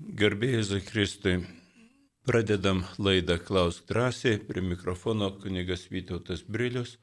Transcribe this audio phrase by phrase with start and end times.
[0.00, 1.42] Garbėjai Zakristui.
[2.24, 6.94] Pradedam laidą Klausk drąsiai, prie mikrofono kunigas Vytautas Brilius.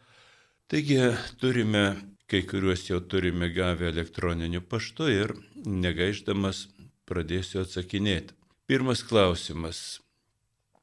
[0.68, 0.98] Taigi
[1.38, 1.84] turime,
[2.26, 6.64] kai kuriuos jau turime gavę elektroniniu paštu ir negaiždamas
[7.06, 8.34] pradėsiu atsakinėti.
[8.66, 10.02] Pirmas klausimas.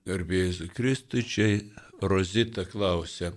[0.07, 1.51] Garbėjai Zakristui, čia
[1.99, 3.33] Rozita klausia.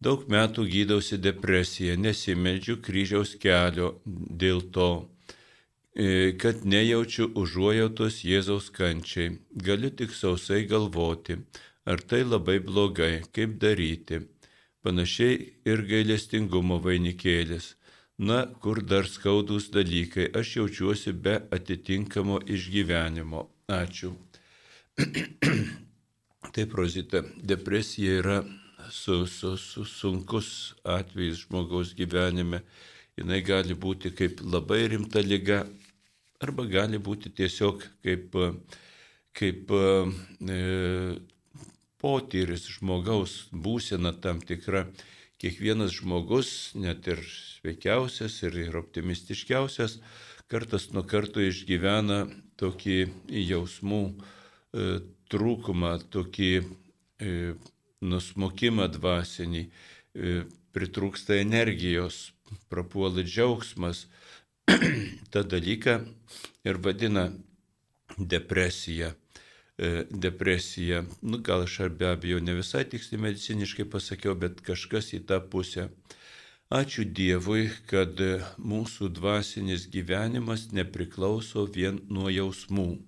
[0.00, 4.90] Daug metų gydausi depresiją, nesimeldžiu kryžiaus kelio dėl to
[6.38, 9.38] kad nejaučiu užuojautos Jėzaus kančiai.
[9.50, 11.36] Galiu tik sausai galvoti,
[11.84, 14.20] ar tai labai blogai, kaip daryti.
[14.82, 15.34] Panašiai
[15.66, 17.74] ir gailestingumo vainikėlis.
[18.20, 23.46] Na, kur dar skaudus dalykai, aš jaučiuosi be atitinkamo išgyvenimo.
[23.68, 24.12] Ačiū.
[26.54, 28.38] Taip, Rozita, depresija yra
[28.90, 32.60] su, su, su sunkus atvejis žmogaus gyvenime.
[33.16, 35.64] Jis gali būti kaip labai rimta lyga,
[36.40, 38.36] arba gali būti tiesiog kaip,
[39.36, 40.58] kaip e,
[42.00, 44.86] potyris žmogaus būsena tam tikra.
[45.40, 49.96] Kiekvienas žmogus, net ir sveikiausias ir, ir optimistiškiausias,
[50.52, 52.26] kartas nuo karto išgyvena
[52.60, 52.98] tokį
[53.48, 54.88] jausmų e,
[55.32, 57.32] trūkumą, tokį e,
[58.04, 60.34] nusmukimą dvasinį, e,
[60.76, 62.34] pritrūksta energijos,
[62.68, 64.04] prapuola džiaugsmas,
[65.32, 65.96] tą dalyką
[66.64, 67.30] ir vadina
[68.18, 69.14] depresija.
[69.80, 75.22] E, depresija, nu gal aš be abejo ne visai tiksliai mediciniškai pasakiau, bet kažkas į
[75.28, 75.88] tą pusę.
[76.70, 78.20] Ačiū Dievui, kad
[78.60, 83.00] mūsų dvasinis gyvenimas nepriklauso vien nuo jausmų.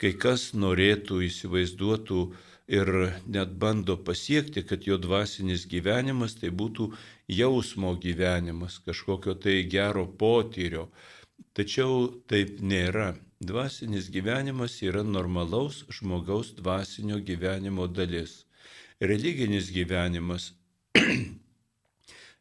[0.00, 2.20] Kai kas norėtų, įsivaizduotų,
[2.66, 2.88] ir
[3.26, 6.90] net bando pasiekti, kad jo dvasinis gyvenimas tai būtų
[7.28, 10.88] jausmo gyvenimas, kažkokio tai gero potyrio.
[11.54, 13.14] Tačiau taip nėra.
[13.44, 18.44] Dvasinis gyvenimas yra normalaus žmogaus dvasinio gyvenimo dalis.
[19.00, 20.52] Religinis gyvenimas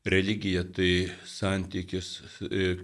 [0.06, 2.76] Religija tai santykis, e,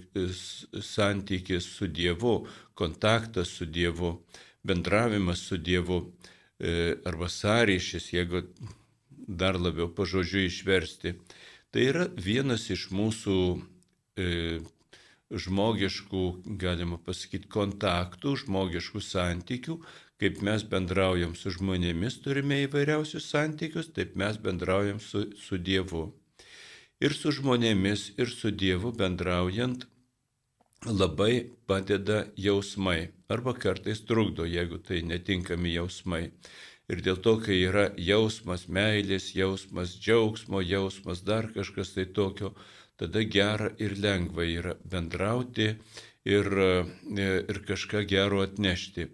[0.81, 4.13] santykis su Dievu, kontaktas su Dievu,
[4.63, 6.13] bendravimas su Dievu.
[6.59, 8.42] E, arba sąryšis, jeigu
[9.28, 11.14] dar labiau pažodžiu išversti.
[11.72, 13.36] Tai yra vienas iš mūsų
[14.20, 14.28] e,
[15.31, 16.24] žmogiškų,
[16.59, 19.78] galima pasakyti, kontaktų, žmogiškų santykių,
[20.20, 26.09] kaip mes bendraujam su žmonėmis, turime įvairiausius santykius, taip mes bendraujam su, su Dievu.
[27.00, 29.86] Ir su žmonėmis, ir su Dievu bendraujant
[30.85, 36.31] labai padeda jausmai arba kartais trukdo, jeigu tai netinkami jausmai.
[36.90, 42.56] Ir dėl to, kai yra jausmas meilės, jausmas džiaugsmo, jausmas dar kažkas tai tokio,
[42.97, 45.75] tada gera ir lengva yra bendrauti
[46.25, 46.50] ir,
[47.19, 49.11] ir kažką gero atnešti.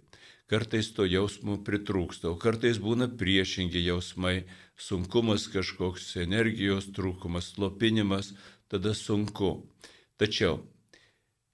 [0.47, 4.46] Kartais to jausmo pritrūksta, o kartais būna priešingi jausmai,
[4.78, 8.36] sunkumas kažkoks, energijos trūkumas, slopinimas,
[8.70, 9.66] tada sunku.
[10.22, 10.62] Tačiau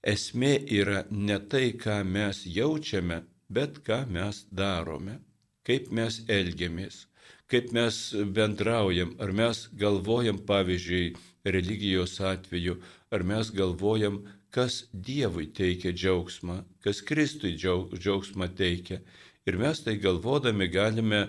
[0.02, 5.18] esmė yra ne tai, ką mes jaučiame, bet ką mes darome,
[5.66, 7.06] kaip mes elgiamės,
[7.50, 7.98] kaip mes
[8.34, 11.14] bendraujam, ar mes galvojam, pavyzdžiui,
[11.44, 12.78] religijos atveju,
[13.12, 19.00] ar mes galvojam, kas Dievui teikia džiaugsmą, kas Kristui džiaugsmą teikia.
[19.48, 21.22] Ir mes tai galvodami galime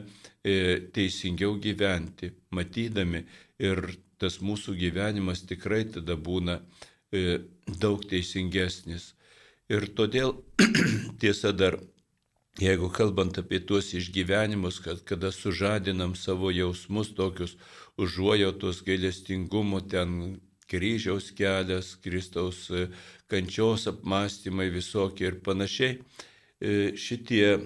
[0.43, 3.23] e, teisingiau gyventi, matydami
[3.63, 3.79] ir
[4.21, 6.92] tas mūsų gyvenimas tikrai tada būna E,
[7.67, 9.13] daug teisingesnis.
[9.71, 10.35] Ir todėl
[11.21, 11.77] tiesa dar,
[12.59, 17.55] jeigu kalbant apie tuos išgyvenimus, kad kada sužadinam savo jausmus tokius
[17.97, 22.87] užuojautos gailestingumo, ten kryžiaus kelias, Kristaus e,
[23.31, 25.99] kančios apmąstymai visokie ir panašiai,
[26.59, 27.59] e, šitie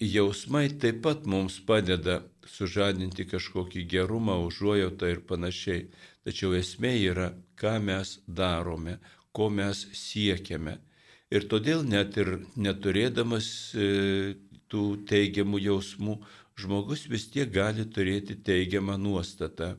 [0.00, 5.86] jausmai taip pat mums padeda sužadinti kažkokį gerumą, užuojautą ir panašiai.
[6.26, 8.98] Tačiau esmė yra, ką mes darome,
[9.32, 10.76] ko mes siekiame.
[11.30, 13.86] Ir todėl net ir neturėdamas e,
[14.70, 16.16] tų teigiamų jausmų,
[16.60, 19.76] žmogus vis tiek gali turėti teigiamą nuostatą.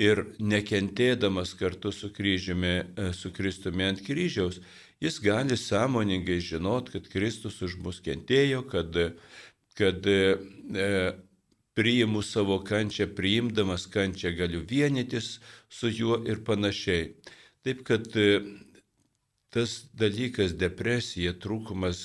[0.00, 4.60] Ir nekentėdamas kartu su kryžiumi, e, su Kristumi ant kryžiaus,
[5.00, 8.96] jis gali sąmoningai žinot, kad Kristus už mus kentėjo, kad,
[9.78, 10.20] kad e,
[11.80, 15.38] priimu savo kančią, priimdamas kančią galiu vienytis
[15.72, 17.14] su juo ir panašiai.
[17.64, 18.42] Taip kad e,
[19.48, 22.02] tas dalykas depresija, trūkumas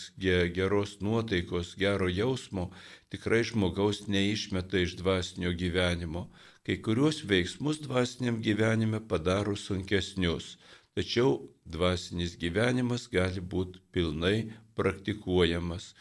[0.55, 2.69] geros nuotaikos, gero jausmo
[3.11, 6.29] tikrai žmogaus neišmeta iš dvasinio gyvenimo.
[6.63, 10.55] Kai kuriuos veiksmus dvasiniam gyvenime padaro sunkesnius,
[10.95, 14.37] tačiau dvasinis gyvenimas gali būti pilnai
[14.79, 15.91] praktikuojamas.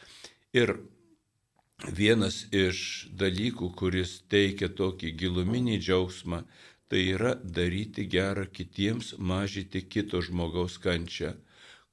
[0.55, 0.79] Ir
[1.93, 6.45] vienas iš dalykų, kuris teikia tokį giluminį džiaugsmą,
[6.89, 11.35] tai yra daryti gerą kitiems, mažyti kito žmogaus kančią.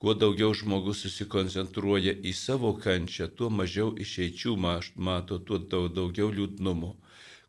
[0.02, 4.56] Kuo daugiau žmogus susikoncentruoja į savo kančią, tuo mažiau išeičių
[4.96, 5.60] mato, tuo
[5.90, 6.96] daugiau liūdnumo.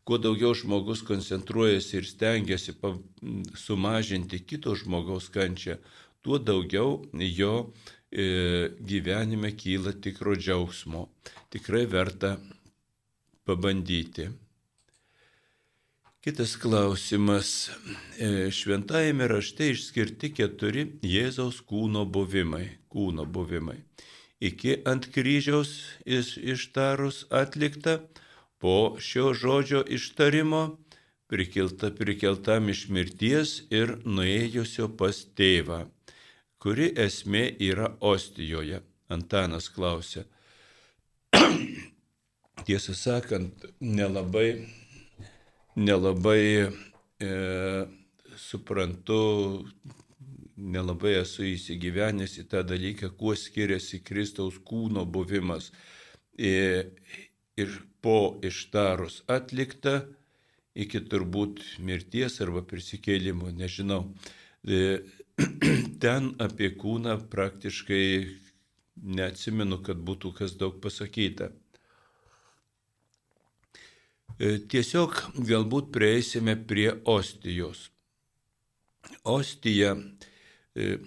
[0.03, 2.75] Kuo daugiau žmogus koncentruojasi ir stengiasi
[3.57, 5.79] sumažinti kito žmogaus kančią,
[6.21, 7.71] tuo daugiau jo
[8.13, 11.07] gyvenime kyla tikro džiaugsmo.
[11.49, 12.37] Tikrai verta
[13.45, 14.29] pabandyti.
[16.23, 17.71] Kitas klausimas.
[18.19, 22.67] E, šventajame rašte išskirti keturi Jėzaus kūno buvimai.
[22.87, 23.81] Kūno buvimai.
[24.39, 25.73] Iki ant kryžiaus
[26.05, 27.97] iš, ištarus atlikta,
[28.63, 30.61] po šio žodžio ištarimo
[31.27, 35.79] prikilta prikeltam iš mirties ir nuėjusio pas tėvą,
[36.63, 38.79] kuri esmė yra ostijoje.
[39.11, 40.23] Antanas klausė.
[42.67, 44.47] Tiesą sakant, nelabai
[45.75, 46.69] nelabai
[47.19, 47.85] e,
[48.37, 49.65] suprantu,
[50.57, 55.71] nelabai esu įsigyvenęs į tą dalyką, kuo skiriasi Kristaus kūno buvimas.
[56.37, 56.89] E,
[57.57, 60.03] ir po ištarus atlikta
[60.73, 64.07] iki turbūt mirties arba prisikėlimo, nežinau.
[64.65, 65.01] E,
[66.03, 68.05] ten apie kūną praktiškai
[69.17, 71.49] neatsimenu, kad būtų kas daug pasakyta.
[74.39, 77.89] E, tiesiog galbūt prieisime prie ostijos.
[79.23, 79.95] Ostija,
[80.75, 80.97] e,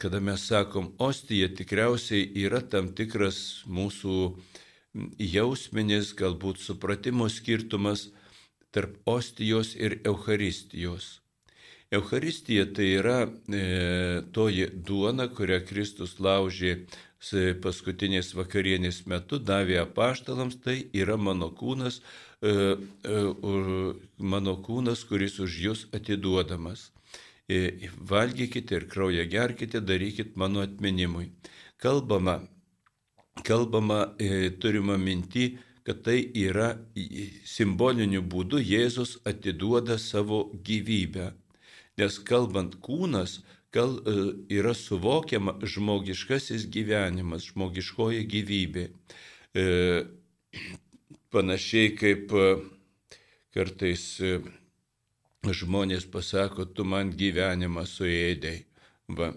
[0.00, 4.16] kada mes sakom ostija, tikriausiai yra tam tikras mūsų
[5.20, 8.08] jausminis, galbūt supratimo skirtumas
[8.74, 11.19] tarp ostijos ir Euharistijos.
[11.90, 16.84] Euharistija tai yra e, toji duona, kurią Kristus laužė
[17.60, 21.98] paskutinės vakarienės metu, davė apaštalams, tai yra mano kūnas,
[22.40, 22.52] E,
[23.04, 23.16] e,
[24.16, 26.86] mano kūnas, kuris už jūs atiduodamas.
[27.44, 31.28] E, valgykite ir kraują gerkite, darykit mano atminimui.
[31.76, 32.38] Kalbama,
[33.44, 34.14] kalbama
[34.60, 36.70] turima minti, kad tai yra
[37.44, 41.32] simboliniu būdu Jėzus atiduoda savo gyvybę.
[42.00, 43.40] Nes kalbant kūnas,
[43.74, 43.98] kal,
[44.48, 48.86] yra suvokiama žmogiškasis gyvenimas, žmogiškoji gyvybė.
[49.54, 49.66] E,
[51.30, 52.46] Panašiai kaip e,
[53.54, 54.40] kartais e,
[55.46, 58.64] žmonės pasako, tu man gyvenimą suėdėjai.
[59.14, 59.30] Va.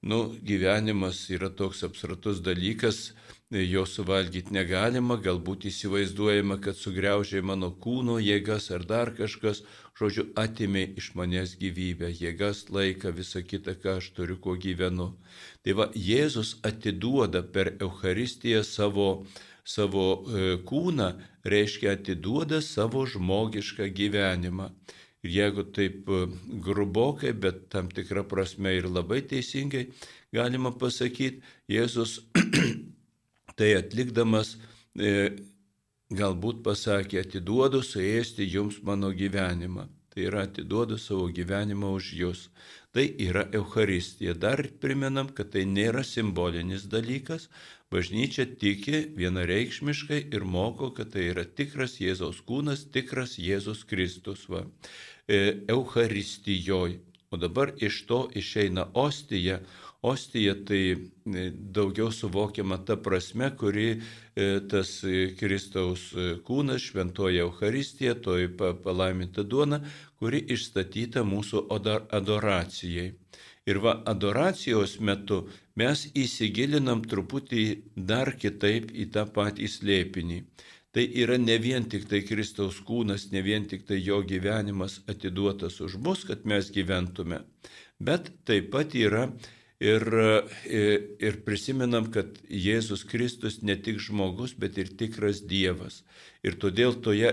[0.00, 3.10] Nu, gyvenimas yra toks abstraktus dalykas,
[3.50, 9.64] jo suvalgyti negalima, galbūt įsivaizduojama, kad sugriaužiai mano kūno jėgas ar dar kažkas,
[9.98, 15.10] žodžiu, atimė iš manęs gyvybę, jėgas, laiką, visą kitą, ką aš turiu, kuo gyvenu.
[15.66, 19.10] Tai va, Jėzus atiduoda per Euharistiją savo
[19.70, 21.10] savo e, kūną,
[21.46, 24.70] reiškia atiduoda savo žmogišką gyvenimą.
[25.26, 26.22] Ir jeigu taip e,
[26.64, 29.90] grubokai, bet tam tikrą prasme ir labai teisingai
[30.32, 32.20] galima pasakyti, Jėzus
[33.60, 34.56] tai atlikdamas
[34.96, 35.36] e,
[36.16, 39.86] galbūt pasakė, atiduodu suėsti jums mano gyvenimą.
[40.10, 42.46] Tai yra atiduodu savo gyvenimą už jūs.
[42.90, 44.32] Tai yra Euharistija.
[44.34, 47.46] Dar primenam, kad tai nėra simbolinis dalykas,
[47.90, 54.44] Bažnyčia tiki vienareikšmiškai ir moko, kad tai yra tikras Jėzaus kūnas, tikras Jėzus Kristus.
[54.46, 54.62] Va.
[55.26, 57.00] E, Euharistijoj.
[57.34, 59.58] O dabar iš to išeina ostija.
[60.02, 63.98] Ostija tai e, daugiau suvokiama ta prasme, kuri e,
[64.70, 64.94] tas
[65.36, 66.06] Kristaus
[66.46, 69.82] kūnas, šventoji Euharistija, toji palaiminta duona,
[70.16, 71.66] kuri išstatyta mūsų
[72.16, 73.10] adoracijai.
[73.68, 75.42] Ir va, adoracijos metu
[75.76, 77.64] mes įsigilinam truputį
[77.94, 80.40] dar kitaip į tą patį slėpinį.
[80.90, 85.78] Tai yra ne vien tik tai Kristaus kūnas, ne vien tik tai jo gyvenimas atiduotas
[85.84, 87.44] už mus, kad mes gyventume,
[88.00, 89.28] bet taip pat yra
[89.80, 90.04] ir,
[90.68, 96.02] ir prisimenam, kad Jėzus Kristus ne tik žmogus, bet ir tikras Dievas.
[96.44, 97.32] Ir todėl toje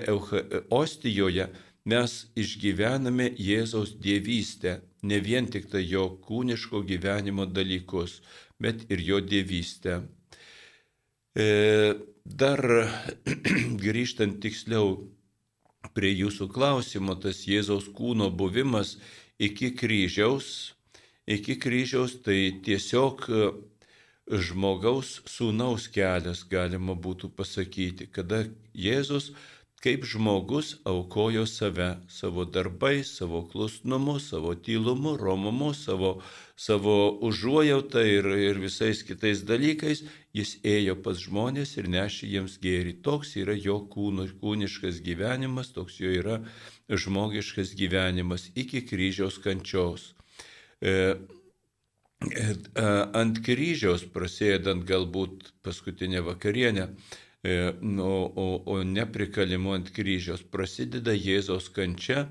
[0.71, 1.49] ostijoje
[1.87, 8.21] mes išgyvename Jėzaus dievystę, ne vien tik tai jo kūniško gyvenimo dalykus,
[8.59, 10.01] bet ir jo dievystę.
[11.37, 11.47] E,
[12.25, 12.63] dar
[13.85, 14.97] grįžtant tiksliau
[15.95, 18.97] prie jūsų klausimo, tas Jėzaus kūno buvimas
[19.39, 20.76] iki kryžiaus,
[21.27, 23.27] iki kryžiaus tai tiesiog
[24.27, 29.31] žmogaus sūnaus kelias, galima būtų pasakyti, kada Jėzus
[29.81, 36.21] kaip žmogus aukojo save, savo darbais, savo klusnumu, savo tylumu, romumu, savo,
[36.57, 36.95] savo
[37.29, 40.03] užuojautą ir, ir visais kitais dalykais,
[40.33, 42.97] jis ėjo pas žmonės ir nešė jiems gėrį.
[43.05, 46.41] Toks yra jo kūno, kūniškas gyvenimas, toks jo yra
[46.89, 50.16] žmogiškas gyvenimas iki kryžiaus kančios.
[50.81, 50.93] E,
[52.27, 52.49] e,
[53.21, 56.91] ant kryžiaus, prasidedant galbūt paskutinę vakarienę,
[57.43, 62.23] E, o, o, o neprikalimu ant kryžiaus prasideda Jėzaus kančia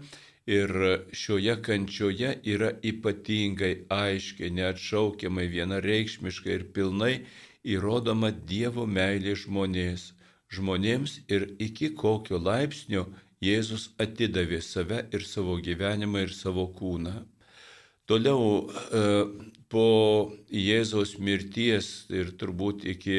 [0.56, 0.72] ir
[1.20, 7.14] šioje kančioje yra ypatingai aiškiai, neatšaukiamai, vienareikšmiškai ir pilnai
[7.76, 10.12] įrodoma Dievo meilė žmonės.
[10.56, 13.06] žmonėms ir iki kokio laipsnio
[13.46, 17.16] Jėzus atidavė save ir savo gyvenimą ir savo kūną.
[18.06, 19.04] Toliau e,
[19.72, 19.86] po
[20.50, 23.18] Jėzaus mirties ir turbūt iki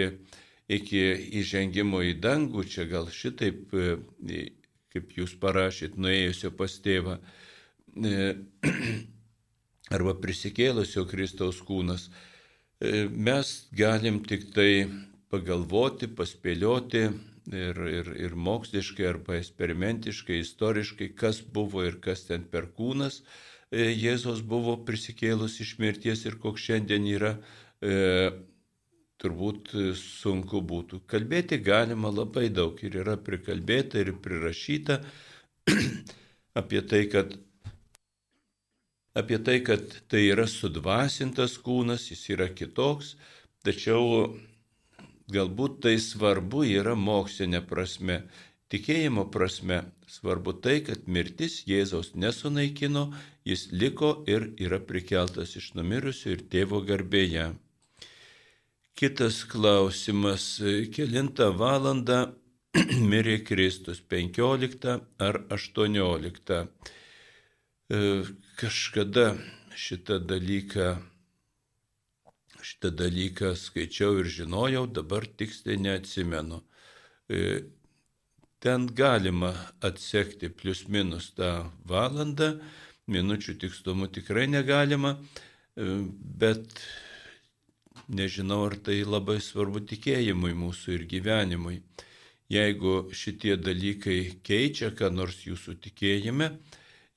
[0.67, 1.01] iki
[1.39, 4.47] įžengimo į dangų, čia gal šitaip, e,
[4.91, 7.17] kaip jūs parašyt, nuėjusio pas tėvą,
[7.95, 8.33] e,
[9.95, 12.09] arba prisikėlusio Kristaus kūnas,
[13.09, 14.85] mes galim tik tai
[15.33, 22.67] pagalvoti, paspėlioti ir, ir, ir moksliškai, arba eksperimentiškai, istoriškai, kas buvo ir kas ten per
[22.77, 23.23] kūnas.
[23.75, 27.33] Jėzos buvo prisikėlus iš mirties ir koks šiandien yra
[29.21, 31.01] turbūt e, sunku būtų.
[31.09, 35.01] Kalbėti galima labai daug ir yra prikalbėta ir prirašyta
[36.61, 37.33] apie tai, kad
[39.17, 43.15] apie tai, kad tai yra sudvasintas kūnas, jis yra kitoks,
[43.65, 44.35] tačiau
[45.33, 48.21] galbūt tai svarbu yra mokslinė prasme.
[48.67, 53.07] Tikėjimo prasme svarbu tai, kad mirtis Jėzaus nesunaikino,
[53.47, 57.51] jis liko ir yra prikeltas iš numirusių ir tėvo garbėje.
[58.97, 60.45] Kitas klausimas,
[60.93, 62.21] kilintą valandą
[63.11, 66.57] mirė Kristus, 15 ar 18.
[67.87, 67.99] E,
[68.59, 69.27] kažkada
[69.77, 70.89] šitą dalyką,
[72.59, 76.63] šitą dalyką skaičiau ir žinojau, dabar tiksliai neatsimenu.
[77.29, 77.43] E,
[78.59, 79.53] ten galima
[79.85, 82.55] atsekti plius minus tą valandą,
[83.07, 85.87] minučių tikslumu tikrai negalima, e,
[86.43, 86.81] bet
[88.07, 91.81] nežinau, ar tai labai svarbu tikėjimui mūsų ir gyvenimui.
[92.47, 96.53] Jeigu šitie dalykai keičia ką nors jūsų tikėjime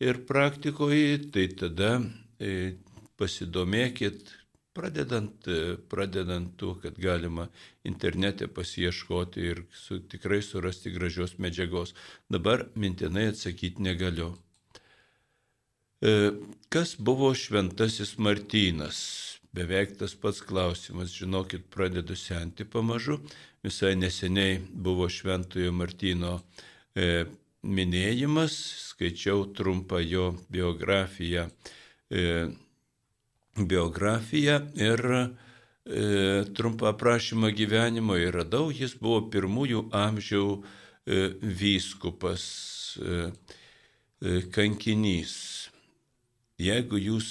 [0.03, 1.93] ir praktikoje, tai tada
[2.41, 2.75] e,
[3.21, 4.33] pasidomėkit,
[4.75, 7.47] pradedant, e, pradedant tuo, kad galima
[7.87, 11.95] internete pasieškoti ir su, tikrai surasti gražios medžiagos.
[12.31, 14.33] Dabar mintinai atsakyti negaliu.
[16.01, 16.33] E,
[16.69, 19.31] kas buvo šventasis Martynas?
[19.53, 23.19] beveik tas pats klausimas, žinokit, pradedu senti pamažu.
[23.63, 26.39] Visai neseniai buvo Šventojo Martino
[26.95, 27.27] e,
[27.63, 28.55] minėjimas,
[28.91, 31.49] skaičiau trumpą jo biografiją,
[32.11, 32.25] e,
[33.59, 35.25] biografiją ir e,
[36.57, 42.47] trumpą aprašymą gyvenimo ir radau, jis buvo pirmųjų amžių e, vyskupas,
[43.03, 43.29] e,
[44.23, 45.60] e, kankinys.
[46.61, 47.31] Jeigu jūs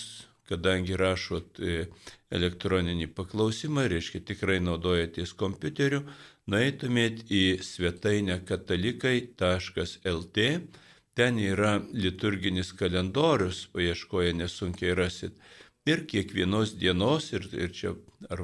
[0.50, 1.86] kadangi rašot e,
[2.33, 6.03] elektroninį paklausimą, reiškia tikrai naudojatės kompiuteriu,
[6.50, 10.48] nueitumėt į svetainę katalikai.lt,
[11.19, 15.38] ten yra liturginis kalendorius, paieškoje nesunkiai rasit.
[15.89, 17.95] Ir kiekvienos dienos, ir, ir čia
[18.29, 18.43] ar,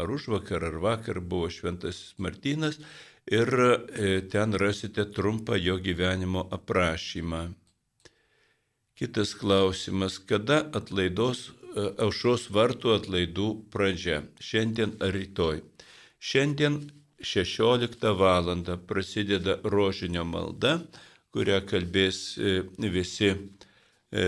[0.00, 2.80] ar už vakar, ar vakar buvo Šventasis Martynas,
[3.26, 7.46] ir e, ten rasite trumpą jo gyvenimo aprašymą.
[8.96, 14.22] Kitas klausimas, kada atlaidos e, aušos vartų atlaidų pradžia?
[14.40, 15.60] Šiandien ar rytoj?
[16.16, 16.78] Šiandien
[17.20, 18.48] 16 val.
[18.88, 20.78] prasideda rožinio malda,
[21.28, 24.24] kurią kalbės e, visi e,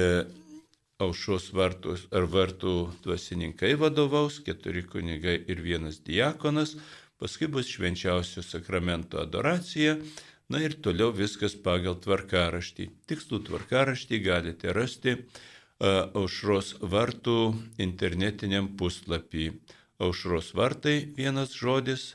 [1.01, 2.77] aušos vartus ar vartų
[3.09, 6.77] dvasininkai vadovaus, keturi kunigai ir vienas diakonas,
[7.17, 9.97] paskui bus švenčiausio sakramento adoracija
[10.49, 12.89] Na ir toliau viskas pagal tvarkaraštį.
[13.11, 15.19] Tikslų tvarkaraštį galite rasti
[15.79, 17.41] aušros vartų
[17.85, 19.51] internetiniam puslapį.
[20.01, 22.15] Aušros vartai vienas žodis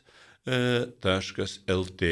[1.04, 2.10] taškas lt.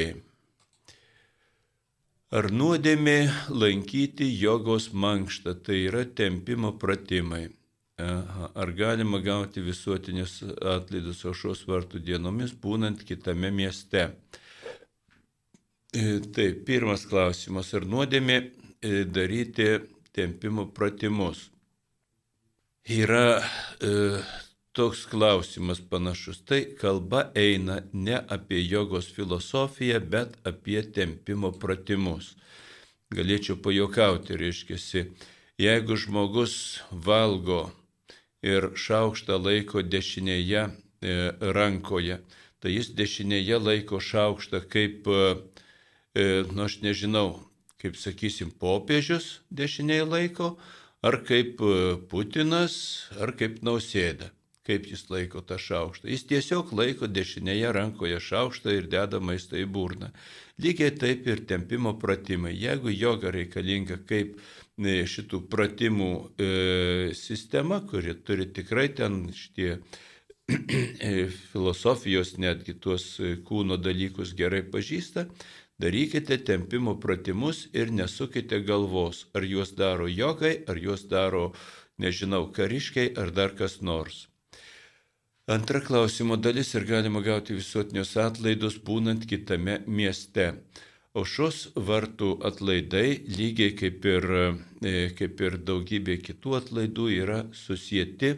[2.32, 3.18] Ar nuodėmė
[3.50, 7.50] lankyti jogos mankštą, tai yra tempimo pratimai.
[7.98, 14.06] Ar galima gauti visuotinius atlaidus aušros vartų dienomis, būnant kitame mieste?
[15.94, 17.74] E, taip, pirmas klausimas.
[17.76, 19.66] Ar nuodėmė e, daryti
[20.16, 21.50] tempimo pratimus?
[22.88, 23.42] Yra
[23.84, 24.22] e,
[24.72, 26.40] toks klausimas panašus.
[26.48, 32.38] Tai kalba eina ne apie jogos filosofiją, bet apie tempimo pratimus.
[33.12, 35.06] Galėčiau pajokauti, reiškia,
[35.60, 36.54] jeigu žmogus
[36.92, 37.66] valgo
[38.42, 41.16] ir šaukštą laiko dešinėje e,
[41.58, 42.22] rankoje,
[42.64, 45.36] tai jis dešinėje laiko šaukštą kaip, e,
[46.16, 47.40] nu aš nežinau,
[47.82, 50.54] kaip sakysim, popiežius dešinėje laiko,
[51.02, 52.76] ar kaip e, Putinas,
[53.20, 54.30] ar kaip Nausėda
[54.68, 56.06] kaip jis laiko tą šaukštą.
[56.12, 60.12] Jis tiesiog laiko dešinėje rankoje šaukštą ir deda maistą į burną.
[60.62, 62.54] Lygiai taip ir tempimo pratimai.
[62.54, 66.52] Jeigu joga reikalinga kaip e, šitų pratimų e,
[67.18, 69.80] sistema, kuri turi tikrai ten šitie
[71.10, 75.26] e, filosofijos netgi tuos e, kūno dalykus gerai pažįsta,
[75.84, 81.52] darykite tempimo pratimus ir nesukite galvos, ar juos daro jogai, ar juos daro,
[81.98, 84.28] nežinau, kariškiai ar dar kas nors.
[85.52, 90.46] Antra klausimo dalis ir galima gauti visuotinius atlaidus būnant kitame mieste.
[91.18, 93.08] Aušos vartų atlaidai,
[93.38, 94.28] lygiai kaip ir,
[94.80, 98.30] e, kaip ir daugybė kitų atlaidų, yra susijęti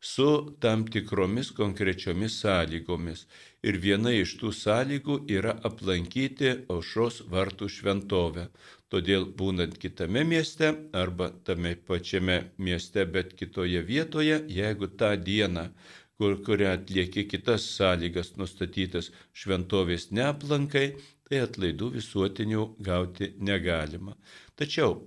[0.00, 0.28] su
[0.60, 3.26] tam tikromis konkrečiomis sąlygomis.
[3.64, 8.48] Ir viena iš tų sąlygų yra aplankyti aušos vartų šventovę.
[8.92, 15.70] Todėl būnant kitame mieste arba tame pačiame mieste, bet kitoje vietoje, jeigu tą dieną
[16.18, 20.86] kur, kuria atlieki kitas sąlygas nustatytas šventovės neaplankai,
[21.26, 24.14] tai atlaidų visuotinių gauti negalima.
[24.58, 25.00] Tačiau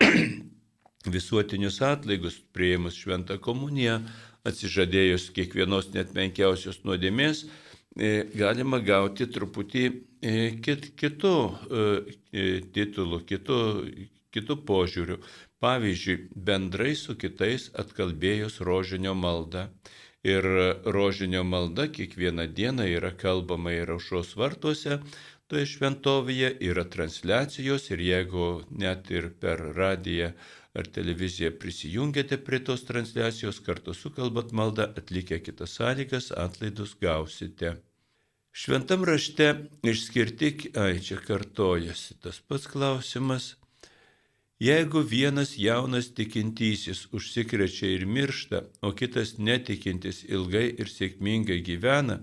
[1.16, 4.00] visuotinius atlaigus prieimus šventą komuniją,
[4.48, 7.44] atsižadėjus kiekvienos net menkiausios nuodėmės,
[7.94, 10.32] galima gauti truputį e,
[10.62, 13.58] kit, kitų e, titulų, kitų,
[14.34, 15.18] kitų požiūrių.
[15.62, 19.68] Pavyzdžiui, bendrai su kitais atkalbėjus rožinio maldą
[20.24, 20.44] ir
[20.84, 24.98] rožinio malda kiekvieną dieną yra kalbama ir aušos vartuose,
[25.48, 30.32] toje šventovėje yra transliacijos ir jeigu net ir per radiją
[30.74, 37.76] ar televiziją prisijungiate prie tos transliacijos, kartu sukalbat maldą, atlikę kitas sąlygas, atlaidus gausite.
[38.54, 39.50] Šventam rašte
[39.82, 43.54] išskirti, ai čia kartojasi tas pats klausimas,
[44.64, 52.20] Jeigu vienas jaunas tikintysis užsikrečia ir miršta, o kitas netikintis ilgai ir sėkmingai gyvena,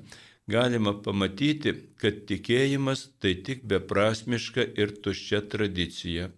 [0.48, 6.30] galima pamatyti, kad tikėjimas tai tik beprasmiška ir tuščia tradicija.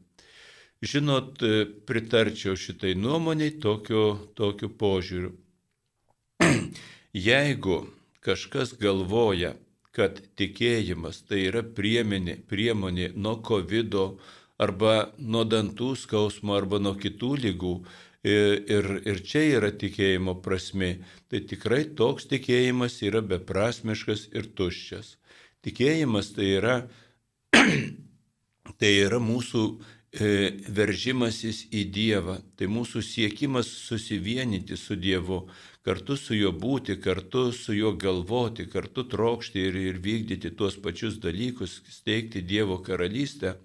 [0.83, 1.39] Žinot,
[1.87, 5.29] pritarčiau šitai nuomoniai tokiu, tokiu požiūriu.
[7.27, 7.77] Jeigu
[8.25, 9.53] kažkas galvoja,
[9.95, 13.95] kad tikėjimas tai yra priemonė, priemonė nuo COVID
[14.65, 17.73] arba nuo dantų skausmo, arba nuo kitų lygų.
[18.27, 20.97] Ir, ir čia yra tikėjimo prasme.
[21.31, 25.15] Tai tikrai toks tikėjimas yra beprasmiškas ir tuščias.
[25.63, 26.77] Tikėjimas tai yra,
[28.79, 35.47] tai yra mūsų e, veržimasis į Dievą, tai mūsų siekimas susivienyti su Dievu,
[35.81, 41.17] kartu su juo būti, kartu su juo galvoti, kartu trokšti ir, ir vykdyti tuos pačius
[41.17, 43.57] dalykus, steigti Dievo karalystę.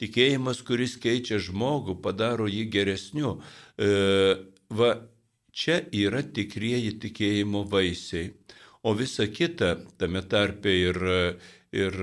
[0.00, 3.36] Tikėjimas, kuris keičia žmogų, padaro jį geresniu.
[3.76, 4.40] E,
[4.72, 4.94] va,
[5.52, 8.32] čia yra tikrieji tikėjimo vaisiai.
[8.88, 10.96] O visa kita, tame tarpe ir,
[11.76, 12.00] ir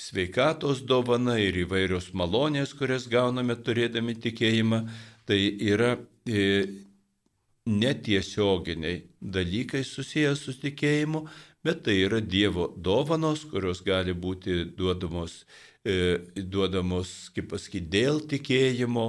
[0.00, 4.82] sveikatos dovana, ir įvairios malonės, kurias gauname turėdami tikėjimą,
[5.28, 5.38] tai
[5.72, 5.94] yra
[6.26, 6.66] e,
[7.70, 11.26] netiesioginiai dalykai susijęs su tikėjimu,
[11.64, 15.42] bet tai yra Dievo dovanos, kurios gali būti duodamos
[15.80, 19.04] E, duodamos, kaip pasakyti, dėl tikėjimo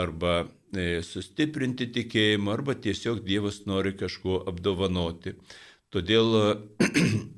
[0.00, 5.34] arba e, sustiprinti tikėjimą arba tiesiog Dievas nori kažkuo apdovanoti.
[5.92, 6.32] Todėl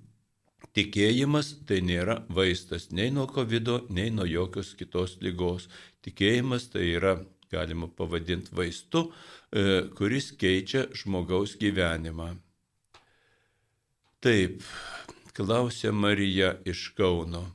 [0.77, 5.71] tikėjimas tai nėra vaistas nei nuo COVID, nei nuo jokios kitos lygos.
[6.05, 7.17] Tikėjimas tai yra,
[7.53, 9.07] galima pavadinti, vaistu,
[9.51, 12.35] e, kuris keičia žmogaus gyvenimą.
[14.21, 14.63] Taip,
[15.37, 17.47] klausė Marija iš Kauno.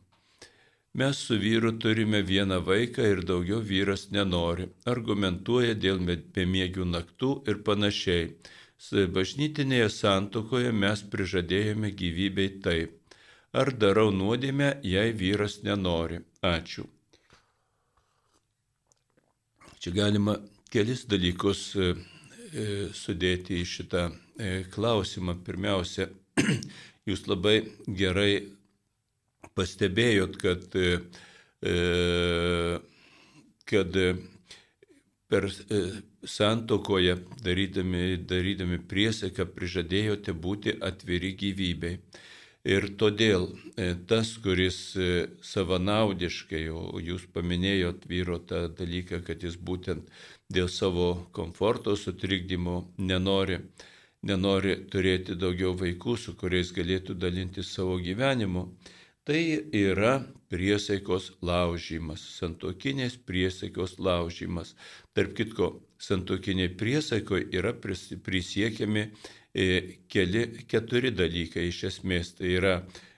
[0.93, 4.65] Mes su vyru turime vieną vaiką ir daugiau vyras nenori.
[4.93, 6.01] Argumentuoja dėl
[6.35, 8.25] bemiegių naktų ir panašiai.
[9.15, 13.00] Bažnytinėje santokoje mes prižadėjome gyvybei taip.
[13.51, 16.21] Ar darau nuodėmę, jei vyras nenori?
[16.47, 16.85] Ačiū.
[19.81, 20.37] Čia galima
[20.71, 25.35] kelis dalykus e, e, sudėti į šitą e, klausimą.
[25.43, 26.07] Pirmiausia,
[27.09, 28.31] jūs labai gerai
[29.57, 30.77] pastebėjot, kad,
[33.67, 33.97] kad
[35.33, 35.47] per
[36.23, 41.97] santokoje, darydami, darydami priesaiką, prižadėjote būti atviri gyvybei.
[42.61, 44.75] Ir todėl e, tas, kuris
[45.41, 50.05] savanaudiškai, o jūs paminėjot vyro tą dalyką, kad jis būtent
[50.53, 53.57] dėl savo komforto sutrikdymo nenori,
[54.21, 58.67] nenori turėti daugiau vaikų, su kuriais galėtų dalinti savo gyvenimu,
[59.25, 59.41] tai
[59.73, 60.19] yra
[60.53, 64.75] priesaikos laužymas, santokinės priesaikos laužymas.
[65.17, 69.11] Tarp kitko, santokiniai priesaikoje yra prisiekiami e,
[69.53, 72.35] keli, keturi dalykai iš esmės.
[72.37, 72.75] Tai yra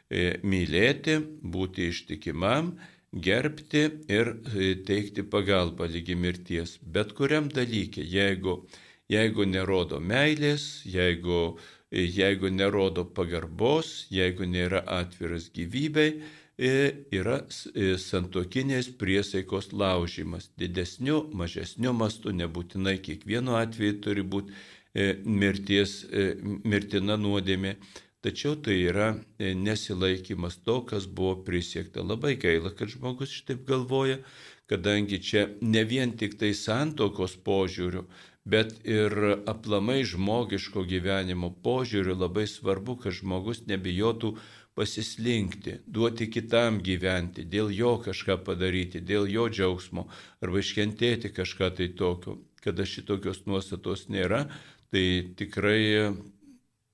[0.09, 2.73] e, mylėti, būti ištikimam,
[3.13, 6.77] gerbti ir e, teikti pagalbą lygi mirties.
[6.81, 8.63] Bet kuriam dalykė, jeigu,
[9.11, 11.57] jeigu nerodo meilės, jeigu,
[11.91, 16.23] jeigu nerodo pagarbos, jeigu nėra atviras gyvybei,
[16.57, 17.39] yra
[17.73, 20.51] e, santokinės priesaikos laužimas.
[20.57, 24.57] Didesniu, mažesniu mastu, nebūtinai kiekvienu atveju turi būti e,
[25.25, 27.75] mirties, e, mirtina nuodėmė,
[28.23, 32.05] tačiau tai yra nesilaikimas to, kas buvo prisiekta.
[32.05, 34.19] Labai gaila, kad žmogus šitaip galvoja,
[34.71, 38.05] kadangi čia ne vien tik tai santokos požiūriu,
[38.45, 39.13] bet ir
[39.47, 44.35] aplamai žmogiško gyvenimo požiūriu labai svarbu, kad žmogus nebijotų
[44.73, 50.07] pasislinkti, duoti kitam gyventi, dėl jo kažką padaryti, dėl jo džiaugsmo
[50.41, 52.39] arba iškentėti kažką tai tokio.
[52.63, 54.45] Kada šitokios nuostatos nėra,
[54.93, 55.05] tai
[55.39, 56.13] tikrai,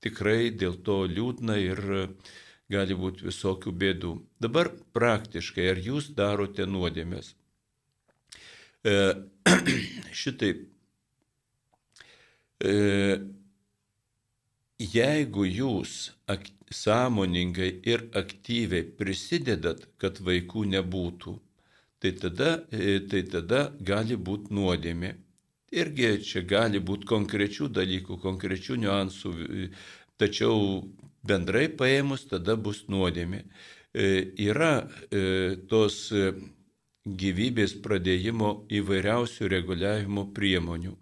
[0.00, 1.82] tikrai dėl to liūdna ir
[2.70, 4.14] gali būti visokių bėdų.
[4.40, 7.34] Dabar praktiškai, ar jūs darote nuodėmės?
[8.86, 8.94] E,
[10.22, 10.62] šitaip.
[12.60, 12.74] E,
[14.80, 15.96] jeigu jūs
[16.70, 21.34] sąmoningai ir aktyviai prisidedat, kad vaikų nebūtų,
[22.00, 25.16] tai tada, e, tai tada gali būti nuodėmė.
[25.70, 29.68] Irgi čia gali būti konkrečių dalykų, konkrečių niuansų, e,
[30.18, 30.82] tačiau
[31.22, 33.44] bendrai paėmus tada bus nuodėmė.
[33.94, 34.88] E, yra
[35.70, 36.12] tos
[37.06, 40.94] gyvybės pradėjimo įvairiausių reguliavimo priemonių.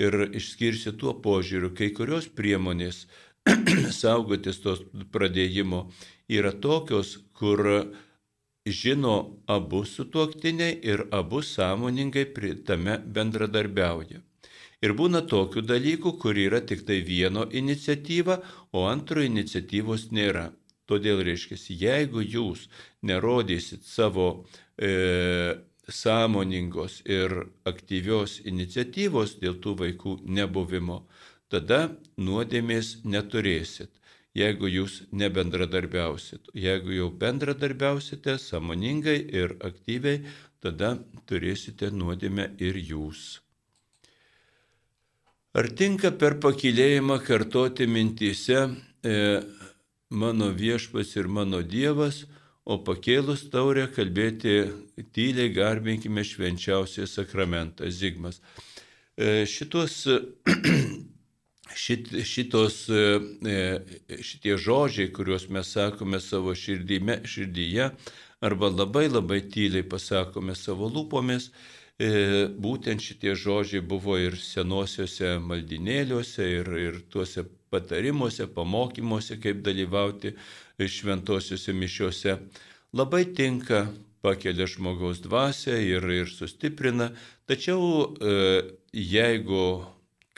[0.00, 3.04] Ir išskirsiu tuo požiūriu, kai kurios priemonės
[4.00, 4.82] saugotis tos
[5.14, 5.84] pradėjimo
[6.32, 7.92] yra tokios, kur
[8.66, 12.26] žino abu sutuoktiniai ir abu sąmoningai
[12.64, 14.20] tame bendradarbiauja.
[14.84, 18.40] Ir būna tokių dalykų, kur yra tik tai vieno iniciatyva,
[18.72, 20.52] o antro iniciatyvos nėra.
[20.86, 22.68] Todėl reiškia, jeigu jūs
[23.02, 24.44] nerodysit savo
[24.76, 25.56] e,
[25.88, 27.32] sąmoningos ir
[27.64, 31.06] aktyvios iniciatyvos dėl tų vaikų nebuvimo,
[31.48, 33.88] tada nuodėmės neturėsit,
[34.34, 36.50] jeigu jūs nebendradarbiausit.
[36.54, 40.24] Jeigu jau bendradarbiausite samoningai ir aktyviai,
[40.64, 40.96] tada
[41.28, 43.40] turėsite nuodėmę ir jūs.
[45.54, 48.64] Ar tinka per pakilėjimą kartoti mintise
[49.06, 49.18] e,
[50.10, 52.24] mano viešpas ir mano Dievas,
[52.64, 54.56] o pakėlus taurę kalbėti
[55.14, 58.40] tyliai garbinkime švenčiausią sakramentą Zigmas.
[59.14, 60.00] E, šitos
[61.72, 67.90] šit, šitos, e, e, šitie žodžiai, kuriuos mes sakome savo širdyme, širdyje,
[68.44, 71.50] arba labai labai tyliai pasakome savo lūpomis,
[71.98, 72.10] e,
[72.60, 80.34] būtent šitie žodžiai buvo ir senosiuose maldinėliuose, ir, ir tuose patarimuose, pamokymuose, kaip dalyvauti
[80.78, 82.38] šventosiuose mišiuose.
[82.94, 83.88] Labai tinka,
[84.22, 87.10] pakelia žmogaus dvasę ir, ir sustiprina,
[87.48, 88.14] tačiau
[88.94, 89.64] jeigu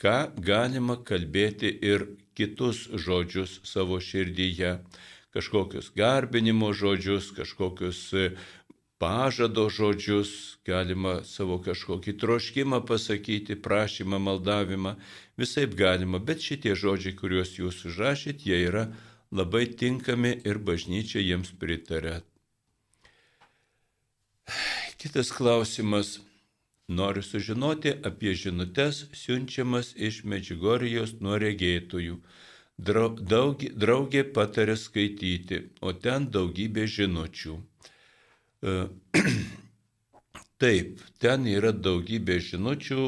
[0.01, 2.05] ką galima kalbėti ir
[2.37, 4.77] kitus žodžius savo širdyje,
[5.33, 8.29] kažkokius garbinimo žodžius, kažkokius e,
[9.01, 14.95] pažado žodžius, galima savo kažkokį troškimą pasakyti, prašymą, maldavimą,
[15.37, 18.87] visai galima, bet šitie žodžiai, kuriuos jūs užrašyt, jie yra
[19.33, 22.21] labai tinkami ir bažnyčia jiems pritarė.
[24.97, 26.17] Kitas klausimas.
[26.87, 32.19] Noriu sužinoti apie žinutes siunčiamas iš Medžigorijos nuo regėtojų.
[32.77, 37.55] Daug, draugė patarė skaityti, o ten daugybė žinučių.
[38.63, 38.75] E,
[40.63, 43.07] taip, ten yra daugybė žinučių,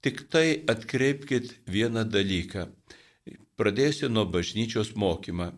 [0.00, 2.70] tik tai atkreipkite vieną dalyką.
[3.60, 5.50] Pradėsiu nuo bažnyčios mokymą.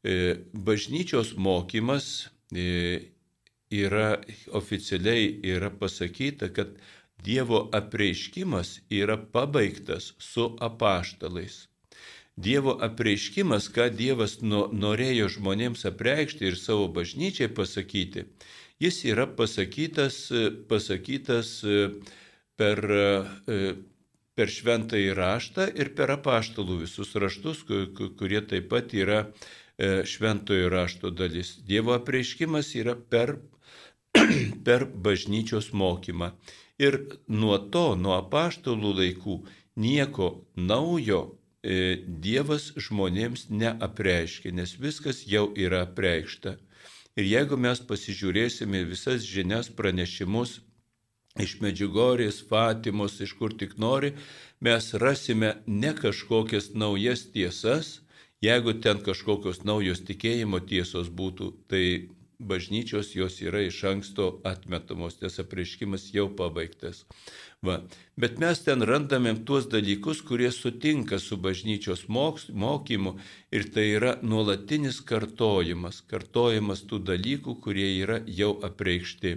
[0.00, 0.16] E,
[0.54, 3.12] bažnyčios mokymas e,
[3.70, 4.20] yra
[4.52, 6.76] oficialiai yra pasakyta, kad
[7.24, 11.66] Dievo apreiškimas yra pabaigtas su apaštalais.
[12.36, 18.26] Dievo apreiškimas, ką Dievas norėjo žmonėms apreikšti ir savo bažnyčiai pasakyti,
[18.78, 20.18] jis yra pasakytas,
[20.68, 21.52] pasakytas
[22.60, 22.84] per,
[24.36, 27.64] per šventąjį raštą ir per apaštalų visus raštus,
[28.20, 29.24] kurie taip pat yra
[29.80, 31.56] šventojo rašto dalis.
[31.64, 33.38] Dievo apreiškimas yra per,
[34.66, 36.32] per bažnyčios mokymą.
[36.82, 39.40] Ir nuo to, nuo apaštalų laikų,
[39.80, 46.54] nieko naujo E, Dievas žmonėms neapreiškia, nes viskas jau yra apreikšta.
[47.18, 50.60] Ir jeigu mes pasižiūrėsime visas žinias pranešimus
[51.42, 54.12] iš Medžiugorės, Fatimos, iš kur tik nori,
[54.62, 57.96] mes rasime ne kažkokias naujas tiesas,
[58.44, 61.84] jeigu ten kažkokios naujos tikėjimo tiesos būtų, tai
[62.38, 67.04] bažnyčios jos yra iš anksto atmetamos, nes apreiškimas jau pabaigtas.
[67.62, 67.80] Va.
[68.16, 73.16] Bet mes ten randame tuos dalykus, kurie sutinka su bažnyčios moks, mokymu
[73.50, 79.34] ir tai yra nuolatinis kartojimas, kartojimas tų dalykų, kurie yra jau apreikšti.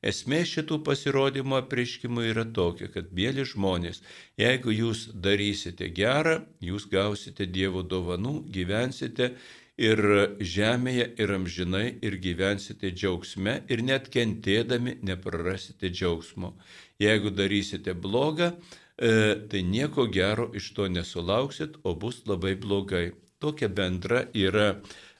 [0.00, 4.00] Esmė šitų pasirodymų apreiškimų yra tokia, kad mėly žmonės,
[4.40, 9.34] jeigu jūs darysite gerą, jūs gausite Dievo dovanų, gyvensite
[9.80, 10.00] ir
[10.44, 16.52] žemėje, ir amžinai, ir gyvensite džiaugsme, ir net kentėdami neprarasite džiaugsmo.
[17.00, 19.12] Jeigu darysite blogą, e,
[19.48, 23.06] tai nieko gero iš to nesulauksit, o bus labai blogai.
[23.40, 24.74] Tokia bendra yra,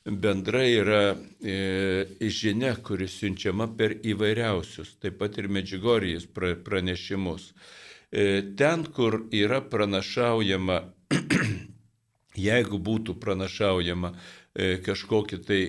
[0.04, 1.02] bendra yra
[1.40, 7.54] e, žinia, kuris siunčiama per įvairiausius, taip pat ir medžiugorijas pranešimus.
[8.12, 10.82] E, ten, kur yra pranašaujama,
[12.48, 14.12] jeigu būtų pranašaujama
[14.84, 15.60] kažkokie tai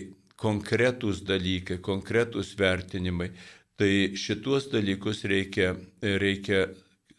[0.41, 3.29] konkretūs dalykai, konkretūs vertinimai,
[3.77, 6.67] tai šituos dalykus reikia, reikia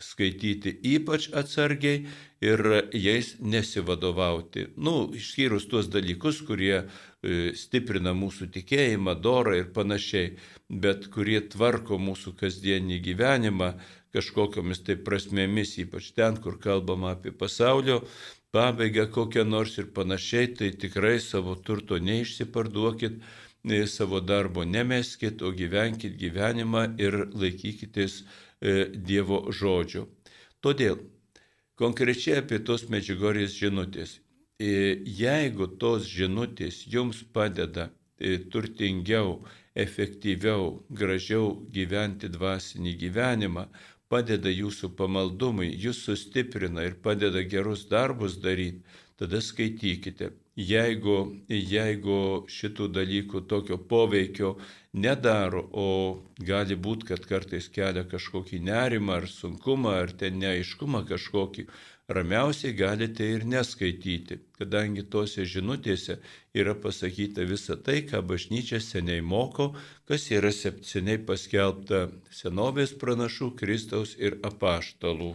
[0.02, 2.02] skaityti ypač atsargiai
[2.42, 2.62] ir
[2.94, 4.66] jais nesivadovauti.
[4.76, 10.34] Nu, išskyrus tuos dalykus, kurie e, stiprina mūsų tikėjimą, dorą ir panašiai,
[10.68, 13.72] bet kurie tvarko mūsų kasdienį gyvenimą
[14.12, 18.02] kažkokiamis tai prasmėmis, ypač ten, kur kalbama apie pasaulio
[18.52, 23.14] pabaigą kokią nors ir panašiai, tai tikrai savo turto neišsiparduokit,
[23.86, 30.08] savo darbo nemeskit, o gyvenkit gyvenimą ir laikykitės e, Dievo žodžio.
[30.60, 30.98] Todėl
[31.80, 34.18] konkrečiai apie tos medžiugorės žinutės.
[34.60, 37.88] E, jeigu tos žinutės jums padeda
[38.18, 39.40] e, turtingiau,
[39.74, 43.64] efektyviau, gražiau gyventi dvasinį gyvenimą,
[44.12, 48.84] padeda jūsų pamaldumui, jūs sustiprina ir padeda gerus darbus daryti,
[49.16, 50.32] tada skaitykite.
[50.52, 51.16] Jeigu,
[51.48, 54.50] jeigu šitų dalykų tokio poveikio
[54.92, 55.86] nedaro, o
[56.36, 61.64] gali būti, kad kartais kelia kažkokį nerimą ar sunkumą, ar ten neaiškumą kažkokį,
[62.16, 66.18] ramiausiai galite ir neskaityti, kadangi tose žinutėse
[66.54, 69.72] yra pasakyta visa tai, ką bažnyčia seniai moko,
[70.08, 75.32] kas yra seniai paskelbta senovės pranašų, Kristaus ir apaštalų.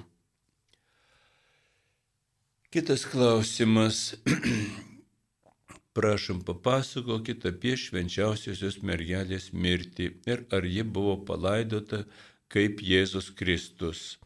[2.73, 4.15] Kitas klausimas.
[5.97, 12.03] Prašom papasakokit apie švenčiausiosios mergelės mirtį ir ar ji buvo palaidota
[12.53, 14.19] kaip Jėzus Kristus.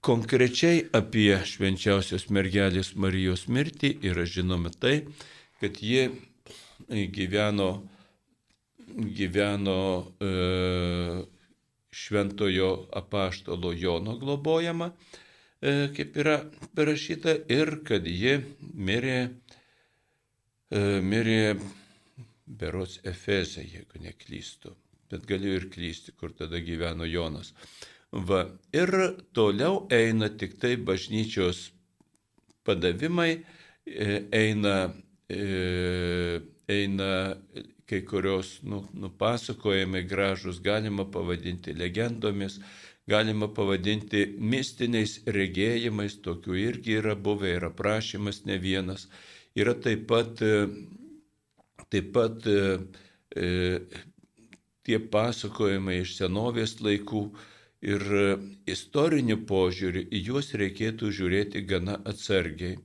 [0.00, 5.02] E, Konkrečiai apie švenčiausios mergelės Marijos mirtį yra žinoma tai,
[5.60, 6.06] kad ji
[6.88, 7.82] gyveno,
[8.96, 9.76] gyveno
[10.16, 10.30] e,
[11.92, 14.88] šventojo apaštalo Jono globojama,
[15.60, 16.38] e, kaip yra
[16.74, 18.38] parašyta, ir kad ji
[18.72, 19.20] mirė,
[20.72, 21.58] e, mirė
[22.46, 24.72] berots Efeze, jeigu neklystu,
[25.12, 27.52] bet galiu ir klysti, kur tada gyveno Jonas.
[28.12, 28.42] Va.
[28.74, 28.90] Ir
[29.32, 31.70] toliau eina tik tai bažnyčios
[32.66, 33.44] padavimai,
[33.86, 34.92] e, eina,
[35.30, 37.36] e, eina
[37.86, 42.58] kai kurios nu, nupasakojimai gražus, galima pavadinti legendomis,
[43.06, 49.06] galima pavadinti mistiniais regėjimais, tokių irgi yra buvę ir aprašymas ne vienas.
[49.54, 50.66] Yra taip pat, e,
[51.94, 53.86] taip pat e,
[54.82, 57.24] tie pasakojimai iš senovės laikų,
[57.82, 58.24] ir e,
[58.70, 62.78] istoriniu požiūriu į juos reikėtų žiūrėti gana atsargiai.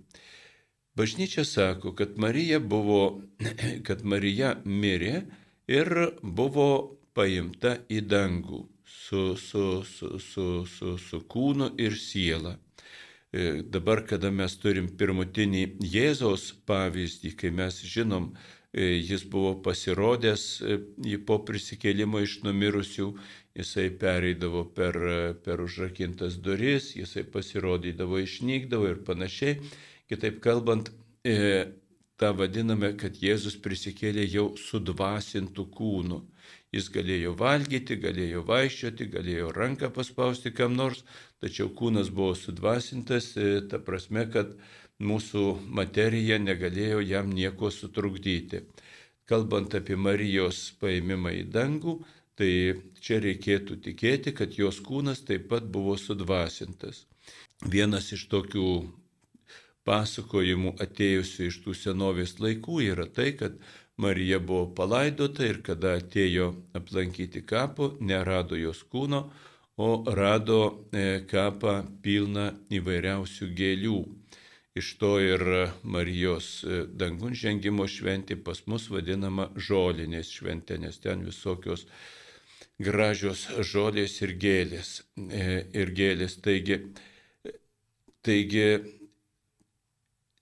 [0.95, 3.21] Bažnyčia sako, kad Marija buvo,
[3.87, 5.25] kad Marija mirė
[5.67, 6.69] ir buvo
[7.15, 12.55] paimta į dangų su, su, su, su, su, su kūnu ir siela.
[13.35, 18.31] E, dabar, kada mes turim pirmutinį Jėzaus pavyzdį, kai mes žinom,
[18.71, 20.45] e, jis buvo pasirodęs
[21.27, 23.11] po prisikėlimo iš numirusių
[23.55, 24.97] jisai pereidavo per,
[25.45, 29.59] per užrakintas duris, jisai pasirodydavo, išnykdavo ir panašiai.
[30.11, 30.91] Kitaip kalbant,
[31.23, 31.65] e,
[32.19, 36.21] tą vadiname, kad Jėzus prisikėlė jau sudvasintų kūnų.
[36.75, 41.05] Jis galėjo valgyti, galėjo vaikščioti, galėjo ranką paspausti kam nors,
[41.39, 44.51] tačiau kūnas buvo sudvasintas, e, ta prasme, kad
[44.99, 45.45] mūsų
[45.79, 48.65] materija negalėjo jam nieko sutrukdyti.
[49.25, 51.95] Kalbant apie Marijos paėmimą į dangų,
[52.39, 52.51] tai
[52.99, 57.05] čia reikėtų tikėti, kad jos kūnas taip pat buvo sudvasintas.
[57.63, 58.69] Vienas iš tokių
[59.87, 63.57] pasakojimų atėjusių iš tų senovės laikų yra tai, kad
[64.01, 69.29] Marija buvo palaidota ir kada atėjo aplankyti kapo, nerado jos kūno,
[69.77, 70.59] o rado
[70.91, 74.01] e, kapą pilną įvairiausių gėlių.
[74.75, 75.43] Iš to ir
[75.83, 81.85] Marijos e, dangun žengimo šventė pas mus vadinama žolinės šventė, nes ten visokios
[82.81, 84.99] gražios žolės ir gėlės.
[85.15, 86.37] E, ir gėlės.
[86.43, 86.81] Taigi,
[88.25, 88.67] taigi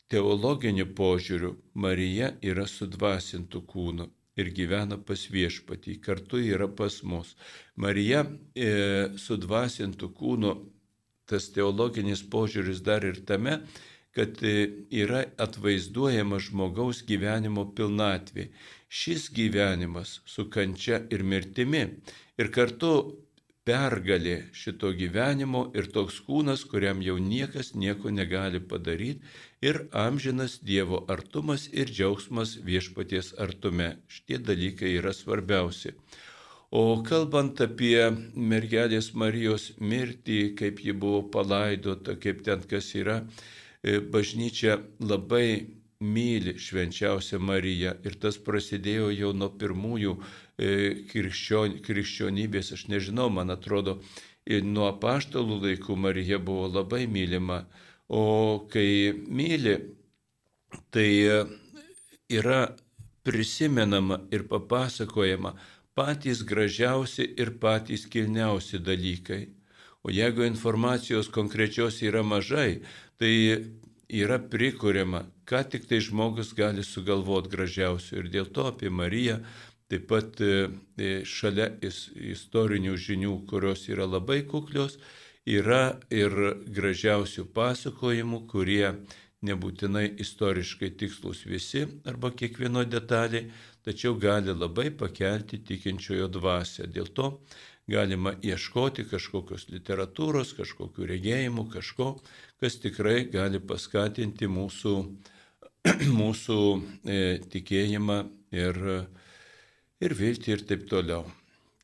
[0.10, 7.36] teologiniu požiūriu Marija yra sudvasintų kūnų ir gyvena pas viešpatį, kartu yra pas mus.
[7.78, 8.24] Marija
[8.58, 8.70] e,
[9.22, 10.54] sudvasintų kūnų,
[11.30, 13.60] tas teologinis požiūris dar ir tame,
[14.14, 18.50] kad e, yra atvaizduojama žmogaus gyvenimo pilnatvė.
[18.94, 21.82] Šis gyvenimas su kančia ir mirtimi
[22.42, 22.90] ir kartu
[23.66, 29.24] pergalė šito gyvenimo ir toks kūnas, kuriam jau niekas nieko negali padaryti
[29.70, 33.90] ir amžinas Dievo artumas ir džiaugsmas viešpaties artume.
[34.08, 35.96] Šitie dalykai yra svarbiausi.
[36.70, 37.98] O kalbant apie
[38.36, 43.22] mergelės Marijos mirtį, kaip ji buvo palaidota, kaip ten kas yra,
[43.84, 45.68] E, bažnyčia labai
[46.04, 47.96] myli švenčiausią Mariją.
[48.04, 50.70] Ir tas prasidėjo jau nuo pirmųjų e,
[51.10, 54.00] krikščion, krikščionybės, aš nežinau, man atrodo,
[54.68, 57.64] nuo paštalų laikų Marija buvo labai mylima,
[58.12, 59.78] o kai myli,
[60.92, 61.44] tai e,
[62.30, 62.66] yra
[63.24, 65.56] prisimenama ir papasakojama
[65.96, 69.48] patys gražiausi ir patys kilniausi dalykai.
[70.04, 72.82] O jeigu informacijos konkrečios yra mažai,
[73.18, 73.64] tai
[74.10, 78.22] yra prikuriama, ką tik tai žmogus gali sugalvoti gražiausio.
[78.22, 79.42] Ir dėl to apie Mariją
[79.92, 84.98] taip pat e, e, šalia istorinių žinių, kurios yra labai kuklios,
[85.46, 86.34] yra ir
[86.66, 88.96] gražiausių pasakojimų, kurie
[89.44, 93.50] nebūtinai istoriškai tikslus visi arba kiekvieno detalė,
[93.84, 96.88] tačiau gali labai pakelti tikinčiojo dvasę.
[96.88, 97.34] Dėl to
[97.92, 102.14] galima ieškoti kažkokios literatūros, kažkokių regėjimų, kažko,
[102.64, 104.96] kas tikrai gali paskatinti mūsų,
[106.20, 106.58] mūsų
[107.04, 107.16] e,
[107.52, 108.20] tikėjimą
[108.56, 108.78] ir,
[110.00, 111.26] ir viltį ir taip toliau.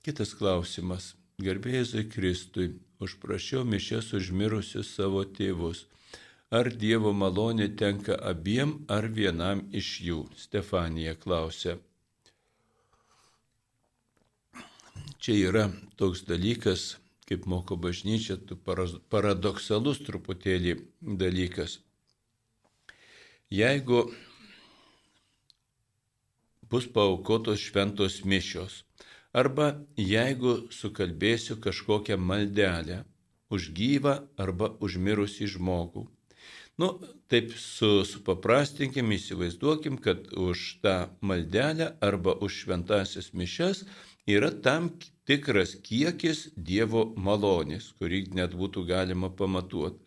[0.05, 1.15] Kitas klausimas.
[1.39, 2.69] Garbėjai Kristui,
[3.03, 5.85] užprašiau mišės užmirusius savo tėvus.
[6.49, 10.21] Ar Dievo malonė tenka abiem ar vienam iš jų?
[10.35, 11.75] Stefanija klausė.
[15.19, 15.65] Čia yra
[15.99, 16.95] toks dalykas,
[17.27, 18.39] kaip moko bažnyčia,
[19.11, 21.81] paradoksalus truputėlį dalykas.
[23.49, 24.11] Jeigu
[26.69, 28.83] bus paukotos šventos mišios,
[29.33, 32.99] arba jeigu sukalbėsiu kažkokią maldelę
[33.49, 36.05] už gyvą arba užmirusį žmogų.
[36.77, 36.91] Nu,
[37.27, 43.81] taip su, supaprastinkim, įsivaizduokim, kad už tą maldelę arba už šventasias mišes
[44.29, 44.93] yra tam
[45.25, 49.99] tikras kiekis Dievo malonės, kurį net būtų galima pamatuoti.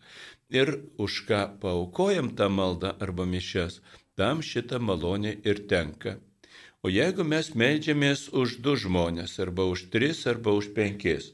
[0.53, 0.69] Ir
[1.01, 3.81] už ką paukojam tą maldą arba mišes,
[4.15, 6.19] tam šitą malonę ir tenka.
[6.83, 11.31] O jeigu mes melžiamės už du žmonės, arba už tris, arba už penkis,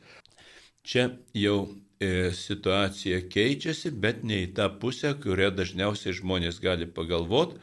[0.86, 1.58] čia jau
[2.00, 7.58] e, situacija keičiasi, bet ne į tą pusę, kurią dažniausiai žmonės gali pagalvoti.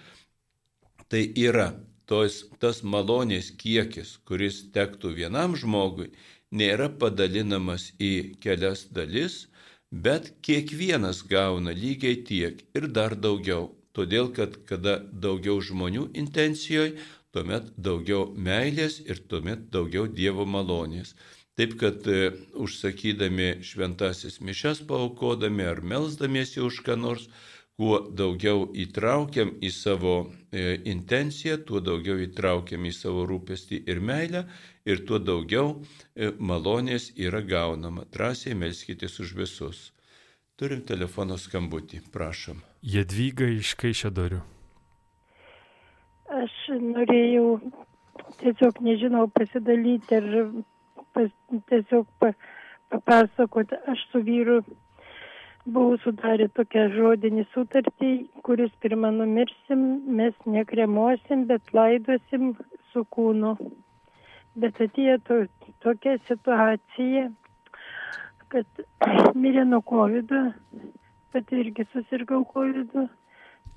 [1.06, 1.68] Tai yra
[2.10, 6.10] tos, tas malonės kiekis, kuris tektų vienam žmogui,
[6.50, 9.46] nėra padalinamas į kelias dalis,
[9.92, 13.72] bet kiekvienas gauna lygiai tiek ir dar daugiau.
[13.96, 16.98] Todėl, kad kada daugiau žmonių intencijoje,
[17.32, 21.14] tuomet daugiau meilės ir tuomet daugiau Dievo malonės.
[21.56, 27.30] Taip kad e, užsakydami šventasis mišes paukodami ar melzdamiesi už ką nors,
[27.76, 34.46] kuo daugiau įtraukiam į savo e, intenciją, tuo daugiau įtraukiam į savo rūpestį ir meilę
[34.88, 38.06] ir tuo daugiau e, malonės yra gaunama.
[38.12, 39.82] Drąsiai melskitės už visus.
[40.56, 42.62] Turim telefono skambutį, prašom.
[42.80, 44.40] Jadvyga iš Kaišėdorių.
[46.32, 47.58] Aš norėjau
[48.40, 50.30] tiesiog, nežinau, pasidalyti ir
[51.12, 51.28] pas,
[51.68, 52.32] tiesiog pa,
[52.94, 53.76] papasakoti.
[53.92, 54.62] Aš su vyru
[55.66, 58.10] buvo sudarę tokią žodinį sutartį,
[58.46, 59.82] kuris pirmą numirsim,
[60.18, 62.52] mes nekremuosim, bet laidosim
[62.92, 63.56] su kūnu.
[64.62, 65.38] Bet atėjo to,
[65.84, 67.26] tokia situacija,
[68.54, 68.84] kad
[69.42, 70.34] mirė nuo COVID,
[71.34, 72.94] bet irgi susirgau COVID,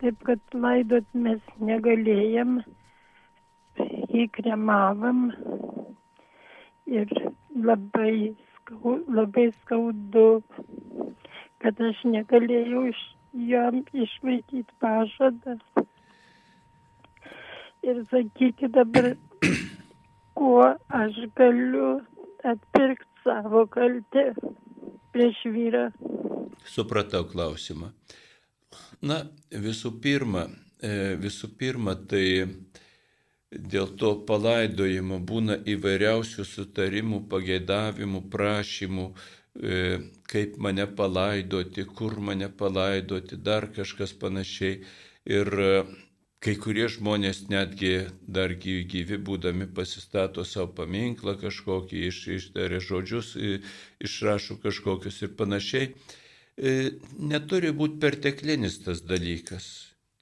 [0.03, 2.59] taip kad laidot mes negalėjom,
[4.13, 5.29] jį kremavom
[6.89, 7.11] ir
[7.55, 10.27] labai, skau, labai skaudu
[11.63, 13.01] kad aš negalėjau iš
[13.49, 15.57] jam išvaikyti pažadą.
[17.85, 19.13] Ir sakykit dabar,
[20.37, 20.65] kuo
[21.01, 21.99] aš galiu
[22.43, 24.33] atpirkti savo kaltę
[25.13, 25.89] prieš vyrą.
[26.67, 27.91] Supratau klausimą.
[29.01, 30.47] Na, visų pirma,
[30.83, 32.47] e, visų pirma, tai
[33.49, 39.07] dėl to palaidojimo būna įvairiausių sutarimų, pageidavimų, prašymų,
[39.59, 44.83] kaip mane palaidoti, kur mane palaidoti, dar kažkas panašiai.
[45.29, 45.71] Ir e,
[46.39, 53.35] kai kurie žmonės netgi dar gyvi būdami pasistato savo paminklą kažkokį, iš, ištarė žodžius,
[53.99, 55.91] išrašo kažkokius ir panašiai.
[56.55, 56.75] E,
[57.19, 59.67] neturi būti perteklinis tas dalykas.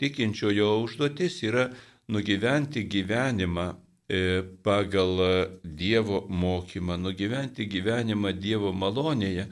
[0.01, 1.69] Tikinčiojo užduotis yra
[2.13, 3.86] nugyventi gyvenimą E,
[4.63, 5.19] pagal
[5.63, 9.47] Dievo mokymą, nugyventi gyvenimą Dievo malonėje,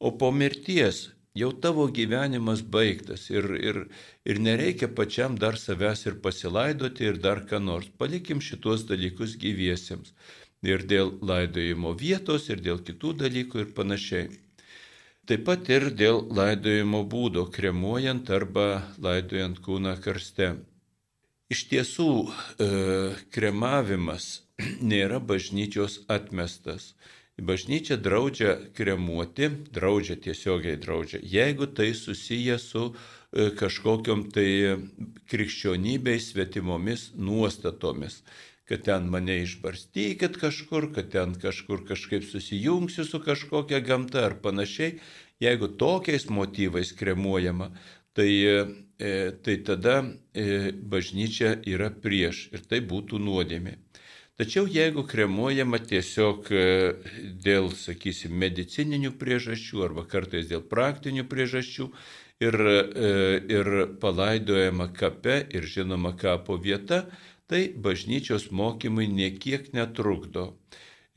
[0.00, 3.78] o po mirties jau tavo gyvenimas baigtas ir, ir,
[4.24, 7.88] ir nereikia pačiam dar savęs ir pasilaidoti ir dar ką nors.
[8.00, 10.14] Palikim šituos dalykus gyviesiems.
[10.66, 14.26] Ir dėl laidojimo vietos, ir dėl kitų dalykų ir panašiai.
[15.28, 20.56] Taip pat ir dėl laidojimo būdo, kremuojant arba laidojant kūną karste.
[21.48, 22.10] Iš tiesų,
[22.60, 22.66] e,
[23.32, 24.42] kremavimas
[24.92, 26.92] nėra bažnyčios atmestas.
[27.38, 34.50] Bažnyčia draudžia kremuoti, draudžia tiesiogiai draudžia, jeigu tai susiję su e, kažkokiam tai
[35.30, 38.22] krikščionybei svetimomis nuostatomis
[38.68, 44.98] kad ten mane išbarstykit kažkur, kad ten kažkur kažkaip susijungsiu su kažkokia gamta ar panašiai.
[45.40, 47.70] Jeigu tokiais motyvais kremuojama,
[48.12, 48.66] tai E,
[48.98, 50.02] tai tada
[50.34, 53.76] e, bažnyčia yra prieš ir tai būtų nuodėmė.
[54.38, 56.64] Tačiau jeigu kremuojama tiesiog e,
[57.42, 61.88] dėl, sakysim, medicininių priežasčių arba kartais dėl praktinių priežasčių
[62.42, 62.58] ir,
[63.50, 63.70] ir
[64.02, 67.04] palaidojama kape ir žinoma kapo vieta,
[67.50, 70.52] tai bažnyčios mokymai niekiek netrukdo.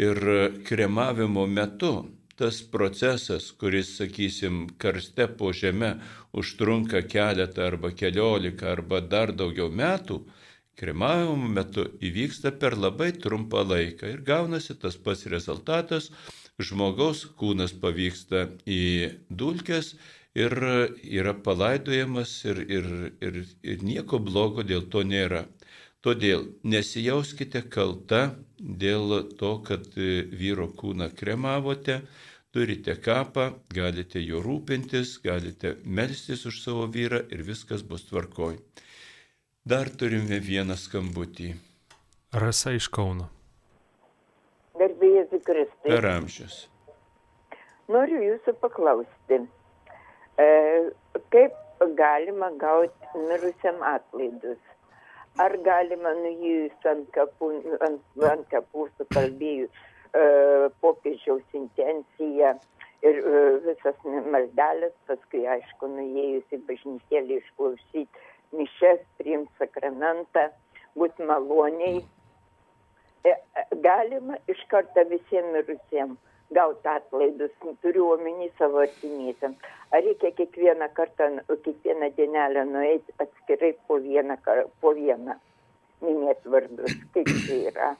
[0.01, 0.17] Ir
[0.65, 1.93] kremavimo metu
[2.41, 5.91] tas procesas, kuris, sakysim, karste po žemę
[6.33, 10.21] užtrunka keletą arba keliolika arba dar daugiau metų,
[10.79, 16.09] kremavimo metu įvyksta per labai trumpą laiką ir gaunasi tas pats rezultatas,
[16.61, 18.81] žmogaus kūnas pavyksta į
[19.29, 19.95] dulkes
[20.35, 20.55] ir
[21.03, 22.87] yra palaidojamas ir, ir,
[23.21, 25.45] ir, ir nieko blogo dėl to nėra.
[26.01, 31.99] Todėl nesijauskite kalta dėl to, kad vyro kūną kremavote,
[32.51, 38.57] turite kapą, galite juo rūpintis, galite melstis už savo vyrą ir viskas bus tvarkoj.
[39.63, 41.53] Dar turime vieną skambutį.
[42.43, 43.29] Rasa iš Kauno.
[44.79, 45.87] Garbėjai Kristai.
[45.87, 46.65] Per amžius.
[47.91, 49.39] Noriu jūsų paklausti,
[50.39, 50.47] e,
[51.35, 54.59] kaip galima gauti mirusiam atlaidus?
[55.39, 57.51] Ar galima nuėjus ant kapų,
[57.87, 59.71] ant, ant kapų sukalbėjus
[60.81, 62.55] popiežiaus intencija
[63.05, 70.49] ir e, visas maldelės, paskui aišku, nuėjus į bažnytėlį išklausyti mišes, priimti sakramentą,
[70.97, 72.01] būti maloniai.
[73.25, 73.35] E,
[73.85, 76.19] galima iš karto visiems mirusiems
[76.51, 77.53] gauti atlaidus,
[77.83, 79.55] turiu omeny savo artimiesiam.
[79.95, 84.37] Ar reikia kiekvieną kartą, kiekvieną dienelę nueiti atskirai po vieną,
[84.81, 85.37] po vieną
[86.01, 87.93] minėti vardus, kaip tai yra?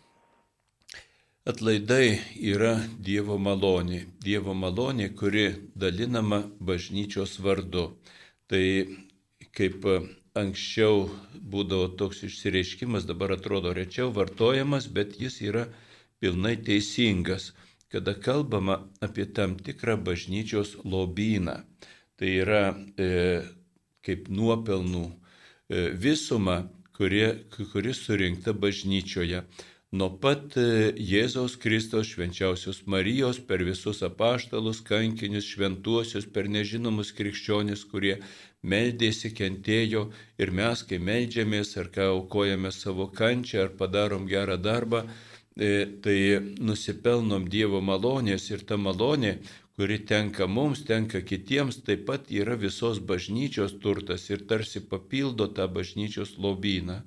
[1.42, 4.04] Atlaidai yra Dievo malonė.
[4.22, 7.88] Dievo malonė, kuri dalinama bažnyčios vardu.
[8.46, 8.62] Tai
[9.58, 9.88] kaip
[10.38, 15.66] anksčiau būdavo toks išsireiškimas, dabar atrodo rečiau vartojamas, bet jis yra
[16.22, 17.56] pilnai teisingas,
[17.89, 21.64] kada kalbama apie tam tikrą bažnyčios lobyną.
[22.22, 22.64] Tai yra
[23.02, 23.10] e,
[24.06, 27.34] kaip nuopelnų e, visuma, kurie,
[27.74, 29.42] kuri surinkta bažnyčioje
[29.92, 37.84] nuo pat e, Jėzaus Kristos švenčiausios Marijos per visus apaštalus, kankinius, šventuosius, per nežinomus krikščionis,
[37.92, 38.14] kurie
[38.64, 40.06] meldėsi, kentėjo
[40.39, 45.04] ir mes, kai meldžiamės ar ką aukojame savo kančią ar padarom gerą darbą,
[45.60, 45.74] e,
[46.06, 49.42] tai nusipelnom Dievo malonės ir ta malonė,
[49.76, 55.68] kuri tenka mums, tenka kitiems, taip pat yra visos bažnyčios turtas ir tarsi papildo tą
[55.68, 57.02] bažnyčios lobyną.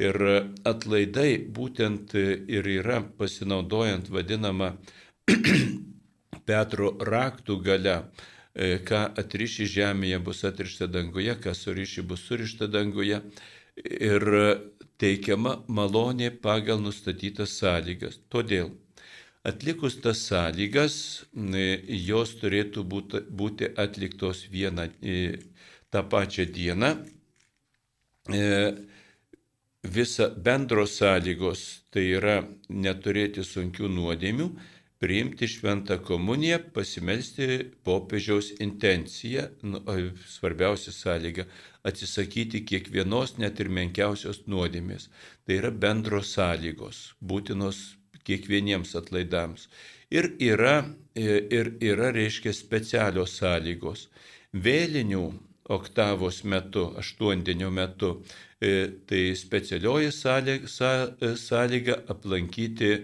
[0.00, 0.16] Ir
[0.64, 4.72] atlaidai būtent ir yra pasinaudojant vadinamą
[6.48, 7.96] Petro raktų gale,
[8.54, 13.20] e, ką atriši žemėje bus atrišta danguje, ką suriši bus surišta danguje.
[13.82, 14.24] Ir
[15.00, 18.18] teikiama malonė pagal nustatytas sąlygas.
[18.32, 18.72] Todėl
[19.42, 20.96] Atlikus tas sąlygas,
[22.06, 24.84] jos turėtų būti, atliktos vieną
[25.90, 26.90] tą pačią dieną.
[29.82, 31.60] Visa bendros sąlygos
[31.90, 32.36] tai yra
[32.70, 34.46] neturėti sunkių nuodėmių,
[35.02, 37.48] priimti šventą komuniją, pasimelsti
[37.82, 39.80] popiežiaus intenciją, nu,
[40.34, 41.44] svarbiausia sąlyga-
[41.88, 45.08] atsisakyti kiekvienos net ir menkiausios nuodėmės.
[45.44, 49.66] Tai yra bendros sąlygos, būtinos kiekvieniems atlaidams.
[50.10, 51.26] Ir yra, e,
[51.58, 54.06] ir yra reiškia specialios sąlygos.
[54.54, 55.24] Vėlinių
[55.68, 58.22] oktavos metu, aštuondienio metu,
[59.08, 62.94] tai specialioji e, sąlyga aplankyti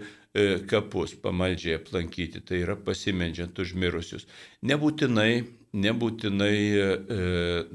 [0.71, 4.29] kapus, pamaldžiai aplankyti, tai yra pasimendžiant užmirusius.
[4.69, 5.33] Nebūtinai
[5.77, 6.85] nebūtinai e,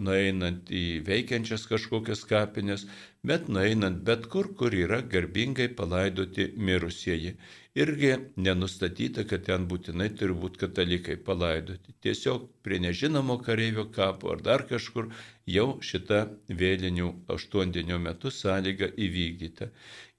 [0.01, 2.87] nueinant į veikiančias kažkokias kapines,
[3.23, 7.35] bet nueinant bet kur, kur yra garbingai palaidoti mirusieji.
[7.73, 11.95] Irgi nenustatyta, kad ten būtinai turi būti katalikai palaidoti.
[12.05, 15.07] Tiesiog prie nežinomo kareivio kapo ar dar kažkur
[15.49, 16.19] jau šita
[16.59, 19.71] vėlinių aštuondienio metu sąlyga įvykdyta.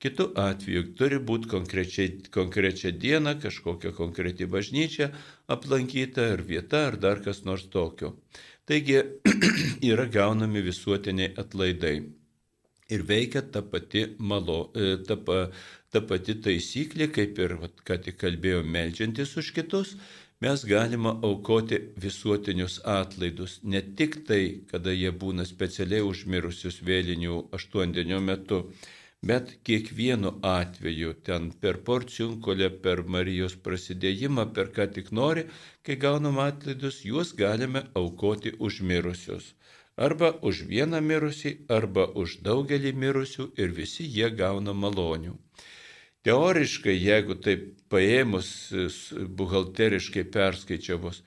[0.02, 1.52] Kitu atveju turi būti
[2.34, 5.12] konkrečia diena, kažkokia konkreti bažnyčia
[5.46, 8.16] aplankyta ar vieta ar dar kas nors tokio.
[8.66, 8.98] Taigi
[9.92, 11.96] yra gaunami visuotiniai atlaidai.
[12.92, 15.16] Ir veikia ta pati, malo, e, ta,
[15.94, 19.94] ta pati taisyklė, kaip ir, ką tik kalbėjau, melžiantis už kitus,
[20.44, 23.60] mes galime aukoti visuotinius atlaidus.
[23.62, 24.42] Ne tik tai,
[24.72, 28.66] kada jie būna specialiai užmirusius vėlinių aštuondienio metu,
[29.28, 35.44] Bet kiekvienu atveju ten per porciunkolę, per Marijos prasidėjimą, per ką tik nori,
[35.86, 39.46] kai gaunam atlaidus, juos galime aukoti už mirusius.
[40.06, 45.32] Arba už vieną mirusį, arba už daugelį mirusių ir visi jie gauna malonių.
[46.24, 48.48] Teoriškai, jeigu taip paėmus
[49.38, 51.18] buhalteriškai perskaičiavus,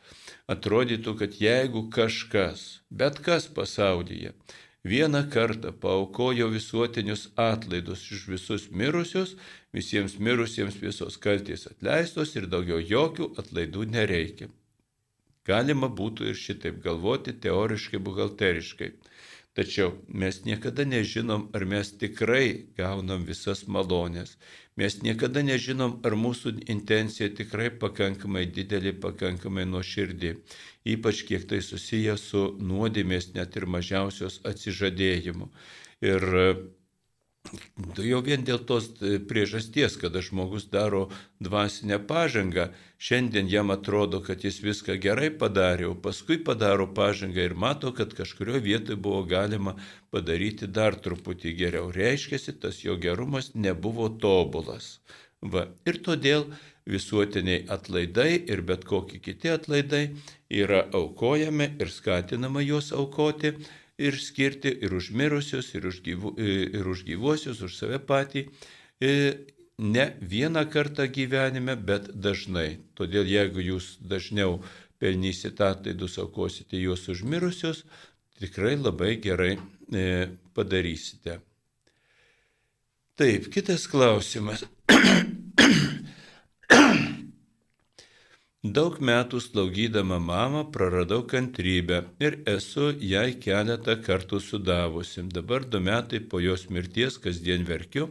[0.50, 4.34] atrodytų, kad jeigu kažkas, bet kas pasaulyje,
[4.88, 9.36] vieną kartą paukojo visuotinius atlaidus už visus mirusius,
[9.76, 14.50] visiems mirusiems visos kaltės atleistos ir daugiau jokių atlaidų nereikia.
[15.48, 18.90] Galima būtų ir šitaip galvoti teoriškai, buhalteriškai.
[19.58, 24.36] Tačiau mes niekada nežinom, ar mes tikrai gaunam visas malonės.
[24.78, 30.36] Mes niekada nežinom, ar mūsų intencija tikrai pakankamai didelė, pakankamai nuoširdį.
[30.94, 35.50] Ypač kiek tai susiję su nuodėmės net ir mažiausios atsižadėjimu.
[36.06, 36.28] Ir
[38.04, 41.08] Jau vien dėl tos e, priežasties, kada žmogus daro
[41.44, 42.68] dvasinę pažangą,
[43.00, 48.16] šiandien jam atrodo, kad jis viską gerai padarė, o paskui padaro pažangą ir mato, kad
[48.18, 49.76] kažkurioje vietoje buvo galima
[50.12, 51.92] padaryti dar truputį geriau.
[51.94, 54.98] Reiškia, tas jo gerumas nebuvo tobulas.
[55.42, 55.68] Va.
[55.86, 56.48] Ir todėl
[56.90, 60.08] visuotiniai atlaidai ir bet kokie kiti atlaidai
[60.50, 63.54] yra aukojami ir skatinama juos aukoti
[63.98, 68.48] ir skirti ir už mirusius, ir už, gyvu, ir už gyvuosius, už save patį.
[69.78, 72.80] Ne vieną kartą gyvenime, bet dažnai.
[72.98, 74.62] Todėl jeigu jūs dažniau
[74.98, 77.84] pelnysite atlaidus, aukosite juos už mirusius,
[78.42, 79.58] tikrai labai gerai
[79.94, 81.40] e, padarysite.
[83.18, 84.66] Taip, kitas klausimas.
[88.74, 95.22] Daug metų slaugydama mamą praradau kantrybę ir esu jai keletą kartų sudavusi.
[95.36, 98.10] Dabar du metai po jos mirties kasdien verkiu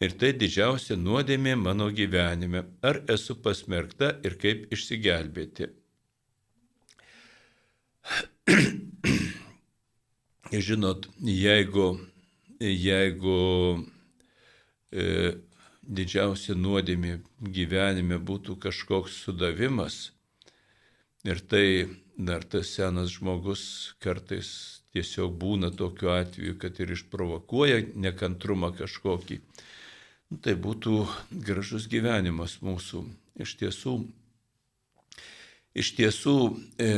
[0.00, 2.64] ir tai didžiausia nuodėmė mano gyvenime.
[2.82, 5.66] Ar esu pasmerkta ir kaip išsigelbėti?
[10.68, 12.00] Žinot, jeigu,
[12.60, 13.40] jeigu
[14.90, 15.34] e,
[15.98, 20.12] didžiausia nuodėmė gyvenime būtų kažkoks sudavimas.
[21.22, 21.66] Ir tai
[22.16, 24.48] dar tas senas žmogus kartais
[24.92, 29.40] tiesiog būna tokiu atveju, kad ir išprovokuoja nekantrumą kažkokį.
[30.32, 31.04] Nu, tai būtų
[31.44, 33.04] gražus gyvenimas mūsų.
[33.42, 33.94] Iš tiesų,
[35.78, 36.36] iš tiesų
[36.76, 36.90] e,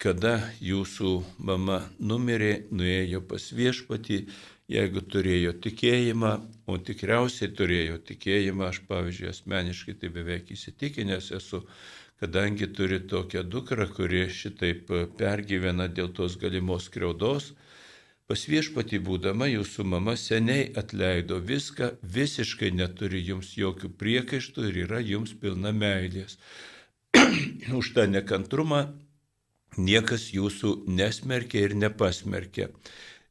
[0.00, 4.24] kada jūsų mama numirė, nuėjo pas viešpatį,
[4.70, 6.32] jeigu turėjo tikėjimą,
[6.70, 11.64] o tikriausiai turėjo tikėjimą, aš pavyzdžiui asmeniškai tai beveik įsitikinęs esu,
[12.22, 14.88] kadangi turi tokią dukrą, kuri šitaip
[15.18, 17.52] pergyvena dėl tos galimos kreudos,
[18.24, 25.00] Pas viešpatį būdama jūsų mama seniai atleido viską, visiškai neturi jums jokių priekaištų ir yra
[25.04, 26.38] jums pilna meilės.
[27.80, 28.80] Už tą nekantrumą
[29.76, 32.70] niekas jūsų nesmerkia ir nepasmerkia.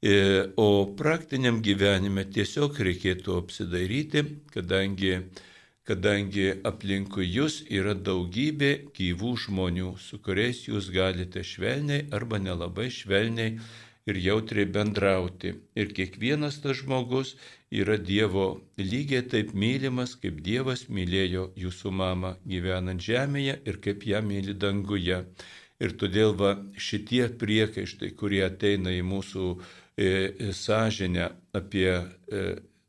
[0.03, 5.13] E, o praktiniam gyvenime tiesiog reikėtų apsidairyti, kadangi,
[5.87, 13.55] kadangi aplinkui jūs yra daugybė gyvų žmonių, su kuriais jūs galite švelniai arba nelabai švelniai
[14.11, 15.53] ir jautriai bendrauti.
[15.79, 17.37] Ir kiekvienas tas žmogus
[17.71, 24.19] yra Dievo lygiai taip mylimas, kaip Dievas mylėjo jūsų mamą gyvenant žemėje ir kaip ją
[24.19, 25.23] myli danguje.
[25.83, 29.47] Ir todėl va šitie priekaištai, kurie ateina į mūsų
[30.51, 32.05] sąžinę apie, e,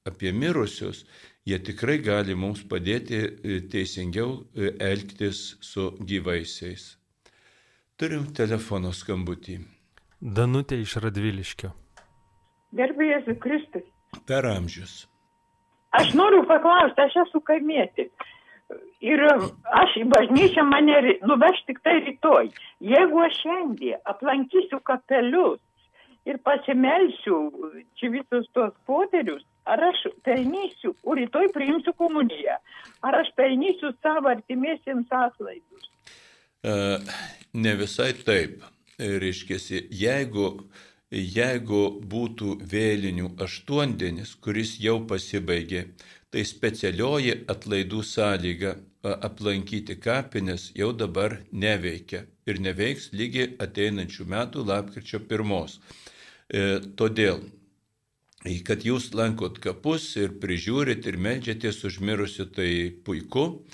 [0.04, 1.04] apie mirusius,
[1.46, 6.94] jie tikrai gali mums padėti e, teisingiau e, elgtis su gyvaisiais.
[8.00, 9.58] Turim telefono skambutį.
[10.20, 11.70] Danutė iš Radviliškio.
[12.74, 13.84] Gerbėjai Kristus.
[14.26, 15.04] Per amžius.
[15.94, 18.08] Aš noriu paklausti, aš esu kaimėti.
[19.04, 20.96] Ir aš į bažnyčią mane
[21.28, 22.48] nuveš tik tai rytoj.
[22.80, 25.60] Jeigu aš šiandien aplankysiu kapelius
[26.28, 27.38] ir pasimelsiu
[27.98, 32.56] čia visus tuos poterius, ar aš pelnysiu, o rytoj priimsiu komuniją,
[33.04, 35.90] ar aš pelnysiu savo artimiesiems atlaidus?
[36.64, 36.96] Uh,
[37.52, 38.62] ne visai taip
[38.98, 39.58] reiškia,
[39.90, 40.48] jeigu,
[41.10, 41.82] jeigu
[42.14, 45.88] būtų vėlinių aštuondienis, kuris jau pasibaigė,
[46.32, 55.20] tai specialioji atlaidų sąlyga aplankyti kapines jau dabar neveikia ir neveiks lygiai ateinančių metų lapkričio
[55.28, 55.78] pirmos.
[56.52, 57.40] E, todėl,
[58.68, 62.70] kad jūs lankot kapus ir prižiūrit ir medžiatės užmirusiu, tai
[63.04, 63.64] puiku.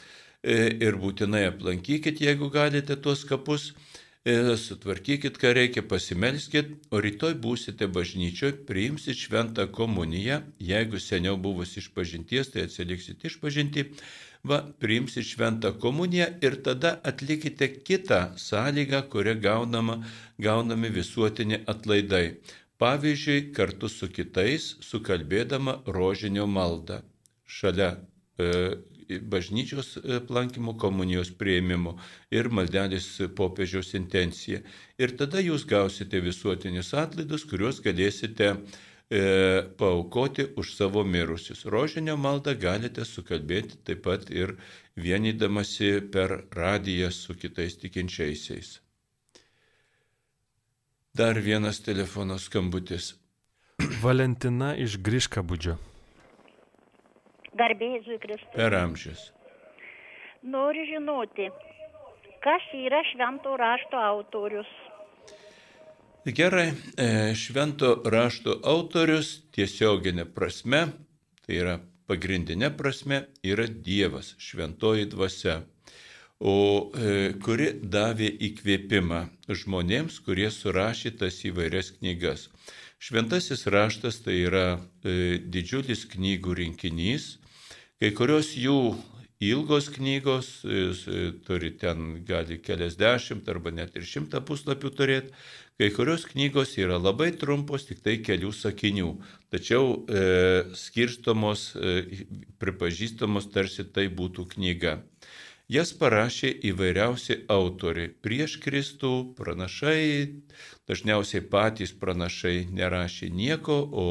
[0.40, 3.72] E, ir būtinai aplankykit, jeigu galite tuos kapus.
[4.20, 11.72] E, sutvarkykit, ką reikia, pasimelskit, o rytoj būsite bažnyčioje, priimsit šventą komuniją, jeigu seniau buvus
[11.80, 13.86] iš pažinties, tai atsiliksit iš pažinti,
[14.44, 20.00] va, priimsit šventą komuniją ir tada atlikite kitą sąlygą, kurią gaunama,
[20.38, 22.36] gaunami visuotiniai atlaidai.
[22.80, 27.02] Pavyzdžiui, kartu su kitais sukalbėdama rožinio maldą.
[27.44, 27.90] Šalia
[28.40, 28.78] e,
[29.20, 31.98] bažnyčios aplankimo, komunijos prieimimo
[32.32, 34.62] ir maldelis popiežiaus intencija.
[34.96, 38.56] Ir tada jūs gausite visuotinius atlaidus, kuriuos galėsite e,
[39.78, 41.64] paukoti už savo mirusius.
[41.66, 44.54] Rožinio maldą galite sukalbėti taip pat ir
[44.94, 48.78] vienydamasi per radiją su kitais tikinčiaisiais.
[51.14, 53.16] Dar vienas telefono skambutis.
[54.04, 55.74] Valentina iš Griškabudžio.
[57.58, 58.54] Garbėzui Kristui.
[58.54, 59.32] Per amžius.
[60.46, 61.50] Noriu žinoti,
[62.46, 64.70] kas yra švento rašto autorius.
[66.24, 70.82] Gerai, e, švento rašto autorius tiesioginė prasme,
[71.46, 71.76] tai yra
[72.10, 75.62] pagrindinė prasme, yra Dievas, šventoji dvasia,
[76.40, 76.56] o
[76.92, 82.48] e, kuri davė įkvėpimą žmonėms, kurie surašė tas įvairias knygas.
[83.00, 87.36] Šventasis raštas tai yra e, didžiulis knygų rinkinys,
[88.00, 88.94] Kai kurios jų
[89.44, 90.46] ilgos knygos,
[91.44, 95.34] turi ten gali keliasdešimt arba net ir šimtą puslapių turėti,
[95.80, 99.14] kai kurios knygos yra labai trumpos, tik tai kelių sakinių,
[99.48, 100.24] tačiau e,
[100.76, 102.26] skirstomos, e,
[102.60, 104.98] pripažįstamos tarsi tai būtų knyga.
[105.72, 108.10] Jas parašė įvairiausi autoriai.
[108.12, 110.42] Prieš Kristų pranašai,
[110.90, 114.06] dažniausiai patys pranašai nerašė nieko, o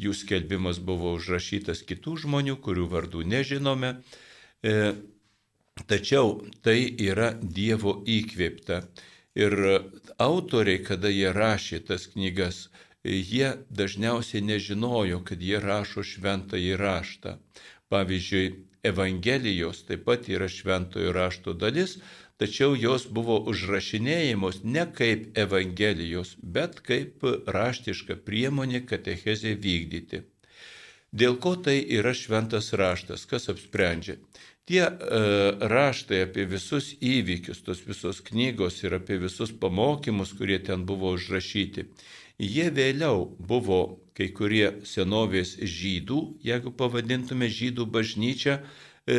[0.00, 3.98] jų skelbimas buvo užrašytas kitų žmonių, kurių vardų nežinome.
[4.64, 4.94] E,
[5.84, 8.86] tačiau tai yra Dievo įkvėpta.
[9.34, 9.54] Ir
[10.20, 12.66] autoriai, kada jie rašė tas knygas,
[13.04, 17.38] jie dažniausiai nežinojo, kad jie rašo šventąjį raštą.
[17.92, 18.52] Pavyzdžiui,
[18.82, 21.96] Evangelijos taip pat yra šventojo rašto dalis,
[22.42, 27.22] tačiau jos buvo užrašinėjimos ne kaip Evangelijos, bet kaip
[27.56, 30.24] raštiška priemonė katechezė vykdyti.
[31.12, 34.16] Dėl ko tai yra šventas raštas, kas apsprendžia?
[34.72, 34.92] Tie e,
[35.68, 41.90] raštai apie visus įvykius, tos visos knygos ir apie visus pamokymus, kurie ten buvo užrašyti,
[42.40, 43.82] jie vėliau buvo
[44.16, 48.56] kai kurie senovės žydų, jeigu pavadintume žydų bažnyčią,
[49.02, 49.14] E,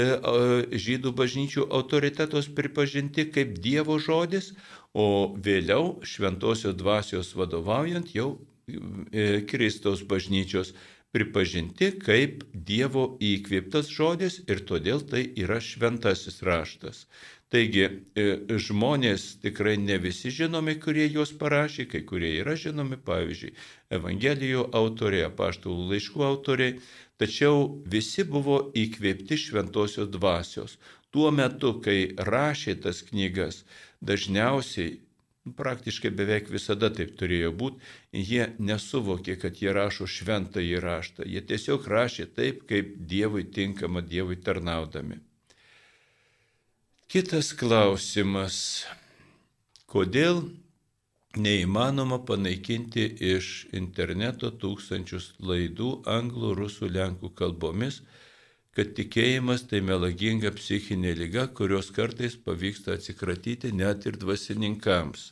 [0.80, 4.54] žydų bažnyčių autoritetos pripažinti kaip Dievo žodis,
[4.96, 10.72] o vėliau šventosios dvasios vadovaujant jau e, Kristaus bažnyčios
[11.14, 17.06] pripažinti kaip Dievo įkvėptas žodis ir todėl tai yra šventasis raštas.
[17.54, 18.24] Taigi e,
[18.66, 23.54] žmonės tikrai ne visi žinomi, kurie juos parašė, kai kurie yra žinomi, pavyzdžiui,
[23.94, 26.80] Evangelijų autoriai, apaštalų laiškų autoriai,
[27.22, 30.80] tačiau visi buvo įkvėpti šventosios dvasios.
[31.14, 33.62] Tuo metu, kai rašė tas knygas,
[34.02, 34.98] dažniausiai
[35.58, 37.84] praktiškai beveik visada taip turėjo būti,
[38.16, 41.28] jie nesuvokė, kad jie rašo šventą įraštą.
[41.28, 45.20] Jie tiesiog rašė taip, kaip Dievui tinkama Dievui tarnaudami.
[47.12, 48.56] Kitas klausimas.
[49.94, 50.40] Kodėl
[51.38, 53.04] neįmanoma panaikinti
[53.36, 58.00] iš interneto tūkstančius laidų anglų, rusų, lenkų kalbomis,
[58.74, 65.32] kad tikėjimas tai melaginga psichinė lyga, kurios kartais pavyksta atsikratyti net ir dvasininkams.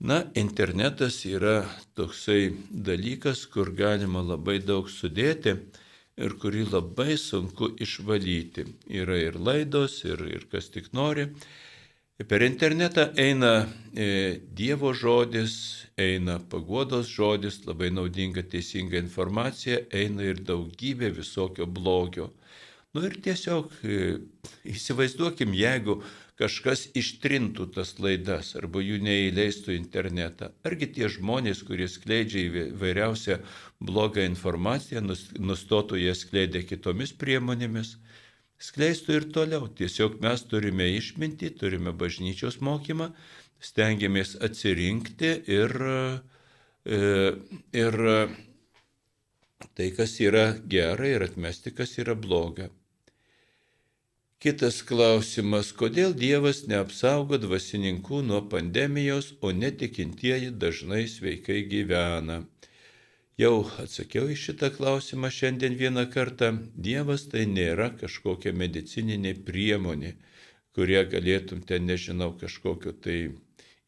[0.00, 1.64] Na, internetas yra
[1.98, 5.56] toksai dalykas, kur galima labai daug sudėti
[6.18, 8.64] ir kurį labai sunku išvalyti.
[8.94, 11.26] Yra ir laidos, ir, ir kas tik nori.
[12.26, 15.52] Per internetą eina e, Dievo žodis,
[15.94, 22.32] eina paguodos žodis, labai naudinga teisinga informacija, eina ir daugybė visokio blogio.
[22.90, 24.00] Nu ir tiesiog e,
[24.66, 26.00] įsivaizduokim, jeigu
[26.42, 30.50] kažkas ištrintų tas laidas arba jų neįleistų internetą.
[30.66, 33.38] Argi tie žmonės, kurie skleidžia įvairiausią
[33.78, 35.06] blogą informaciją,
[35.38, 37.94] nustotų ją skleidę kitomis priemonėmis,
[38.62, 39.68] skleistų ir toliau.
[39.68, 43.12] Tiesiog mes turime išminti, turime bažnyčios mokymą,
[43.62, 45.74] stengiamės atsirinkti ir,
[46.86, 46.98] e,
[47.84, 48.00] ir
[49.74, 52.68] tai, kas yra gera ir atmesti, kas yra bloga.
[54.38, 62.44] Kitas klausimas, kodėl Dievas neapsaugo dvasininkų nuo pandemijos, o netikintieji dažnai sveikai gyvena?
[63.38, 66.48] Jau atsakiau į šitą klausimą šiandien vieną kartą.
[66.86, 70.16] Dievas tai nėra kažkokia medicininė priemonė,
[70.74, 73.18] kurie galėtum ten, nežinau, kažkokio tai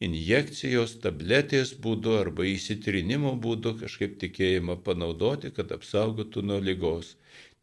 [0.06, 7.16] injekcijos, tabletės būdu arba įsitrinimo būdu kažkaip tikėjimą panaudoti, kad apsaugotų nuo lygos.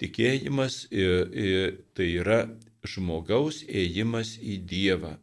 [0.04, 2.42] Tikėjimas tai yra
[2.84, 5.16] žmogaus ėjimas į Dievą.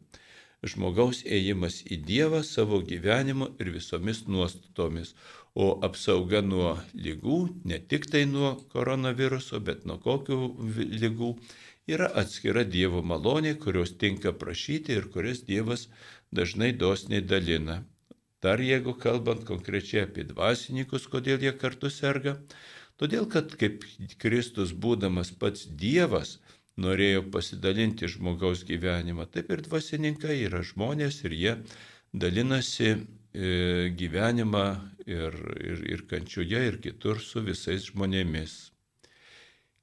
[0.65, 5.13] Žmogaus ėjimas į Dievą savo gyvenimu ir visomis nuostatomis.
[5.55, 10.39] O apsauga nuo lygų, ne tik tai nuo koronaviruso, bet nuo kokių
[10.99, 11.29] lygų,
[11.87, 15.87] yra atskira Dievo malonė, kurios tinka prašyti ir kurias Dievas
[16.35, 17.83] dažnai dosniai dalina.
[18.43, 22.35] Dar jeigu kalbant konkrečiai apie dvasininkus, kodėl jie kartu serga,
[22.99, 23.87] todėl kad kaip
[24.19, 26.35] Kristus būdamas pats Dievas,
[26.75, 29.29] norėjo pasidalinti žmogaus gyvenimą.
[29.31, 31.53] Taip ir dvasininkai yra žmonės ir jie
[32.11, 32.97] dalinasi e,
[33.95, 34.65] gyvenimą
[35.05, 38.55] ir, ir, ir kančioje, ir kitur su visais žmonėmis.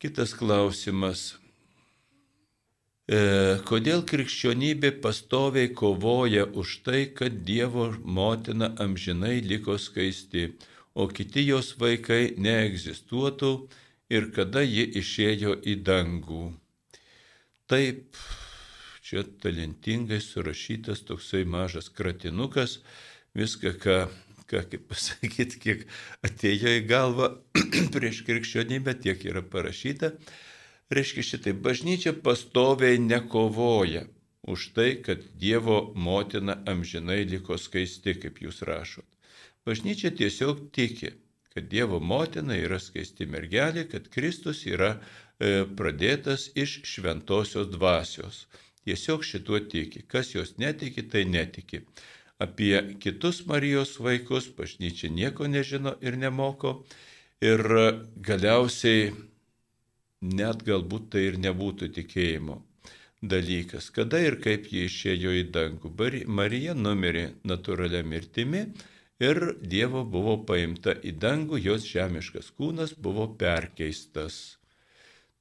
[0.02, 1.36] Kitas klausimas.
[3.06, 10.50] E, kodėl krikščionybė pastoviai kovoja už tai, kad Dievo motina amžinai liko skaisti,
[10.94, 13.52] o kiti jos vaikai neegzistuotų
[14.12, 16.50] ir kada ji išėjo į dangų?
[17.72, 18.18] taip
[19.00, 22.80] čia talentingai surašytas toksai mažas kratinukas,
[23.38, 23.96] viską, ką,
[24.52, 25.84] ką kaip pasakyti, kiek
[26.28, 27.30] atėjo į galvą
[27.94, 30.12] prieš krikščionybę, tiek yra parašyta.
[30.92, 34.04] Reiškia šitai, bažnyčia pastoviai nekovoja
[34.52, 39.08] už tai, kad Dievo motina amžinai liko skaisti, kaip jūs rašot.
[39.64, 41.14] Bažnyčia tiesiog tiki,
[41.54, 44.96] kad Dievo motina yra skaisti mergelė, kad Kristus yra
[45.42, 48.44] E, pradėtas iš šventosios dvasios.
[48.86, 50.04] Tiesiog šituo tiki.
[50.06, 51.82] Kas jos netiki, tai netiki.
[52.42, 56.80] Apie kitus Marijos vaikus bažnyčia nieko nežino ir nemoko.
[57.42, 57.62] Ir
[58.22, 59.12] galiausiai
[60.22, 62.60] net galbūt tai ir nebūtų tikėjimo
[63.22, 63.90] dalykas.
[63.90, 65.92] Kada ir kaip ji išėjo į dangų.
[66.26, 68.66] Marija numirė natūralia mirtimi
[69.22, 74.58] ir Dievo buvo paimta į dangų, jos žemiškas kūnas buvo perkeistas.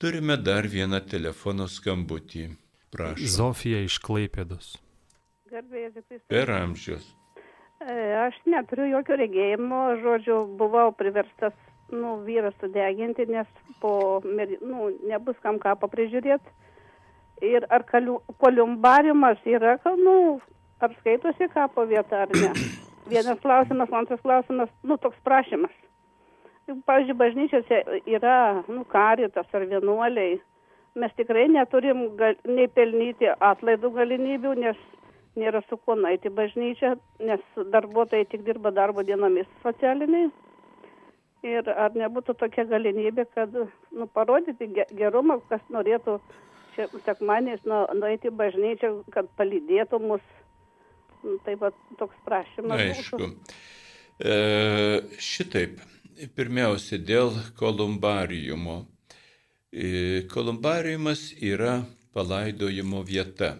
[0.01, 2.49] Turime dar vieną telefono skambutį.
[2.91, 3.27] Prašau.
[3.37, 4.75] Zofija iš Klaipėdos.
[6.31, 7.05] Per amžius.
[7.81, 7.95] E,
[8.27, 11.55] aš neturiu jokio regėjimo, žodžiu, buvau priverstas,
[11.91, 13.47] nu, vyras sudeginti, nes
[13.81, 16.57] po, nu, nebus kam ką paprižiūrėti.
[17.41, 20.15] Ir ar koliumbariumas yra, nu,
[20.79, 22.53] ar skaitosi kapo vieta ar ne.
[23.11, 25.73] Vienas klausimas, antras klausimas, nu, toks prašymas
[26.85, 30.39] pavyzdžiui, bažnyčiose yra, nu, karitas ar vienuoliai.
[30.95, 34.79] Mes tikrai neturim gal, nei pelnyti atlaidų galimybių, nes
[35.39, 40.29] nėra su kuo naiti bažnyčia, nes darbuotojai tik dirba darbo dienomis socialiniai.
[41.47, 46.19] Ir ar nebūtų tokia galimybė, kad nu, parodyti ge- gerumą, kas norėtų
[46.75, 50.21] čia sekmaniais nu, nueiti į bažnyčią, kad palydėtų mus.
[51.23, 52.81] Nu, Taip pat toks prašymas.
[52.81, 53.17] Aišku.
[53.17, 53.57] būtų.
[54.21, 54.37] E,
[55.17, 55.81] šitaip,
[56.37, 58.83] pirmiausia, dėl kolumbariumo.
[59.73, 61.79] E, kolumbariumas yra
[62.13, 63.55] palaidojimo vieta.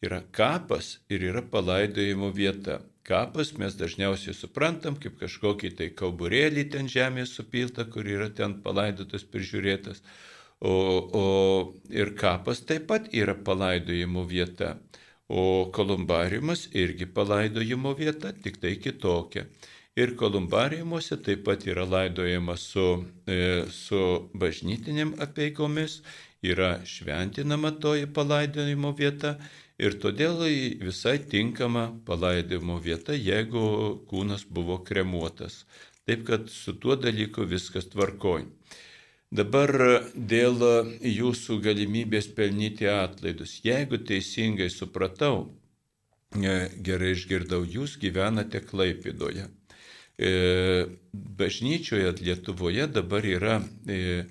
[0.00, 2.80] Yra kapas ir yra palaidojimo vieta.
[3.04, 9.26] Kapas mes dažniausiai suprantam kaip kažkokį tai kauburėlį ten žemės supiltą, kur yra ten palaidotas,
[9.28, 10.00] prižiūrėtas.
[10.60, 10.72] O,
[11.20, 11.24] o
[11.92, 14.78] ir kapas taip pat yra palaidojimo vieta.
[15.28, 19.44] O kolumbariumas irgi palaidojimo vieta, tik tai kitokia.
[20.00, 26.00] Ir kolumbariumuose taip pat yra laidojama su, e, su bažnytinėm apeigomis,
[26.42, 29.36] yra šventinama toji palaidojimo vieta
[29.80, 30.42] ir todėl
[30.84, 33.62] visai tinkama palaidojimo vieta, jeigu
[34.10, 35.64] kūnas buvo kremuotas.
[36.06, 38.44] Taip kad su tuo dalyku viskas tvarkoj.
[39.30, 39.70] Dabar
[40.14, 40.58] dėl
[41.06, 43.60] jūsų galimybės pelnyti atlaidus.
[43.62, 45.44] Jeigu teisingai supratau,
[46.34, 49.46] e, gerai išgirdau, jūs gyvenate Klaipidoje.
[50.18, 50.32] E,
[51.14, 54.26] Bažnyčioje Lietuvoje dabar yra, e,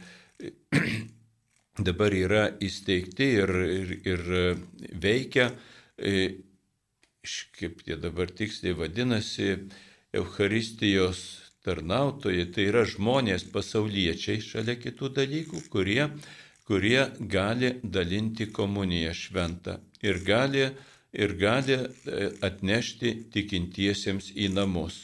[1.78, 4.24] dabar yra įsteigti ir, ir, ir
[5.02, 5.52] veikia,
[5.98, 6.40] e,
[7.60, 9.54] kaip jie dabar tiksliai vadinasi,
[10.14, 11.20] Eucharistijos
[11.66, 16.08] tarnautojai, tai yra žmonės pasauliečiai šalia kitų dalykų, kurie,
[16.66, 20.66] kurie gali dalinti komuniją šventą ir gali,
[21.14, 25.00] ir gali e, atnešti tikintiesiems į namus.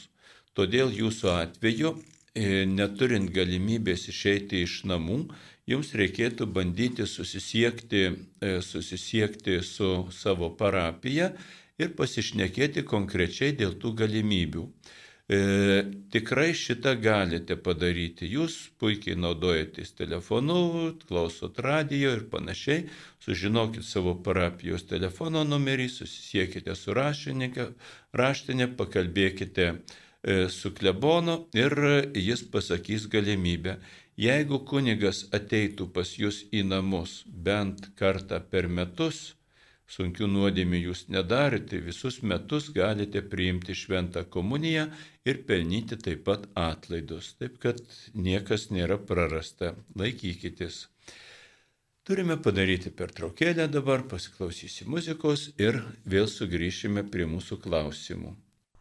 [0.56, 1.94] Todėl jūsų atveju,
[2.34, 5.26] e, neturint galimybės išeiti iš namų,
[5.70, 8.04] jums reikėtų bandyti susisiekti,
[8.42, 11.32] e, susisiekti su savo parapija
[11.82, 14.68] ir pasišnekėti konkrečiai dėl tų galimybių.
[15.26, 15.38] E,
[16.14, 18.28] tikrai šitą galite padaryti.
[18.30, 22.86] Jūs puikiai naudojatės telefonu, klausot radio ir panašiai.
[23.26, 31.74] Sužinokit savo parapijos telefono numerį, susisiekite su raštinė, pakalbėkite e, su klebonu ir
[32.14, 33.80] jis pasakys galimybę.
[34.16, 39.34] Jeigu kunigas ateitų pas jūs į namus bent kartą per metus,
[39.92, 44.86] sunkių nuodėmių jūs nedarite, visus metus galite priimti šventą komuniją
[45.28, 47.34] ir pelnyti taip pat atlaidus.
[47.42, 47.82] Taip kad
[48.16, 49.74] niekas nėra prarasta.
[50.00, 50.86] Laikykitės.
[52.08, 58.32] Turime padaryti pertraukėlę dabar, pasiklausysi muzikos ir vėl sugrįšime prie mūsų klausimų.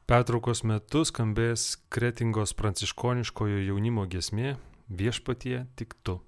[0.07, 4.55] Pertraukos metu skambės Kretingos pranciškoniškojo jaunimo gesmė
[4.89, 6.21] Viešpatie tik tu.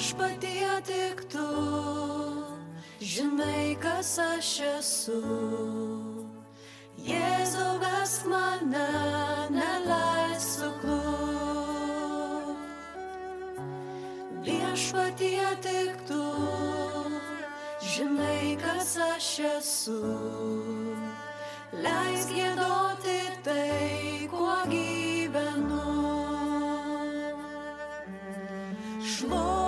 [0.00, 1.48] viešpatie tik tu,
[3.00, 5.20] žinai, kas aš esu.
[6.96, 8.88] Jėzau vesk mane,
[9.52, 10.96] neleis suklūp.
[14.40, 16.24] Viešpatie tik tu,
[17.84, 20.00] žinai, kas aš esu.
[21.76, 25.84] Leisk gėdoti tai, kuo gyvenu.
[29.04, 29.59] Šlo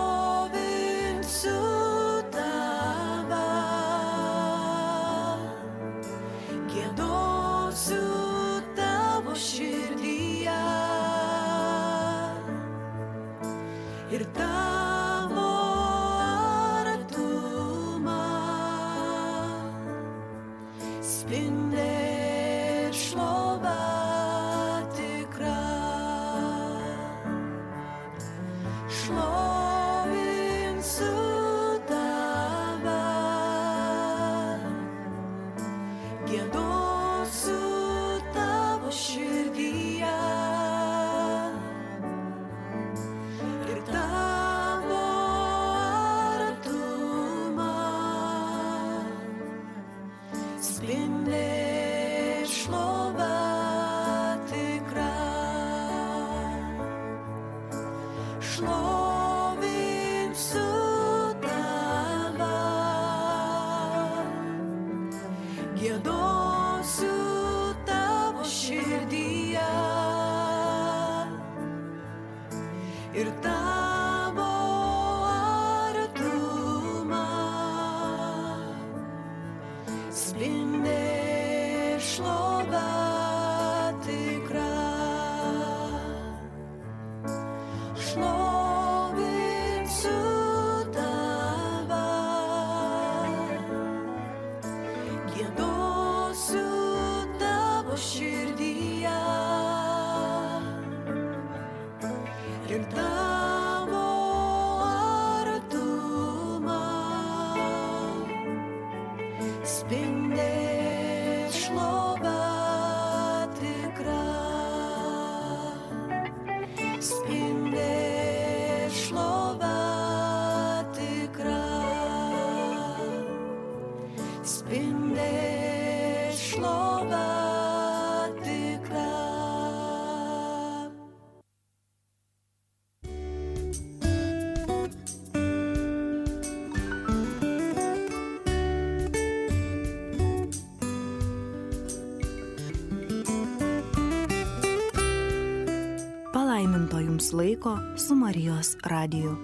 [147.33, 149.37] Jums laiko su Marijos radiju.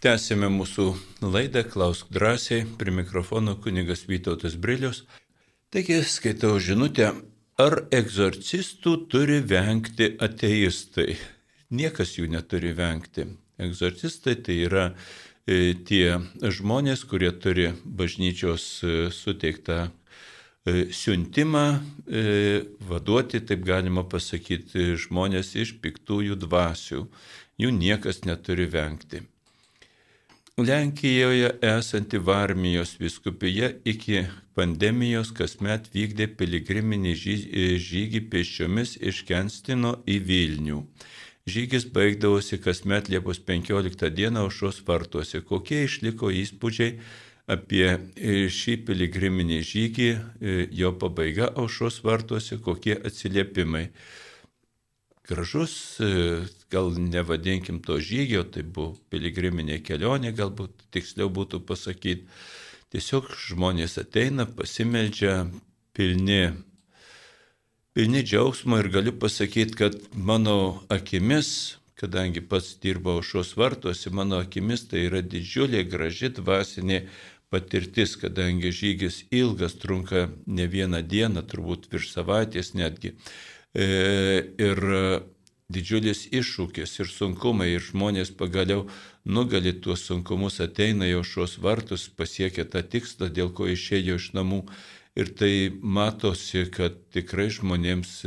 [0.00, 0.86] Tęsime mūsų
[1.20, 5.04] laidą, klausk drąsiai, prie mikrofono kunigas Vytautas Brilius.
[5.70, 7.12] Taigi skaitau žinutę,
[7.58, 11.18] ar egzorcistų turi vengti ateistai?
[11.70, 13.26] Niekas jų neturi vengti.
[13.58, 14.86] Egzorcistai tai yra
[15.44, 19.90] e, tie žmonės, kurie turi bažnyčios e, suteiktą
[20.66, 27.06] siuntimą e, vaduoti, taip galima pasakyti, žmonės iš piktųjų dvasių.
[27.56, 29.22] Jų niekas neturi vengti.
[30.56, 34.22] Lenkijoje esanti Varmijos viskupija iki
[34.56, 40.78] pandemijos kasmet vykdė piligriminį žy- žygį pėsčiomis iš Kenstino į Vilnių.
[41.46, 45.44] Žygis baigdavosi kasmet Liepos 15 dieną aušos vartuose.
[45.44, 46.96] Kokie išliko įspūdžiai
[47.46, 53.86] apie e, šį piligriminį žygį, e, jo pabaiga aušos vartuose, kokie atsiliepimai
[55.26, 62.26] gražus, e, gal nevadinkim to žygio, tai buvo piligriminė kelionė, galbūt tiksliau būtų pasakyti.
[62.94, 65.48] Tiesiog žmonės ateina, pasimeldžia,
[65.94, 66.52] pilni,
[67.94, 74.86] pilni džiaugsmo ir galiu pasakyti, kad mano akimis, kadangi pats dirbau šios vartuose, mano akimis
[74.90, 77.02] tai yra didžiulė, graži dvasinė
[77.52, 83.14] patirtis, kadangi žygis ilgas, trunka ne vieną dieną, turbūt virš savaitės netgi.
[83.76, 83.86] E,
[84.58, 84.82] ir
[85.72, 88.86] didžiulis iššūkis ir sunkumai ir žmonės pagaliau
[89.24, 94.62] nugali tuos sunkumus, ateina jau šios vartus, pasiekia tą tikslą, dėl ko išėjo iš namų.
[95.16, 98.18] Ir tai matosi, kad tikrai žmonėms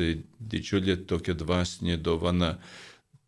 [0.41, 2.55] didžiulė tokia dvasinė dovana.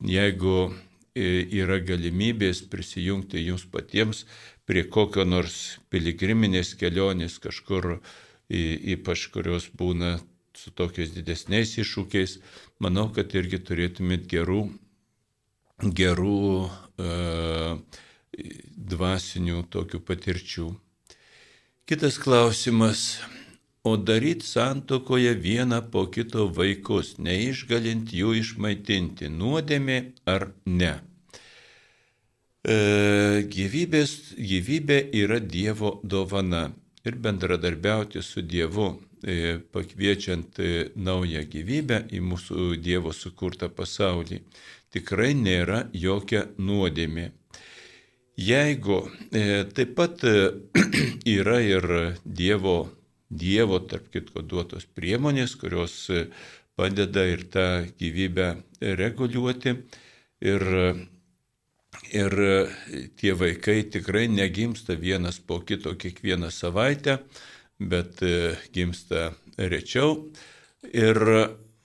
[0.01, 0.71] Jeigu
[1.13, 4.25] e, yra galimybės prisijungti jums patiems
[4.69, 7.97] prie kokio nors piligriminės kelionės kažkur,
[8.49, 10.19] ypač kurios būna
[10.57, 12.37] su tokiais didesniais iššūkiais,
[12.83, 14.65] manau, kad irgi turėtumėt gerų,
[15.81, 16.39] gerų
[18.93, 20.71] dvasinių tokių patirčių.
[21.89, 23.21] Kitas klausimas.
[23.83, 29.95] O daryti santokoje vieną po kito vaikus, neišgalint jų išmaitinti, nuodėmė
[30.29, 30.91] ar ne?
[32.61, 36.67] E, gyvybės, gyvybė yra Dievo dovana
[37.01, 44.43] ir bendradarbiauti su Dievu, e, pakviečiant e, naują gyvybę į mūsų Dievo sukurtą pasaulį,
[44.93, 47.31] tikrai nėra jokia nuodėmė.
[48.37, 48.99] Jeigu
[49.73, 50.21] taip pat
[51.37, 51.87] yra ir
[52.23, 52.75] Dievo,
[53.29, 55.97] Dievo, tarp kitko, duotos priemonės, kurios
[56.77, 57.65] padeda ir tą
[57.97, 58.53] gyvybę
[59.01, 59.75] reguliuoti.
[60.41, 60.65] Ir,
[62.11, 62.35] ir
[63.19, 67.19] tie vaikai tikrai negimsta vienas po kito kiekvieną savaitę,
[67.79, 68.21] bet
[68.73, 70.31] gimsta rečiau.
[70.91, 71.19] Ir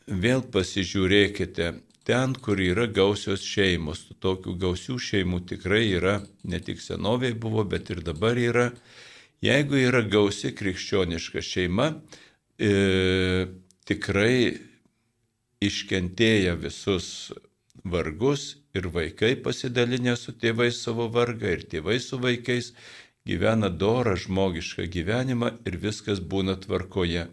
[0.07, 1.73] vėl pasižiūrėkite,
[2.07, 4.07] ten, kur yra gausios šeimos.
[4.23, 8.71] Tokių gausių šeimų tikrai yra, ne tik senoviai buvo, bet ir dabar yra.
[9.45, 11.91] Jeigu yra gausi krikščioniška šeima,
[12.57, 12.71] e,
[13.87, 14.39] tikrai
[15.67, 17.09] iškentėję visus
[17.85, 22.73] vargus ir vaikai pasidalinę su tėvais savo vargą ir tėvai su vaikais
[23.27, 27.27] gyvena dorą žmogišką gyvenimą ir viskas būna tvarkoje.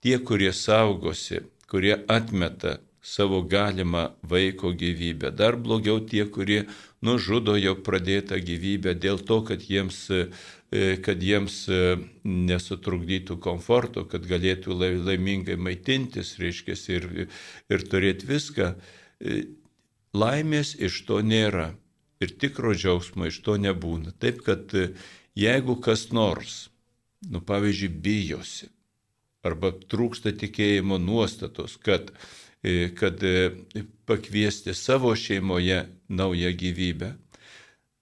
[0.00, 5.30] Tie, kurie saugosi, kurie atmeta savo galimą vaiko gyvybę.
[5.32, 6.64] Dar blogiau tie, kurie
[7.02, 14.28] nužudo jau pradėtą gyvybę dėl to, kad jiems, e, kad jiems e, nesutrukdytų komforto, kad
[14.28, 17.08] galėtų laimingai maitintis, reiškia, ir,
[17.72, 18.74] ir turėti viską.
[20.12, 21.70] E, laimės iš to nėra
[22.20, 24.12] ir tikro džiaugsmo iš to nebūna.
[24.18, 24.74] Taip, kad
[25.38, 26.68] jeigu kas nors,
[27.30, 28.70] nu pavyzdžiui, bijosi
[29.46, 32.12] arba trūksta tikėjimo nuostatos, kad
[32.62, 33.50] E, kad e,
[34.04, 37.14] pakviesti savo šeimoje naują gyvybę.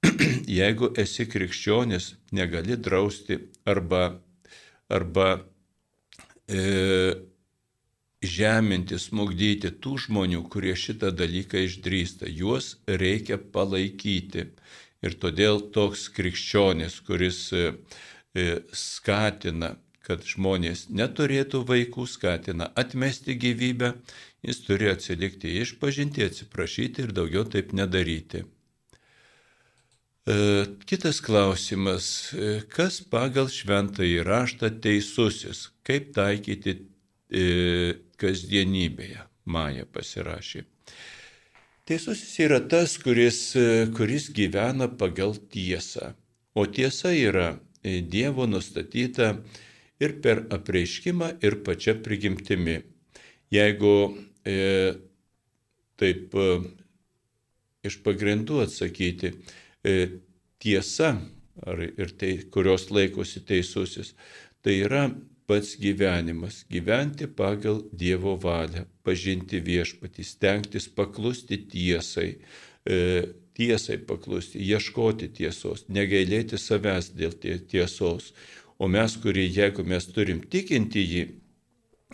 [0.58, 4.18] Jeigu esi krikščionis, negali drausti arba,
[4.90, 5.28] arba
[6.50, 7.14] e,
[8.22, 12.26] žeminti, smugdyti tų žmonių, kurie šitą dalyką išdrįsta.
[12.26, 14.48] Juos reikia palaikyti.
[14.98, 17.74] Ir todėl toks krikščionis, kuris e,
[18.34, 23.92] e skatina, kad žmonės neturėtų vaikų, skatina atmesti gyvybę,
[24.42, 28.42] jis turi atsilikti išpažinti, atsiprašyti ir daugiau taip nedaryti.
[30.26, 30.36] E,
[30.90, 32.34] kitas klausimas.
[32.74, 35.68] Kas pagal šventąjį raštą teisusis?
[35.86, 36.80] Kaip taikyti
[38.20, 39.24] kasdienybėje?
[39.48, 40.64] Maja pasirašė.
[41.88, 43.40] Teisusis yra tas, kuris,
[43.96, 46.12] kuris gyvena pagal tiesą.
[46.52, 49.36] O tiesa yra Dievo nustatyta
[50.02, 52.80] ir per apreiškimą, ir pačia prigimtimi.
[53.54, 53.94] Jeigu
[54.44, 54.58] e,
[55.98, 56.48] taip e,
[57.88, 59.32] iš pagrindų atsakyti,
[59.86, 59.94] e,
[60.62, 61.14] tiesa,
[61.64, 64.14] ar, ir tai, kurios laikosi teisusis,
[64.62, 65.06] tai yra
[65.48, 72.30] pats gyvenimas, gyventi pagal Dievo valią, pažinti viešpatį, stengtis paklusti tiesai,
[72.84, 73.00] e,
[73.56, 78.32] tiesai paklusti, ieškoti tiesos, negailėti savęs dėl tiesos.
[78.78, 81.22] O mes, kurie, jeigu mes turim tikinti jį,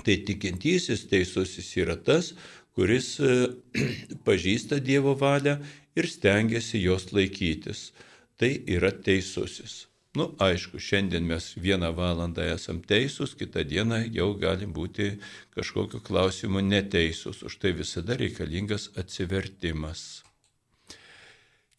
[0.03, 2.33] Tai tikintysis teisusis yra tas,
[2.75, 3.35] kuris e,
[4.27, 5.61] pažįsta Dievo valią
[5.95, 7.93] ir stengiasi jos laikytis.
[8.35, 9.85] Tai yra teisusis.
[10.15, 15.17] Nu, aišku, šiandien mes vieną valandą esam teisūs, kitą dieną jau gali būti
[15.57, 17.43] kažkokiu klausimu neteisūs.
[17.49, 20.23] Už tai visada reikalingas atsivertimas.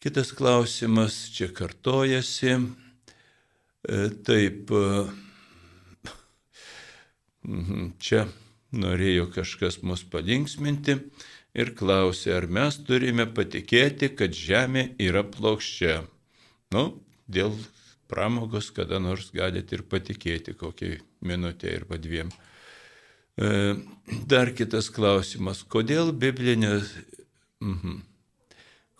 [0.04, 2.58] Kitas klausimas čia kartojasi.
[3.88, 4.68] E, taip,
[7.46, 8.24] Mhm, čia
[8.74, 10.96] norėjo kažkas mus palinksminti
[11.54, 16.00] ir klausė, ar mes turime patikėti, kad Žemė yra plokščia.
[16.74, 16.84] Nu,
[17.30, 17.54] dėl
[18.08, 20.96] pramogos kada nors galite ir patikėti kokią
[21.26, 22.32] minutę arba dviem.
[23.36, 23.48] E,
[24.28, 26.78] dar kitas klausimas, kodėl biblinė,
[27.64, 27.98] mhm,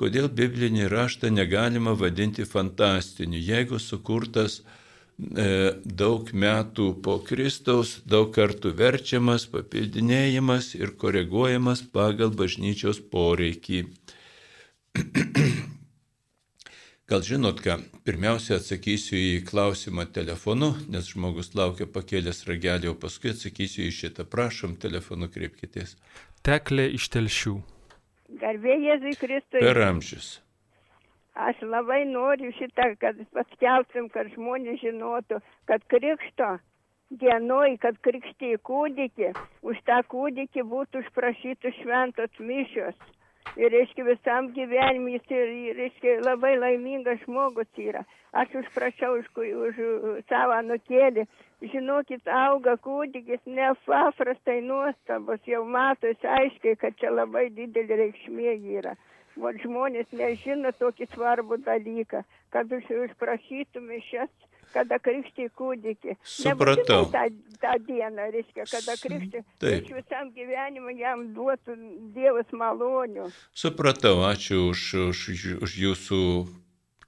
[0.00, 4.60] kodėl biblinį raštą negalima vadinti fantastiniu, jeigu sukurtas
[5.16, 5.44] E,
[5.80, 13.86] daug metų po Kristaus, daug kartų verčiamas, papildinėjimas ir koreguojamas pagal bažnyčios poreikį.
[17.06, 23.30] Gal žinot ką, pirmiausia atsakysiu į klausimą telefonu, nes žmogus laukia pakėlęs ragelį, o paskui
[23.30, 24.24] atsakysiu į šitą.
[24.32, 25.94] Prašom, telefonu kreipkitės.
[26.42, 27.54] Teklė iš telšių.
[28.40, 29.62] Garbė Jėzui Kristui.
[29.62, 30.32] Per amžius.
[31.46, 35.38] Aš labai noriu šitą, kad paskelbtum, kad žmonės žinotų,
[35.70, 36.56] kad krikšto
[37.22, 39.30] dienoj, kad krikštė kūdikį,
[39.62, 42.98] už tą kūdikį būtų užprašytų šventos mišios.
[43.56, 48.02] Ir, reiškia, visam gyvenimui jis ir, reiškia, labai laimingas žmogus yra.
[48.36, 49.78] Aš užprašau už, už
[50.28, 51.24] savo nukėlį.
[51.72, 58.92] Žinokit, auga kūdikis nepaprastai nuostabus, jau matosi aiškiai, kad čia labai didelė reikšmė yra.
[59.40, 64.32] O žmonės nežino tokį svarbų dalyką, kad už, užprašytume šias,
[64.72, 66.16] kada krikštai kūdikį.
[66.24, 67.04] Supratau.
[67.06, 69.42] Nebūtinai tą, tą dieną, reiškia, kada krikštai.
[69.62, 69.84] Taip.
[69.84, 71.76] Iš visam gyvenimui jam duotų
[72.16, 73.28] Dievas malonių.
[73.56, 75.26] Supratau, ačiū už, už,
[75.66, 76.22] už jūsų,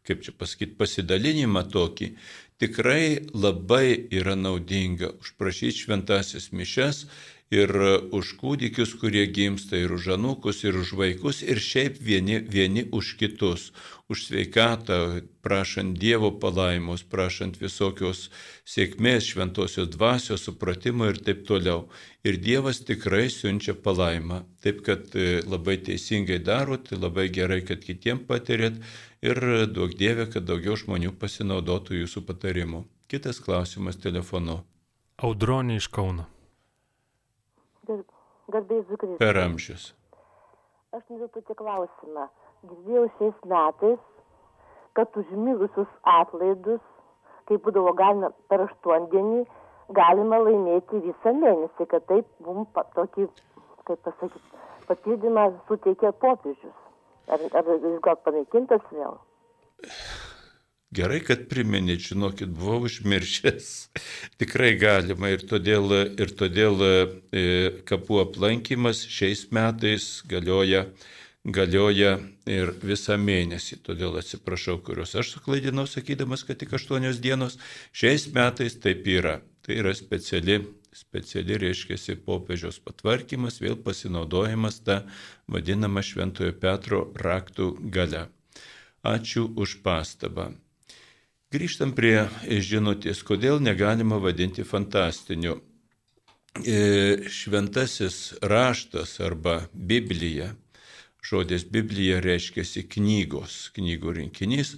[0.09, 2.13] kaip čia pasakyti, pasidalinimą tokį.
[2.59, 7.05] Tikrai labai yra naudinga užprašyti šventasis mišes
[7.51, 12.41] ir e, už kūdikius, kurie gimsta, ir už anūkus, ir už vaikus, ir šiaip vieni,
[12.41, 13.73] vieni už kitus.
[14.09, 18.31] Už sveikatą, prašant Dievo palaimos, prašant visokios
[18.65, 21.89] sėkmės, šventosios dvasios, supratimo ir taip toliau.
[22.25, 24.45] Ir Dievas tikrai siunčia palaimą.
[24.65, 28.81] Taip, kad e, labai teisingai darot, labai gerai, kad kitiem patirėt
[29.25, 32.87] ir duok Dieve, kad daugiau žmonių pasinaudotų jūsų patarimu.
[33.09, 34.63] Kitas klausimas telefonu.
[35.25, 36.29] Audronė iš Kauno.
[38.53, 39.17] Garbėjai Zukris.
[39.21, 39.89] Per amžius.
[40.97, 42.29] Aš noriu tokį klausimą.
[42.69, 43.99] Girdėjau šiais metais,
[44.97, 46.81] kad užmigusius atlaidus,
[47.49, 49.45] kai būdavo galima per aštuondienį,
[50.01, 53.29] galima laimėti visą mėnesį, kad taip mums tokį,
[53.89, 56.79] kaip pasakyti, papildymą suteikė popiežius.
[57.29, 59.21] Ar, ar jis gal panaikintas vėl?
[60.89, 63.67] Gerai, kad priminėt, žinokit, buvau užmiršęs.
[64.41, 67.41] Tikrai galima ir todėl, ir todėl e,
[67.89, 70.87] kapų aplankymas šiais metais galioja,
[71.45, 72.15] galioja
[72.49, 73.83] ir visą mėnesį.
[73.85, 77.59] Todėl atsiprašau, kuriuos aš suklaidinau, sakydamas, kad tik aštuonios dienos.
[77.93, 79.43] Šiais metais taip yra.
[79.69, 80.63] Tai yra speciali,
[80.97, 85.03] speciali reiškia, popiežiaus patvarkymas, vėl pasinaudojimas tą
[85.53, 88.31] vadinamą Šventojo Petro raktų gale.
[89.05, 90.49] Ačiū už pastabą.
[91.49, 95.55] Grįžtam prie žinutės, kodėl negalima vadinti fantastiniu.
[96.61, 100.51] E, Šventasis raštas arba Biblija,
[101.25, 104.75] žodis Biblija reiškia knygos, knygų rinkinys,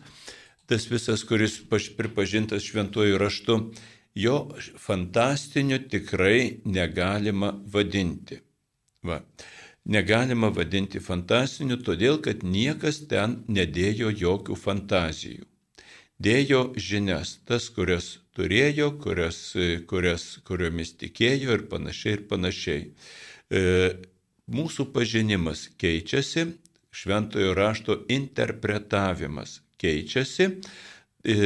[0.70, 1.59] tas visas, kuris
[1.98, 3.59] pripažintas šventuoju raštu,
[4.14, 4.38] jo
[4.78, 8.44] fantastiniu tikrai negalima vadinti.
[9.02, 9.24] Va.
[9.90, 15.49] Negalima vadinti fantastiniu, todėl kad niekas ten nedėjo jokių fantazijų
[16.20, 19.40] dėjo žinias, tas, kurias turėjo, kurias,
[19.90, 22.86] kurias, kuriomis tikėjo ir panašiai ir panašiai.
[23.51, 23.62] E,
[24.51, 26.47] mūsų pažinimas keičiasi,
[26.90, 31.38] šventojo rašto interpretavimas keičiasi e,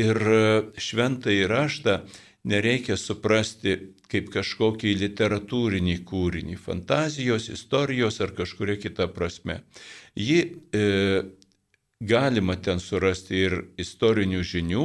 [0.00, 0.22] ir
[0.80, 2.00] šventąjį raštą
[2.48, 3.76] nereikia suprasti
[4.08, 9.60] kaip kažkokį literatūrinį kūrinį, fantazijos, istorijos ar kažkuria kita prasme.
[10.16, 10.38] Ji
[10.72, 10.84] e,
[12.00, 14.84] galima ten surasti ir istorinių žinių,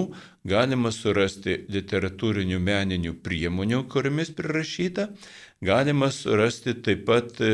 [0.49, 5.09] galima surasti literatūrinių meninių priemonių, kuriamis prirašyta,
[5.61, 7.53] galima surasti taip pat e,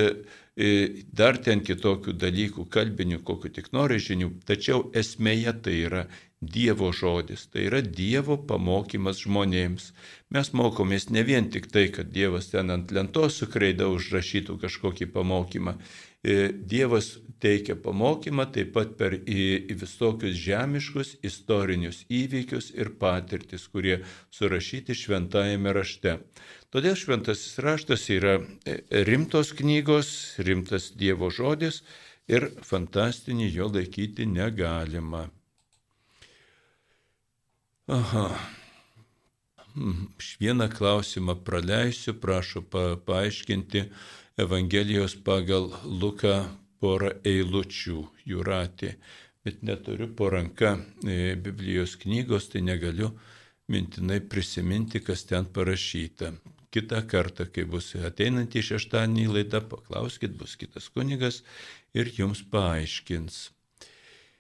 [0.56, 0.72] e,
[1.12, 6.08] dar ten kitokių dalykų, kalbinių, kokiu tik nori žinių, tačiau esmėje tai yra
[6.40, 9.90] Dievo žodis, tai yra Dievo pamokymas žmonėms.
[10.32, 15.76] Mes mokomės ne vien tik tai, kad Dievas ten ant lentos sukreida užrašytų kažkokį pamokymą.
[16.24, 23.70] E, Dievas teikia pamokymą taip pat per į, į visokius žemiškus istorinius įvykius ir patirtis,
[23.72, 24.02] kurie
[24.36, 26.18] surašyti šventajame rašte.
[26.76, 28.36] Todėl šventasis raštas yra
[28.68, 30.12] e, rimtos knygos,
[30.44, 31.82] rimtas Dievo žodis
[32.28, 35.30] ir fantastinį jo laikyti negalima.
[37.90, 38.59] Aha.
[39.80, 40.08] Hmm,
[40.40, 43.84] Vieną klausimą praleisiu, prašau pa, paaiškinti
[44.44, 45.70] Evangelijos pagal
[46.02, 46.34] Luką
[46.84, 48.90] porą eilučių jūratė,
[49.46, 50.74] bet neturiu po ranka
[51.08, 53.14] e, Biblijos knygos, tai negaliu
[53.72, 56.34] mintinai prisiminti, kas ten parašyta.
[56.76, 61.40] Kita kartą, kai bus ateinantį šeštadienį laida, paklauskit, bus kitas kunigas
[61.96, 63.46] ir jums paaiškins.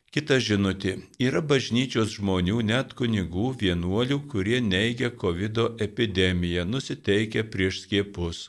[0.10, 0.96] Kita žinutė.
[1.22, 8.48] Yra bažnyčios žmonių, net kunigų, vienuolių, kurie neigia COVID epidemiją, nusiteikia prieš skiepus.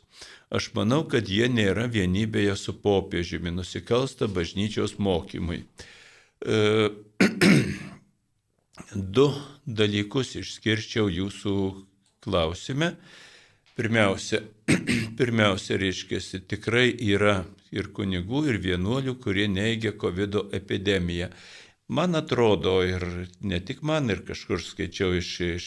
[0.49, 5.61] Aš manau, kad jie nėra vienybėje su popiežiumi, nusikalsta bažnyčios mokymui.
[6.41, 6.89] E,
[9.19, 9.29] du
[9.67, 11.55] dalykus išskirčiau jūsų
[12.25, 12.95] klausime.
[13.77, 14.47] Pirmiausia,
[15.21, 17.43] pirmiausia, reiškia, tikrai yra
[17.75, 21.31] ir kunigų, ir vienuolių, kurie neigia COVID epidemiją.
[21.91, 23.03] Man atrodo, ir
[23.43, 25.67] ne tik man, ir kažkur skaičiau iš, iš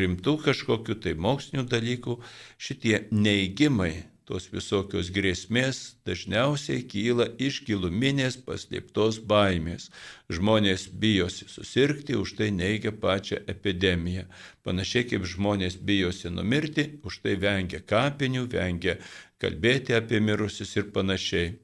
[0.00, 2.18] rimtų kažkokių tai mokslinių dalykų,
[2.58, 3.94] šitie neigimai
[4.26, 9.86] tos visokios grėsmės dažniausiai kyla iš giluminės paslėptos baimės.
[10.26, 14.26] Žmonės bijosi susirgti, už tai neigia pačią epidemiją.
[14.66, 18.98] Panašiai kaip žmonės bijosi numirti, už tai vengia kapinių, vengia
[19.42, 21.56] kalbėti apie mirusius ir panašiai.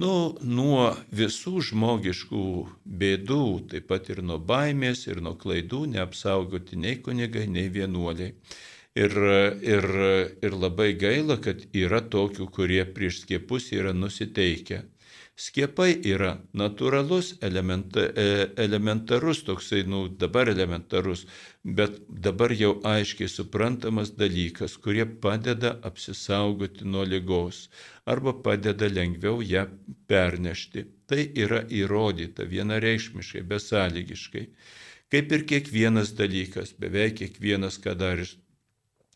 [0.00, 2.42] Nu, nuo visų žmogiškų
[3.00, 8.36] bėdų, taip pat ir nuo baimės, ir nuo klaidų neapsaugoti nei kunigai, nei vienuoliai.
[8.94, 9.16] Ir,
[9.62, 9.84] ir,
[10.42, 14.84] ir labai gaila, kad yra tokių, kurie prieš skiepus yra nusiteikę.
[15.40, 21.22] Skiepai yra natūralus, elementa, e, elementarus, toksai, nu, dabar elementarus,
[21.64, 21.96] bet
[22.26, 27.62] dabar jau aiškiai suprantamas dalykas, kurie padeda apsisaugoti nuo lygos
[28.04, 29.64] arba padeda lengviau ją
[30.12, 30.84] pernešti.
[31.08, 34.44] Tai yra įrodyta vienareikšmiškai, besąlygiškai.
[35.10, 38.28] Kaip ir kiekvienas dalykas, beveik kiekvienas, ką daro,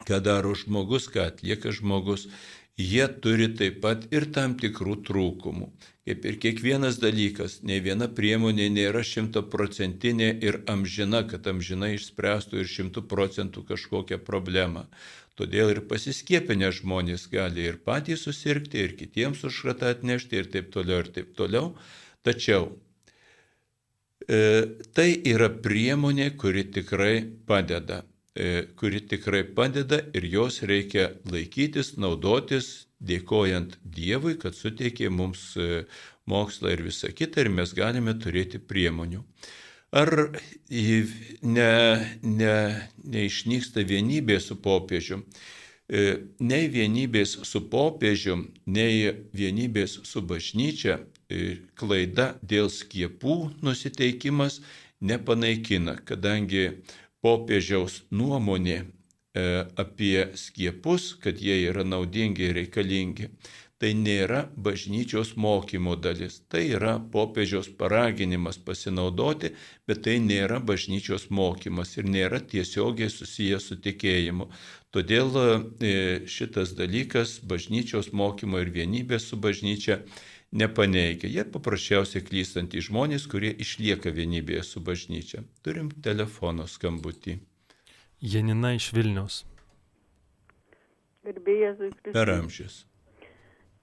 [0.09, 2.31] ką daro žmogus, ką atlieka žmogus,
[2.79, 5.69] jie turi taip pat ir tam tikrų trūkumų.
[6.05, 12.69] Kaip ir kiekvienas dalykas, ne viena priemonė nėra šimtaprocentinė ir amžina, kad amžinai išspręstų ir
[12.69, 14.89] šimtų procentų kažkokią problemą.
[15.39, 21.01] Todėl ir pasiskiepinę žmonės gali ir patys susirgti, ir kitiems užkratą atnešti, ir taip toliau,
[21.03, 21.73] ir taip toliau.
[22.27, 22.69] Tačiau
[24.29, 24.39] e,
[24.95, 28.05] tai yra priemonė, kuri tikrai padeda
[28.74, 35.85] kuri tikrai padeda ir jos reikia laikytis, naudotis, dėkojant Dievui, kad suteikė mums e,
[36.31, 39.23] mokslą ir visą kitą ir mes galime turėti priemonių.
[39.94, 40.11] Ar
[41.47, 41.74] ne,
[42.23, 42.55] ne,
[43.15, 45.20] neišnyksta vienybė su popiežiu?
[45.86, 46.05] E,
[46.40, 54.62] nei vienybės su popiežiu, nei vienybės su bažnyčia e, klaida dėl skiepų nusiteikimas
[55.05, 56.70] nepanaikina, kadangi
[57.25, 58.85] popiežiaus nuomonė e,
[59.81, 63.31] apie skiepus, kad jie yra naudingi ir reikalingi,
[63.81, 66.39] tai nėra bažnyčios mokymo dalis.
[66.49, 69.51] Tai yra popiežiaus paraginimas pasinaudoti,
[69.89, 74.47] bet tai nėra bažnyčios mokymas ir nėra tiesiogiai susijęs su tikėjimu.
[74.95, 75.95] Todėl e,
[76.31, 80.05] šitas dalykas bažnyčios mokymo ir vienybės su bažnyčia
[80.55, 81.29] nepaneigia.
[81.31, 85.43] Jie paprasčiausiai klystantys žmonės, kurie išlieka vienybėje su bažnyčia.
[85.67, 87.41] Turim telefono skambutį.
[88.23, 89.43] Janina iš Vilnius.
[91.25, 92.13] Gerbėjas Kristus.
[92.15, 92.83] Per amžius.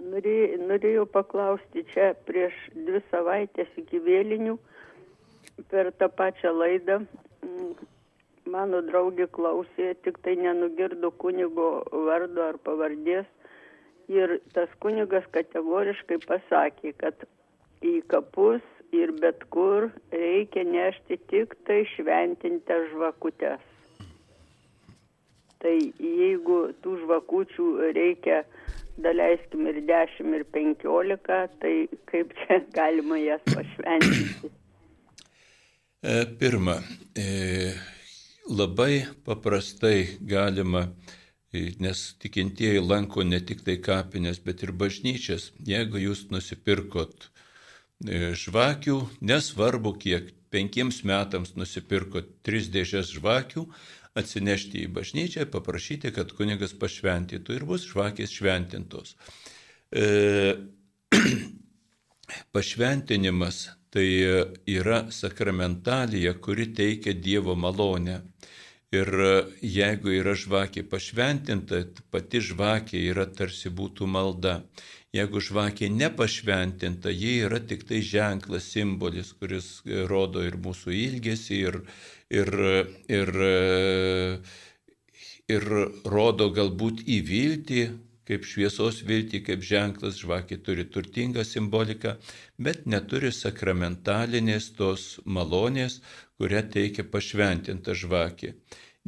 [0.02, 4.56] Norė, norėjau paklausti čia prieš dvi savaitės iki vėlinių
[5.70, 7.02] per tą pačią laidą.
[8.50, 11.68] Mano draugė klausė, tik tai nenugirdo kunigo
[12.08, 13.30] vardo ar pavardės.
[14.12, 17.26] Ir tas kunigas kategoriškai pasakė, kad
[17.86, 23.64] į kapus ir bet kur reikia nešti tik tai šventintą žvakutės.
[25.62, 28.42] Tai jeigu tų žvakučių reikia
[29.02, 31.76] daleiskim ir 10 ir 15, tai
[32.10, 34.52] kaip čia galima jas pašventinti?
[36.02, 36.80] E, Pirma,
[37.16, 37.72] e,
[38.50, 40.88] labai paprastai galima,
[41.54, 45.52] nes tikintieji lanko ne tik tai kapinės, bet ir bažnyčias.
[45.68, 53.66] Jeigu jūs nusipirkot e, žvakių, nesvarbu kiek, penkiems metams nusipirkot tris dėžės žvakių,
[54.16, 59.16] atsinešti į bažnyčią, paprašyti, kad kunigas pašventytų ir bus žvakės šventintos.
[59.92, 60.56] E,
[62.56, 64.08] pašventinimas tai
[64.72, 68.22] yra sakramentalija, kuri teikia Dievo malonę.
[68.92, 69.08] Ir
[69.64, 74.58] jeigu yra žvakė pašventinta, pati žvakė yra tarsi būtų malda.
[75.16, 79.70] Jeigu žvakė nepašventinta, ji yra tik tai ženklas, simbolis, kuris
[80.12, 81.80] rodo ir mūsų ilgesį, ir,
[82.36, 82.52] ir,
[83.20, 83.32] ir,
[85.56, 85.68] ir
[86.16, 87.84] rodo galbūt į viltį,
[88.28, 92.18] kaip šviesos viltį, kaip ženklas, žvakė turi turtingą simboliką,
[92.60, 96.02] bet neturi sakramentalinės tos malonės,
[96.42, 98.56] kurią teikia pašventinta žvakė.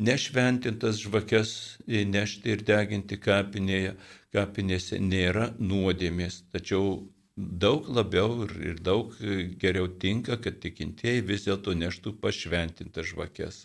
[0.06, 1.50] Nešventintas žvakes
[1.88, 3.96] nešti ir deginti kapinėje,
[4.34, 7.04] kapinėse nėra nuodėmės, tačiau
[7.38, 9.14] daug labiau ir, daug
[9.62, 13.64] geriau tinka, kad tikintieji vis dėlto neštų pašventintas žvakes.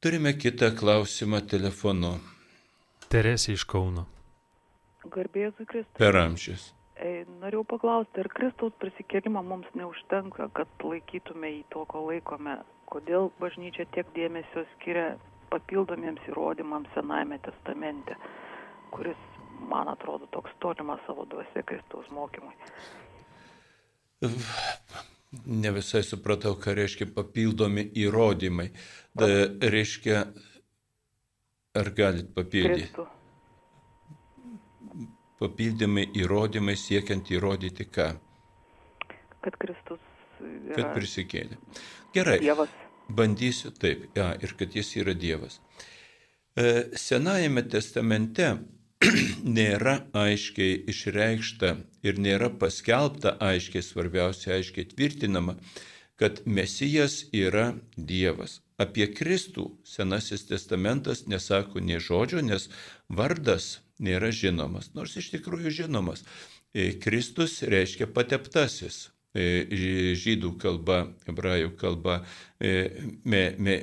[0.00, 2.18] Turime kitą klausimą telefonu.
[3.10, 4.06] Teresė iš Kauno.
[5.10, 5.96] Garbėsiu Kristus.
[5.98, 6.70] Per amžius.
[7.00, 12.58] Norėjau paklausti, ar Kristaus prisikėlimą mums neužtenka, kad laikytume į to, ko laikome?
[12.92, 15.14] Kodėl bažnyčia tiek dėmesio skiria
[15.52, 18.16] papildomiems įrodymams Senajame testamente,
[18.92, 19.20] kuris,
[19.70, 22.52] man atrodo, toks tolimas savo duose Kristaus mokymui?
[25.46, 28.68] Ne visai supratau, ką reiškia papildomi įrodymai.
[29.16, 29.30] Da,
[29.72, 30.26] reiškia,
[31.80, 32.90] ar galit papildyti?
[32.90, 33.08] Kristų.
[35.40, 38.10] Papildomi įrodymai siekiant įrodyti ką?
[39.40, 40.00] Kad Kristus
[40.40, 41.58] yra Kad prisikėlė.
[42.14, 42.38] Gerai.
[42.42, 42.72] Dievas.
[43.10, 45.58] Bandysiu taip, ja, ir kad jis yra Dievas.
[46.54, 48.52] E, Senajame testamente
[49.58, 51.72] nėra aiškiai išreikšta
[52.06, 55.56] ir nėra paskelbta aiškiai, svarbiausia aiškiai tvirtinama,
[56.20, 58.60] kad Mesijas yra Dievas.
[58.80, 62.68] Apie Kristų Senasis testamentas nesako nie žodžio, nes
[63.08, 66.24] vardas nėra žinomas, nors iš tikrųjų žinomas.
[66.72, 69.10] E, Kristus reiškia pateptasis.
[69.30, 69.66] E,
[70.18, 72.24] Žydų kalba, hebrajų kalba,
[72.58, 72.72] e,
[73.24, 73.76] me, me,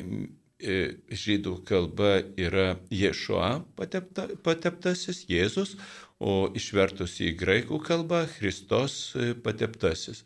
[0.58, 5.76] žydų kalba yra Ješua patepta, pateptasis, Jėzus,
[6.18, 9.14] o išvertus į graikų kalbą Kristos
[9.46, 10.24] pateptasis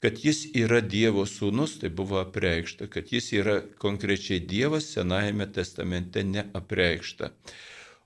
[0.00, 6.24] kad jis yra Dievo sūnus, tai buvo apreikšta, kad jis yra konkrečiai Dievas Senajame testamente
[6.24, 7.32] neapreikšta.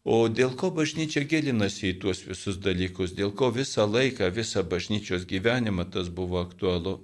[0.04, 5.26] O dėl ko bažnyčia gilinasi į tuos visus dalykus, dėl ko visą laiką, visą bažnyčios
[5.28, 6.96] gyvenimą tas buvo aktualu.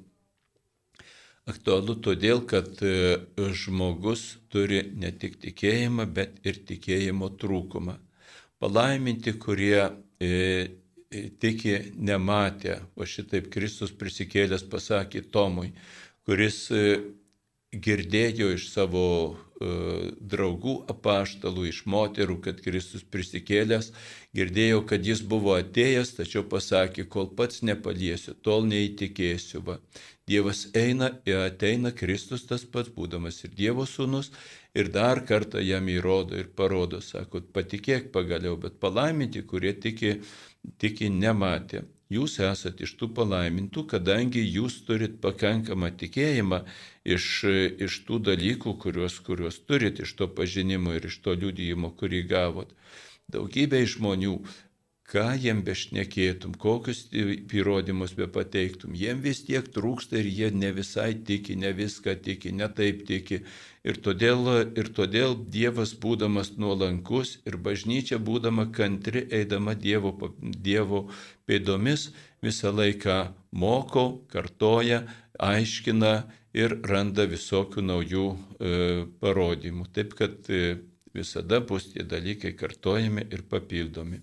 [1.47, 3.20] Aktualu todėl, kad e,
[3.52, 7.98] žmogus turi ne tik tikėjimą, bet ir tikėjimo trūkumą.
[8.59, 10.68] Palaiminti, kurie e,
[11.39, 12.81] tiki nematę.
[12.97, 15.74] O šitaip Kristus prisikėlęs pasakė Tomui,
[16.24, 16.86] kuris e,
[17.73, 19.06] girdėjo iš savo
[19.36, 23.92] e, draugų apaštalų, iš moterų, kad Kristus prisikėlęs,
[24.36, 29.62] girdėjo, kad jis buvo atėjęs, tačiau pasakė, kol pats nepaliesiu, tol neįtikėsiu.
[29.64, 29.78] Va.
[30.26, 34.32] Dievas eina ir ateina Kristus tas pats, būdamas ir Dievo sūnus,
[34.74, 40.18] ir dar kartą jam įrodo ir parodo, sako, patikėk pagaliau, bet palaiminti, kurie tiki
[40.78, 41.84] tiki nematė.
[42.12, 46.60] Jūs esate iš tų palaimintų, kadangi jūs turit pakankamą tikėjimą
[47.06, 47.26] iš,
[47.86, 52.72] iš tų dalykų, kuriuos, kuriuos turit, iš to pažinimo ir iš to liudijimo, kurį gavot.
[53.32, 54.38] Daugybė žmonių
[55.06, 61.12] ką jiem bešnekėtum, kokius įrodymus be pateiktum, jiem vis tiek trūksta ir jie ne visai
[61.28, 63.42] tiki, ne viską tiki, ne taip tiki.
[63.86, 70.10] Ir todėl, ir todėl Dievas būdamas nuolankus ir bažnyčia būdama kantri, eidama Dievo,
[70.42, 71.04] dievo
[71.46, 72.08] pėdomis,
[72.42, 73.20] visą laiką
[73.54, 75.04] moko, kartoja,
[75.38, 76.16] aiškina
[76.56, 78.70] ir randa visokių naujų e,
[79.20, 79.88] parodymų.
[79.96, 80.78] Taip kad e,
[81.16, 84.22] visada bus tie dalykai kartojami ir papildomi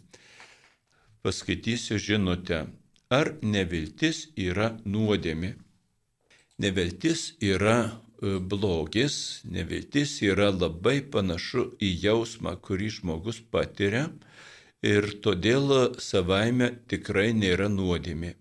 [1.23, 2.65] paskaitysiu žinutę.
[3.13, 5.53] Ar neviltis yra nuodėmi?
[6.63, 9.15] Neviltis yra e, blogis,
[9.45, 14.07] neviltis yra labai panašu į jausmą, kurį žmogus patiria
[14.83, 18.33] ir todėl savaime tikrai nėra nuodėmė.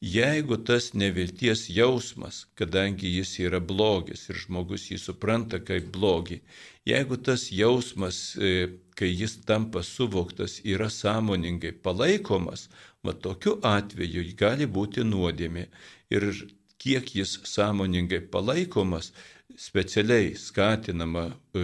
[0.00, 6.38] Jeigu tas nevilties jausmas, kadangi jis yra blogis ir žmogus jį supranta kaip blogį,
[6.86, 12.68] jeigu tas jausmas, e, kai jis tampa suvoktas, yra sąmoningai palaikomas,
[13.02, 15.66] va tokiu atveju gali būti nuodėmė.
[16.14, 16.30] Ir
[16.78, 19.10] kiek jis sąmoningai palaikomas,
[19.58, 21.62] specialiai skatinama e,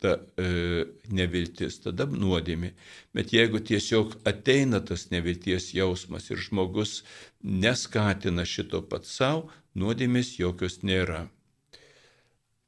[0.00, 0.84] ta e,
[1.14, 2.72] neviltis, tada nuodėmė.
[3.14, 7.02] Bet jeigu tiesiog ateina tas nevilties jausmas ir žmogus
[7.42, 9.48] neskatina šito pat savo,
[9.78, 11.26] nuodėmės jokios nėra.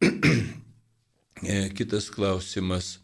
[1.40, 2.98] E, kitas klausimas.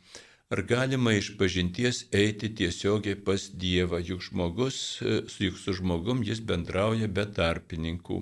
[0.53, 6.43] Ar galima iš pažinties eiti tiesiogiai pas Dievą, juk, žmogus, e, juk su žmogum jis
[6.45, 8.19] bendrauja be tarpininkų.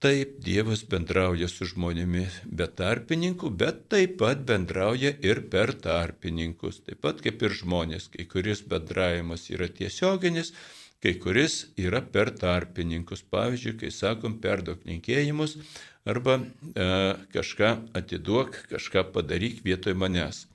[0.00, 6.80] Taip, Dievas bendrauja su žmonėmis be tarpininkų, bet taip pat bendrauja ir per tarpininkus.
[6.86, 10.54] Taip pat kaip ir žmonės, kai kuris bendravimas yra tiesioginis,
[11.02, 13.22] kai kuris yra per tarpininkus.
[13.30, 15.56] Pavyzdžiui, kai sakom perdok linkėjimus
[16.08, 16.88] arba e,
[17.34, 20.46] kažką atiduok, kažką padaryk vietoj manęs.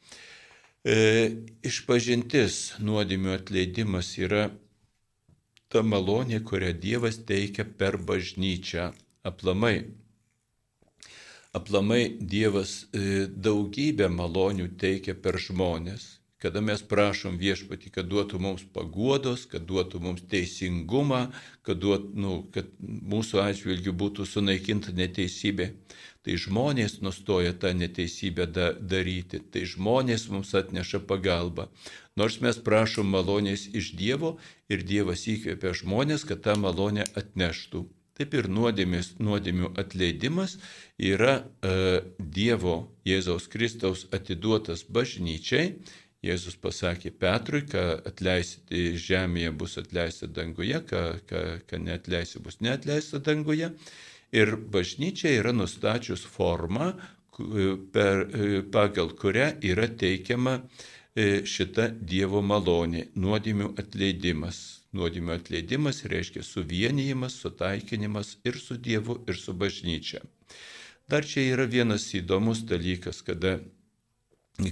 [0.84, 1.32] E,
[1.64, 4.50] išpažintis nuodėmių atleidimas yra
[5.72, 8.92] ta malonė, kurią Dievas teikia per bažnyčią
[9.24, 9.78] aplamai.
[11.56, 16.23] Aplamai Dievas e, daugybę malonių teikia per žmonės.
[16.44, 21.30] Kada mes prašom viešpatį, kad duotų mums paguodos, kad duotų mums teisingumą,
[21.64, 25.70] kad, duot, nu, kad mūsų atžvilgių būtų sunaikinta neteisybė,
[26.28, 31.70] tai žmonės nustoja tą neteisybę da, daryti, tai žmonės mums atneša pagalbą.
[32.20, 34.36] Nors mes prašom malonės iš Dievo
[34.68, 37.88] ir Dievas įkvėpia žmonės, kad tą malonę atneštų.
[38.14, 40.60] Taip ir nuodėmės, nuodėmių atleidimas
[41.02, 42.76] yra e, Dievo
[43.10, 45.80] Jėzaus Kristaus atiduotas bažnyčiai.
[46.24, 53.74] Jėzus pasakė Petrui, ką atleisite žemėje bus atleista danguje, ką neatleisi bus neatleista danguje.
[54.34, 56.94] Ir bažnyčia yra nustačius formą,
[57.94, 58.24] per,
[58.72, 64.62] pagal kurią yra teikiama e, šita Dievo malonė, nuodėmių atleidimas.
[64.94, 70.22] Nuodėmių atleidimas reiškia suvienijimas, sutaikinimas ir su Dievu, ir su bažnyčia.
[71.10, 73.58] Dar čia yra vienas įdomus dalykas, kada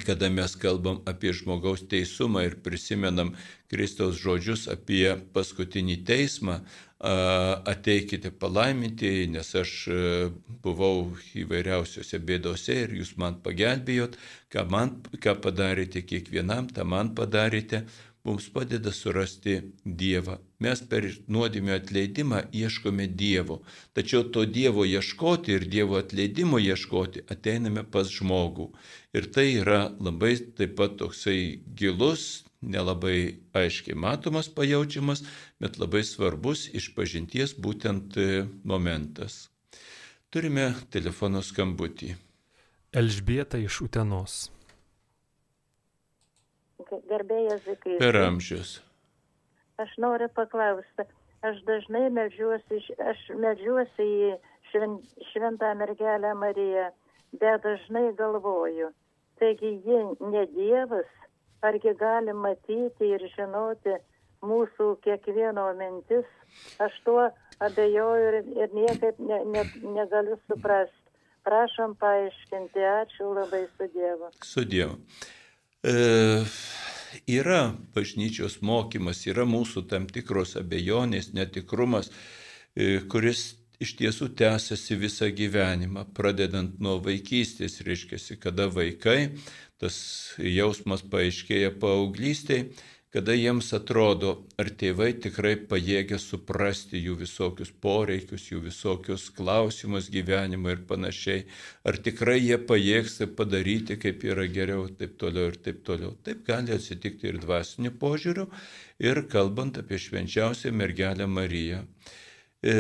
[0.06, 3.34] kada mes kalbam apie žmogaus teisumą ir prisimenam
[3.72, 6.60] Kristaus žodžius apie paskutinį teismą,
[7.02, 9.72] ateikite palaimintieji, nes aš
[10.62, 14.20] buvau įvairiausiose bėdose ir jūs man pagelbėjot,
[14.54, 17.88] ką, man, ką padarėte kiekvienam, tą man padarėte,
[18.24, 20.38] mums padeda surasti Dievą.
[20.62, 23.62] Mes per nuodėmio atleidimą ieškome Dievo.
[23.98, 28.68] Tačiau to Dievo ieškoti ir Dievo atleidimo ieškoti ateiname pas žmogų.
[29.18, 31.40] Ir tai yra labai taip pat toksai
[31.80, 35.26] gilus, nelabai aiškiai matomas, pajaučiamas,
[35.58, 39.48] bet labai svarbus išpažinties būtent e, momentas.
[40.30, 42.14] Turime telefono skambutį.
[42.94, 44.38] Elžbieta iš Utenos.
[47.10, 47.98] Garbėjas Zikrai.
[48.00, 48.78] Per amžius.
[49.82, 51.06] Aš noriu paklausti,
[51.48, 52.82] aš dažnai medžiuosi,
[53.12, 54.32] aš medžiuosi į
[54.72, 54.98] šven,
[55.32, 56.90] šventą mergelę Mariją,
[57.42, 58.92] bet dažnai galvoju,
[59.40, 60.00] taigi ji
[60.34, 61.10] ne Dievas,
[61.62, 63.98] argi gali matyti ir žinoti
[64.46, 66.30] mūsų kiekvieno mintis,
[66.82, 67.28] aš tuo
[67.62, 69.68] abejoju ir, ir niekaip ne, ne,
[69.98, 70.98] negaliu suprasti.
[71.42, 74.28] Prašom paaiškinti, ačiū labai su Dievu.
[74.46, 75.00] Su Dievu.
[75.82, 75.94] E,
[77.30, 82.12] yra bažnyčios mokymas, yra mūsų tam tikros abejonės, netikrumas,
[82.76, 89.34] e, kuris iš tiesų tęsiasi visą gyvenimą, pradedant nuo vaikystės, reiškia, kada vaikai,
[89.82, 89.98] tas
[90.38, 92.70] jausmas paaiškėja paauglystėje,
[93.12, 94.30] kada jiems atrodo,
[94.62, 101.44] ar tėvai tikrai pajėgia suprasti jų visokius poreikius, jų visokius klausimus gyvenimo ir panašiai,
[101.84, 106.16] ar tikrai jie pajėgs tai padaryti, kaip yra geriau, taip toliau ir taip toliau.
[106.24, 108.48] Taip gali atsitikti ir dvasiniu požiūriu,
[109.04, 111.84] ir kalbant apie švenčiausią mergelę Mariją.
[112.64, 112.80] E,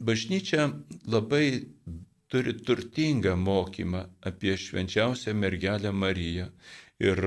[0.00, 0.70] bažnyčia
[1.12, 1.46] labai
[2.32, 6.48] turi turtingą mokymą apie švenčiausią mergelę Mariją.
[7.04, 7.20] Ir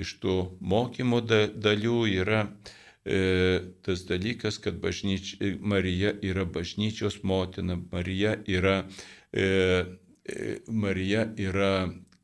[0.00, 8.36] iš tų mokymo dalių yra e, tas dalykas, kad bažnyč, Marija yra bažnyčios motina, Marija
[8.46, 8.82] yra,
[9.32, 9.46] e,
[10.28, 11.72] e, Marija yra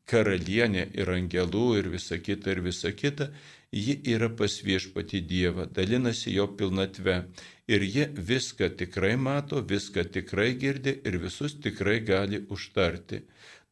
[0.09, 3.31] karalienė ir angelų ir visa kita ir visa kita,
[3.73, 7.15] ji yra pas viešpati Dievą, dalinasi jo pilnatve
[7.67, 13.23] ir ji viską tikrai mato, viską tikrai girdi ir visus tikrai gali užtarti.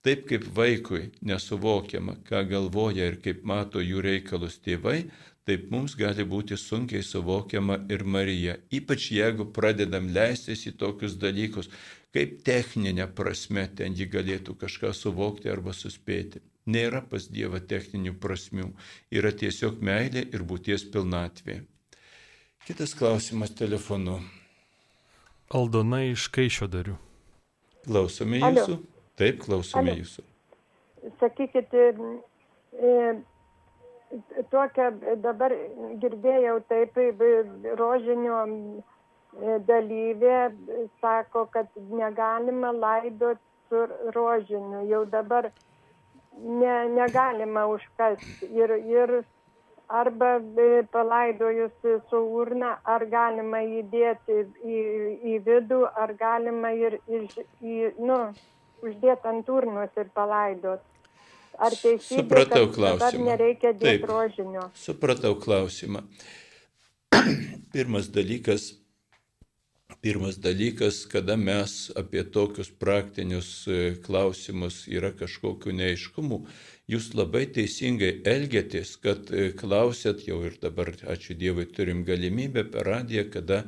[0.01, 5.03] Taip kaip vaikui nesuvokiama, ką galvoja ir kaip mato jų reikalus tėvai,
[5.45, 8.55] taip mums gali būti sunkiai suvokiama ir Marija.
[8.73, 11.69] Ypač jeigu pradedam leistis į tokius dalykus,
[12.17, 16.41] kaip techninė prasme ten ji galėtų kažką suvokti arba suspėti.
[16.65, 18.71] Nėra pas Dievą techninių prasmių,
[19.13, 21.61] yra tiesiog meilė ir būties pilnatvė.
[22.65, 24.19] Kitas klausimas telefonu.
[25.53, 26.97] Aldona iš Kaišio darių.
[27.85, 28.65] Klausome jūsų.
[28.65, 28.90] Alio.
[29.19, 30.03] Taip, klausome Alio.
[30.03, 30.23] jūsų.
[31.19, 31.83] Sakykit, e,
[34.53, 34.89] tokią
[35.23, 35.55] dabar
[36.03, 36.97] girdėjau taip,
[37.79, 38.39] rožinio
[39.67, 40.39] dalyvė
[41.01, 44.85] sako, kad negalima laidoti su rožiniu.
[44.89, 45.51] Jau dabar
[46.37, 48.49] ne, negalima užkasti.
[48.51, 49.23] Ir, ir
[49.87, 50.39] arba
[50.91, 51.71] palaidojus
[52.09, 54.81] su urna, ar galima įdėti į,
[55.33, 58.19] į vidų, ar galima ir iš, į, nu,
[58.85, 60.83] uždėti ant urnos ir palaidot.
[61.61, 62.99] Ar teisybė, Supratau kad klausimą.
[62.99, 64.67] dabar nereikia dėti rožinio?
[64.73, 66.05] Supratau klausimą.
[67.73, 68.71] Pirmas dalykas,
[70.01, 76.41] pirmas dalykas, kada mes apie tokius praktinius e, klausimus yra kažkokiu neiškumu,
[76.89, 82.89] jūs labai teisingai elgėtės, kad e, klausėt jau ir dabar, ačiū Dievui, turim galimybę per
[82.89, 83.63] radiją, kada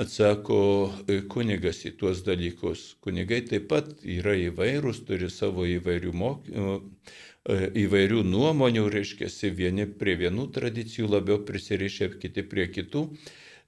[0.00, 0.60] atsako
[1.08, 2.94] e, kunigas į tuos dalykus.
[3.04, 6.48] Kunigai taip pat yra įvairūs, turi savo įvairių, mok...
[7.84, 13.06] įvairių nuomonių, reiškia, vieni prie vienų tradicijų labiau prisirišę, kiti prie kitų,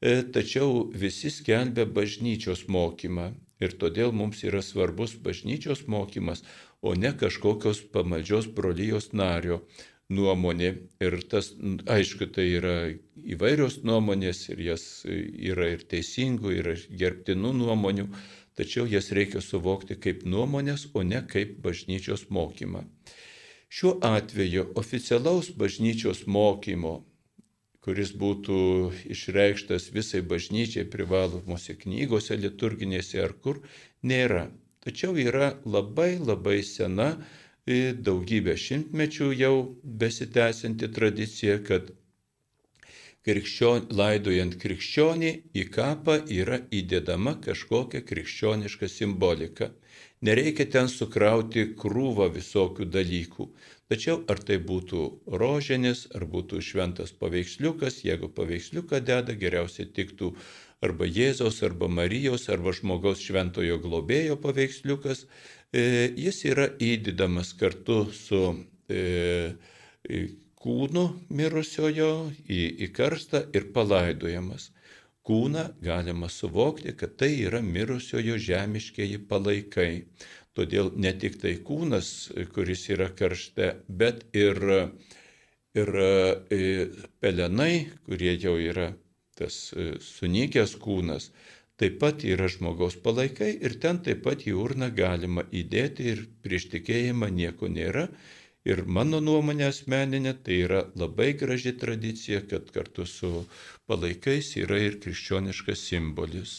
[0.01, 3.33] e, tačiau visi skelbia bažnyčios mokymą.
[3.63, 6.43] Ir todėl mums yra svarbus bažnyčios mokymas,
[6.83, 9.61] o ne kažkokios pamaldžios brolyjos nario
[10.13, 10.71] nuomonė.
[11.03, 11.53] Ir tas,
[11.97, 12.77] aišku, tai yra
[13.17, 16.71] įvairios nuomonės ir jas yra ir teisingų, ir
[17.03, 18.09] gerbtinų nuomonių,
[18.59, 22.85] tačiau jas reikia suvokti kaip nuomonės, o ne kaip bažnyčios mokymą.
[23.73, 26.99] Šiuo atveju oficialaus bažnyčios mokymo,
[27.83, 28.57] kuris būtų
[29.15, 33.63] išreikštas visai bažnyčiai privalomose knygose, liturginėse ar kur,
[34.05, 34.51] nėra.
[34.83, 37.15] Tačiau yra labai labai sena
[37.67, 41.93] daugybę šimtmečių jau besitęsianti tradicija, kad
[43.23, 49.71] krikščion, laidojant krikščionį į kapą yra įdedama kažkokia krikščioniška simbolika.
[50.23, 53.47] Nereikia ten sukrauti krūvą visokių dalykų.
[53.91, 55.07] Tačiau ar tai būtų
[55.39, 60.33] rožinis, ar būtų šventas paveiksliukas, jeigu paveiksliuką deda, geriausiai tiktų
[60.83, 65.27] arba Jėzaus, arba Marijos, arba žmogaus šventojo globėjo paveiksliukas,
[65.73, 68.43] jis yra įdedamas kartu su
[68.93, 69.57] e,
[70.63, 72.13] kūnu mirusiojo
[72.47, 74.71] į, į karstą ir palaidojamas.
[75.23, 80.05] Kūną galima suvokti, kad tai yra mirusiojo žemiškieji palaikai.
[80.53, 84.59] Todėl ne tik tai kūnas, kuris yra karšte, bet ir,
[85.79, 86.59] ir e,
[87.23, 88.91] pelenai, kurie jau yra
[89.39, 91.31] tas e, sunykęs kūnas,
[91.83, 96.69] taip pat yra žmogaus palaikai ir ten taip pat į urną galima įdėti ir prieš
[96.77, 98.07] tikėjimą nieko nėra.
[98.71, 103.31] Ir mano nuomonė asmeninė, tai yra labai graži tradicija, kad kartu su
[103.91, 106.53] palaikais yra ir krikščioniškas simbolis.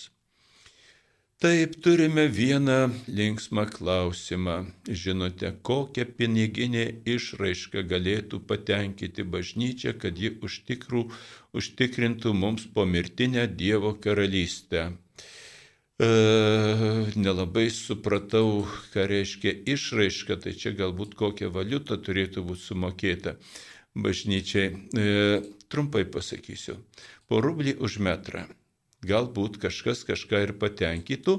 [1.44, 2.76] Taip, turime vieną
[3.20, 4.58] linksmą klausimą.
[5.04, 6.84] Žinote, kokią piniginę
[7.16, 11.06] išraišką galėtų patenkinti bažnyčia, kad ji užtikrų,
[11.60, 14.86] užtikrintų mums pomirtinę Dievo karalystę.
[16.02, 16.06] E,
[17.16, 18.64] nelabai supratau,
[18.94, 23.36] ką reiškia išraiška, tai čia galbūt kokia valiuta turėtų būti sumokėta
[23.94, 24.72] bažnyčiai.
[24.98, 26.80] E, trumpai pasakysiu,
[27.30, 28.48] po rublį už metrą.
[29.06, 31.38] Galbūt kažkas kažką ir patenkytų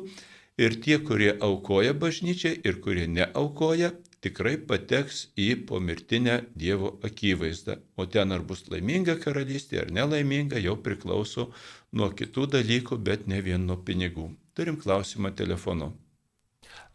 [0.62, 3.90] ir tie, kurie aukoja bažnyčiai ir kurie neaukoja,
[4.22, 7.80] tikrai pateks į pomirtinę Dievo akivaizdą.
[7.98, 11.50] O ten ar bus laiminga karalystė ar nelaiminga, jau priklauso
[11.90, 14.30] nuo kitų dalykų, bet ne vien nuo pinigų.
[14.54, 15.92] Turim klausimą telefonu.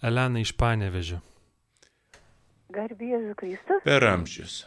[0.01, 1.19] Elena iš Panevežio.
[2.71, 3.81] Garbėsiu Kristus.
[3.83, 4.61] Per amžius.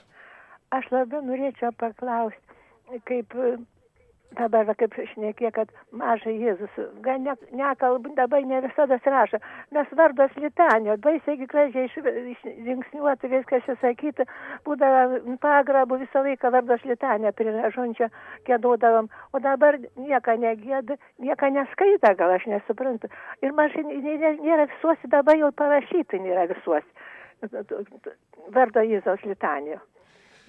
[0.77, 2.59] Aš labai norėčiau paklausti,
[3.09, 3.37] kaip
[4.39, 9.41] dabar va, kaip šnekė, kad mažai Jėzus, gal ne, nekalbu, dabar ne visada rašo,
[9.75, 14.27] mes vardas litanio, baisiai gražiai žingsniuoti, viskas išsakyti,
[14.67, 18.11] būdavo pagrabų visą laiką vardas litanio prie žončio
[18.49, 23.11] kėduodavom, o dabar nieko negėda, nieko neskaita, gal aš nesuprantu.
[23.43, 26.89] Ir mažai nėra visuosi, dabar jau parašyti nėra visuosi.
[28.53, 29.81] Vardo Jėzaus litanio.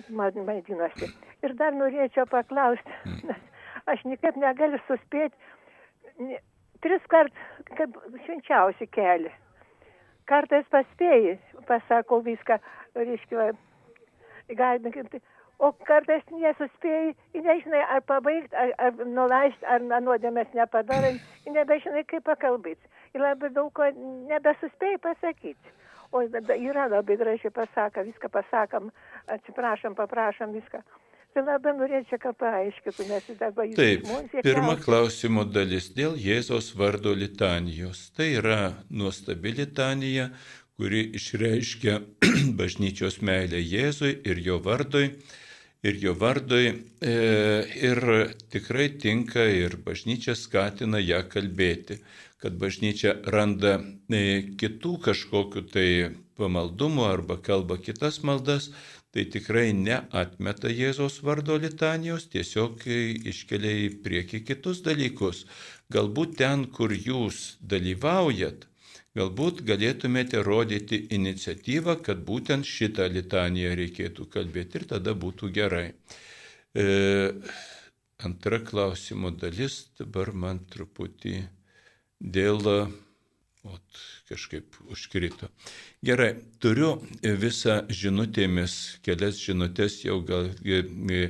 [0.09, 1.09] Maidinuosi.
[1.45, 2.95] Ir dar norėčiau paklausti,
[3.91, 5.35] aš niekaip negaliu suspėti.
[6.83, 7.35] Tris kart,
[7.77, 7.95] kaip
[8.25, 9.31] švenčiausi keli.
[10.29, 11.37] Kartais paspėjai,
[11.67, 12.57] pasakau viską,
[12.95, 13.51] reiškia,
[14.55, 15.21] galime,
[15.59, 21.13] o kartais nesuspėjai, nežinai, ar pabaigti, ar, ar nulaisti, ar nuodėmės nepadarai,
[21.47, 22.91] nebežinai, kaip pakalbėti.
[23.13, 23.89] Ir labai daug ko
[24.31, 25.75] nebesuspėjai pasakyti.
[26.13, 28.91] O yra labai gražiai pasaka, viską pasakam,
[29.33, 30.83] atsiprašom, paprašom viską.
[31.33, 33.77] Tai labai norėčiau, kad paaiškintų, nes dabar jūs.
[33.79, 38.11] Taip, pirma klausimo dalis dėl Jėzos vardo litanijos.
[38.13, 38.57] Tai yra
[38.93, 40.27] nuostabi litanija,
[40.77, 41.97] kuri išreiškia
[42.59, 45.09] bažnyčios meilę Jėzui ir jo vardui.
[45.83, 47.13] Ir jo vardui e,
[47.89, 47.99] ir
[48.53, 51.97] tikrai tinka ir bažnyčia skatina ją kalbėti,
[52.39, 55.87] kad bažnyčia randa e, kitų kažkokiu tai
[56.39, 58.69] pamaldumu arba kalba kitas maldas,
[59.13, 62.85] tai tikrai neatmeta Jėzaus vardo litanijos, tiesiog
[63.29, 65.43] iškelia į priekį kitus dalykus.
[65.93, 68.65] Galbūt ten, kur jūs dalyvaujat,
[69.13, 75.87] galbūt galėtumėte rodyti iniciatyvą, kad būtent šitą litaniją reikėtų kalbėti ir tada būtų gerai.
[76.73, 76.87] E,
[78.25, 81.37] antra klausimo dalis dabar man truputį
[82.17, 82.65] dėl
[83.63, 85.47] Ot, kažkaip užkrito.
[86.03, 88.73] Gerai, turiu visą žinutėmis,
[89.05, 91.29] kelias žinutės jau gal e,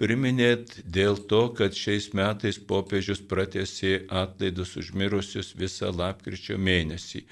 [0.00, 7.22] priminėt dėl to, kad šiais metais popiežius pratėsi atlaidus užmirusius visą lapkričio mėnesį.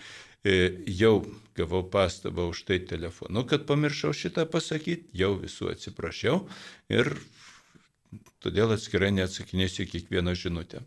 [0.46, 0.56] E,
[0.86, 1.16] jau
[1.58, 6.44] gavau pastabą už tai telefonu, kad pamiršau šitą pasakyti, jau visų atsiprašiau
[6.94, 7.10] ir
[8.38, 10.86] todėl atskirai neatsakinėsiu kiekvieną žinutę.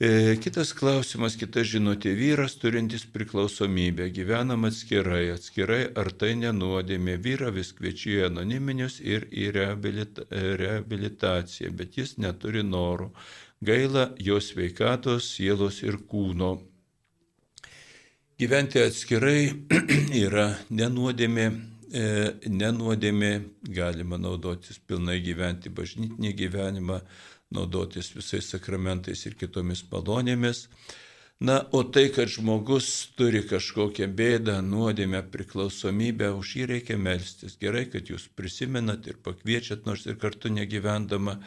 [0.00, 7.50] E, kitas klausimas, kita žinutė, vyras turintis priklausomybę, gyvenam atskirai, atskirai ar tai nenuodėmė, vyra
[7.52, 13.10] vis kviečiu į anoniminius ir į reabilita reabilitaciją, bet jis neturi norų,
[13.60, 16.54] gaila jo sveikatos, sielos ir kūno.
[18.40, 19.50] Gyventi atskirai
[20.24, 20.46] yra
[20.80, 21.50] nenuodėmė,
[21.92, 22.06] e,
[22.48, 23.34] nenuodėmė,
[23.68, 27.02] galima naudotis pilnai gyventi bažnytinį gyvenimą,
[27.54, 30.66] naudotis visais sakramentais ir kitomis malonėmis.
[31.40, 32.86] Na, o tai, kad žmogus
[33.16, 37.54] turi kažkokią bėdą, nuodėmę, priklausomybę, už jį reikia melstis.
[37.62, 41.38] Gerai, kad jūs prisimenat ir pakviečiat, nors ir kartu negyvendama.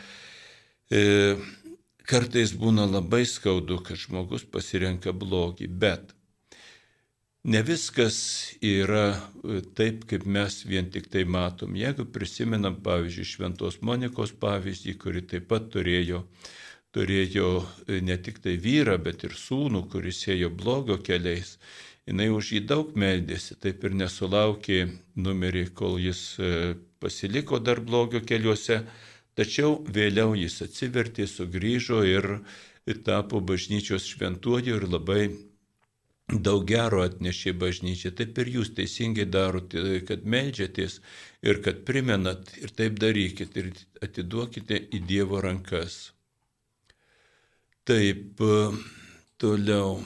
[0.90, 1.38] E,
[2.10, 6.16] kartais būna labai skaudu, kad žmogus pasirenka blogį, bet
[7.44, 8.18] ne viskas
[8.64, 11.76] yra e, taip, kaip mes vien tik tai matom.
[11.76, 16.24] Jeigu prisimenam, pavyzdžiui, Šventos Monikos pavyzdį, kuri taip pat turėjo
[16.94, 17.50] turėjo
[17.88, 21.58] e, ne tik tai vyrą, bet ir sūnų, kuris ėjo blogio keliais.
[22.04, 24.80] Jis už jį daug meldėsi, taip ir nesulaukė
[25.16, 28.84] numerį, kol jis e, pasiliko dar blogio keliuose,
[29.40, 32.30] tačiau vėliau jis atsivertė, sugrįžo ir
[33.08, 35.24] tapo bažnyčios šventuoju ir labai
[36.28, 38.12] daug gero atnešė bažnyčia.
[38.16, 41.00] Taip ir jūs teisingai darote, kad melžiatės
[41.44, 43.72] ir kad primenat ir taip darykit ir
[44.02, 46.14] atiduokite į Dievo rankas.
[47.84, 48.40] Taip,
[49.38, 50.00] toliau.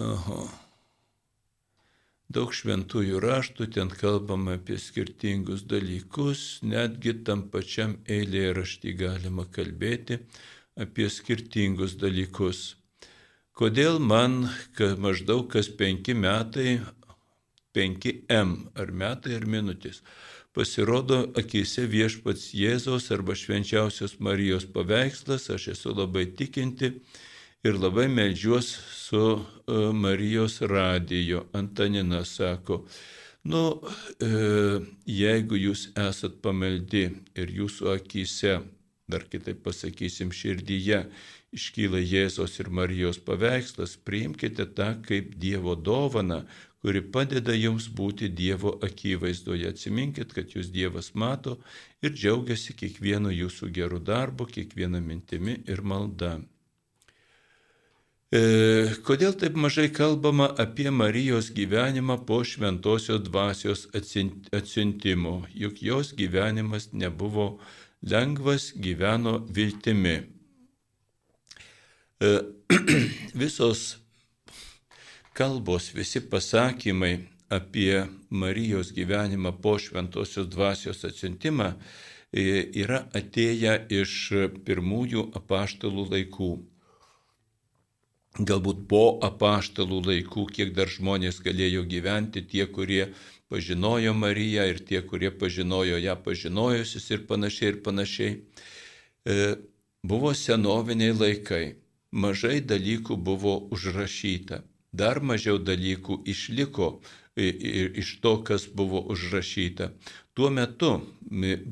[0.00, 0.42] Aha.
[2.32, 10.16] Daug šventųjų raštų, ten kalbama apie skirtingus dalykus, netgi tam pačiam eilėje raštį galima kalbėti
[10.80, 12.62] apie skirtingus dalykus.
[13.62, 16.80] Kodėl man, kad maždaug kas penki metai,
[17.76, 20.00] 5M ar metai ar minutės,
[20.50, 26.90] pasirodo akise viešpats Jėzaus arba švenčiausios Marijos paveikslas, aš esu labai tikinti
[27.62, 31.44] ir labai melžiuos su e, Marijos radijo.
[31.54, 32.80] Antanina sako,
[33.46, 33.62] nu,
[34.18, 34.32] e,
[35.06, 37.04] jeigu jūs esat pamaldi
[37.38, 38.58] ir jūsų akise,
[39.06, 41.04] dar kitaip pasakysim, širdyje
[41.52, 46.42] iškyla Jėzos ir Marijos paveikslas, priimkite tą kaip Dievo dovana,
[46.82, 49.68] kuri padeda jums būti Dievo akivaizdoje.
[49.70, 51.58] Atsiminkit, kad jūs Dievas mato
[52.02, 56.40] ir džiaugiasi kiekvienu jūsų geru darbu, kiekviena mintimi ir malda.
[58.32, 58.40] E,
[59.04, 65.42] kodėl taip mažai kalbama apie Marijos gyvenimą po šventosios dvasios atsiuntimo?
[65.52, 67.58] Juk jos gyvenimas nebuvo
[68.00, 70.41] lengvas, gyveno viltimi.
[72.22, 72.40] E,
[73.34, 73.98] visos
[75.34, 77.14] kalbos, visi pasakymai
[77.50, 82.44] apie Marijos gyvenimą po šventosios dvasios atsiuntimą e,
[82.82, 84.14] yra atėję iš
[84.66, 86.52] pirmųjų apaštalų laikų.
[88.52, 93.10] Galbūt po apaštalų laikų, kiek dar žmonės galėjo gyventi, tie, kurie
[93.50, 98.40] pažinojo Mariją ir tie, kurie pažinojo ją pažinojusius ir panašiai ir panašiai.
[99.26, 99.54] E,
[100.06, 101.66] buvo senoviniai laikai,
[102.12, 104.62] mažai dalykų buvo užrašyta
[104.92, 106.98] dar mažiau dalykų išliko
[107.36, 109.88] iš to, kas buvo užrašyta.
[110.36, 110.90] Tuo metu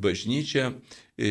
[0.04, 0.70] bažnyčia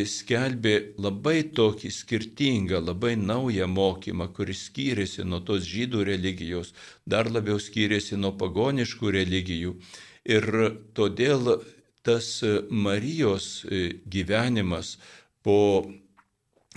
[0.06, 6.76] skelbė labai tokį skirtingą, labai naują mokymą, kuris skyrėsi nuo tos žydų religijos,
[7.10, 9.74] dar labiau skyrėsi nuo pagoniškų religijų.
[10.30, 10.46] Ir
[10.94, 11.56] todėl
[12.06, 13.66] tas Marijos
[14.06, 15.00] gyvenimas
[15.42, 15.90] po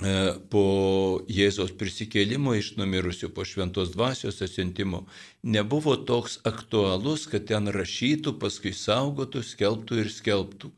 [0.01, 5.06] po Jėzaus prisikėlimo iš numirusių, po šventos dvasios atsintimo,
[5.43, 10.73] nebuvo toks aktualus, kad ten rašytų, paskui saugotų, skelbtų ir skelbtų.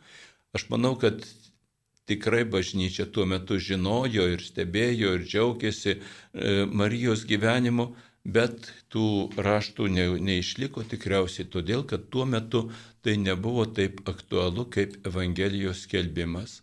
[0.54, 1.22] Aš manau, kad
[2.06, 6.00] tikrai bažnyčia tuo metu žinojo ir stebėjo ir džiaugiasi e,
[6.66, 12.66] Marijos gyvenimu, bet tų raštų ne, neišliko tikriausiai todėl, kad tuo metu
[13.04, 16.62] tai nebuvo taip aktualu kaip Evangelijos skelbimas.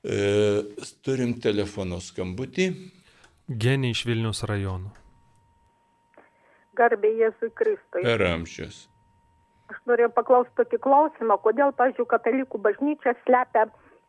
[0.00, 0.62] E,
[1.04, 2.70] turim telefono skambutį.
[3.50, 4.94] Genė iš Vilnius rajono.
[6.78, 8.06] Garbė Jėzui Kristui.
[8.06, 8.86] Per amžius.
[9.68, 13.66] Aš norėjau paklausti tokį klausimą, kodėl, pažiūrėjau, katalikų bažnyčia slepia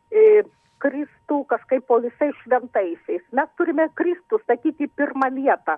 [0.08, 0.42] e,
[0.82, 3.22] Kristų kažkaip po visais šventaisiais.
[3.36, 5.76] Mes turime Kristų statyti pirmą vietą,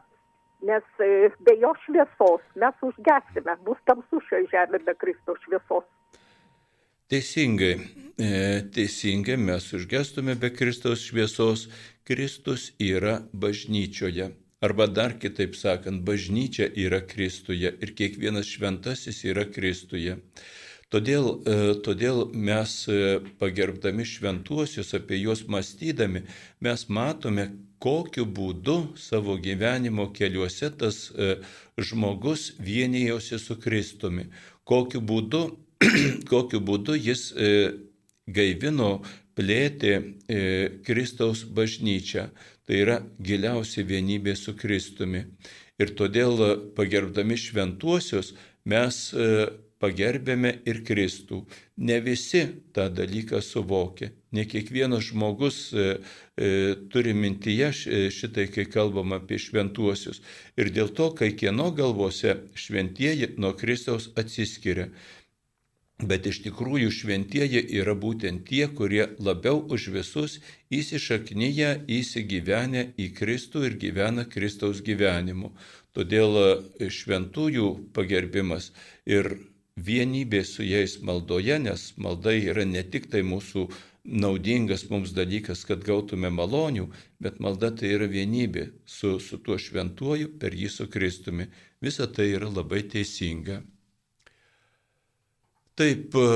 [0.62, 5.90] nes e, be jo šviesos mes užgesime, bus tamsu šioje žemėje be Kristaus šviesos.
[7.14, 7.78] Teisingai,
[8.18, 8.28] e,
[8.74, 11.68] teisingai mes užgestume be Kristaus šviesos.
[12.02, 14.32] Kristus yra bažnyčioje.
[14.66, 20.16] Arba dar kitaip sakant, bažnyčia yra Kristuje ir kiekvienas šventasis yra Kristuje.
[20.90, 26.24] Todėl, e, todėl mes e, pagerbdami šventuosius, apie juos mąstydami,
[26.66, 31.12] mes matome, kokiu būdu savo gyvenimo keliuose tas
[31.78, 34.32] žmogus vienėjosi su Kristumi,
[34.66, 35.44] kokiu būdu
[36.32, 37.51] kokiu būdu jis e,
[38.27, 39.02] gaivino,
[39.35, 40.40] plėtė e,
[40.86, 42.28] Kristaus bažnyčią.
[42.65, 45.27] Tai yra giliausia vienybė su Kristumi.
[45.77, 46.39] Ir todėl
[46.77, 48.32] pagerbdami šventuosius
[48.65, 49.47] mes e,
[49.82, 51.43] pagerbėme ir Kristų.
[51.85, 54.12] Ne visi tą dalyką suvokia.
[54.35, 55.98] Ne kiekvienas žmogus e,
[56.39, 56.52] e,
[56.90, 57.73] turi mintyje
[58.15, 60.23] šitai, kai kalbam apie šventuosius.
[60.56, 64.89] Ir dėl to, kai kieno galvose šventieji nuo Kristaus atsiskiria.
[66.02, 70.40] Bet iš tikrųjų šventieji yra būtent tie, kurie labiau už visus
[70.74, 75.52] įsišaknyja, įsigyvenę į Kristų ir gyvena Kristaus gyvenimu.
[75.94, 78.72] Todėl e, šventųjų pagerbimas
[79.06, 79.36] ir
[79.76, 83.68] vienybė su jais maldoje, nes malda yra ne tik tai mūsų
[84.04, 86.88] naudingas mums dalykas, kad gautume malonių,
[87.22, 91.46] bet malda tai yra vienybė su, su tuo šventuoju per jį su Kristumi.
[91.80, 93.62] Visa tai yra labai teisinga.
[95.74, 96.26] Taip, e,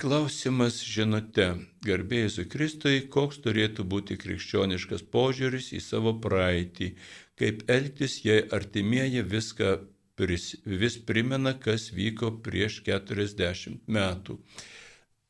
[0.00, 1.50] klausimas žinote,
[1.84, 6.94] garbėjai Kristui, koks turėtų būti krikščioniškas požiūris į savo praeitį,
[7.36, 9.74] kaip elgtis, jei artimieji viską
[10.16, 14.38] pris, vis primena, kas vyko prieš 40 metų.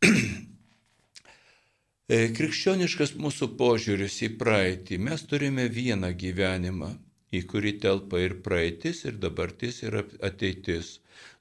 [2.09, 4.97] E, krikščioniškas mūsų požiūris į praeitį.
[5.05, 6.89] Mes turime vieną gyvenimą,
[7.37, 10.95] į kurį telpa ir praeitis, ir dabartis, ir ateitis.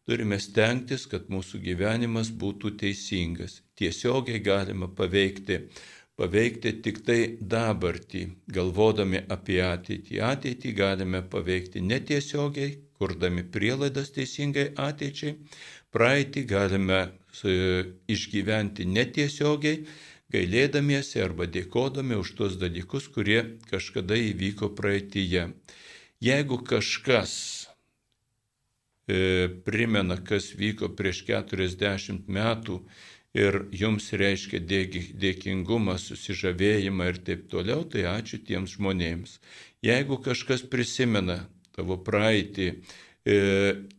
[0.07, 3.57] Turime stengtis, kad mūsų gyvenimas būtų teisingas.
[3.75, 5.57] Tiesiogiai galima paveikti,
[6.15, 7.17] paveikti tik tai
[7.53, 8.21] dabartį,
[8.55, 10.21] galvodami apie ateitį.
[10.29, 15.35] Ateitį galime paveikti netiesiogiai, kurdami prielaidas teisingai ateičiai.
[15.91, 17.57] Praeitį galime e,
[18.07, 19.84] išgyventi netiesiogiai,
[20.31, 25.49] gailėdamiesi arba dėkodami už tuos dalykus, kurie kažkada įvyko praeitįje.
[26.23, 27.35] Jeigu kažkas
[29.07, 32.81] primena, kas vyko prieš 40 metų
[33.38, 39.38] ir jums reiškia dėkingumą, susižavėjimą ir taip toliau, tai ačiū tiems žmonėms.
[39.85, 42.75] Jeigu kažkas prisimena tavo praeitį e,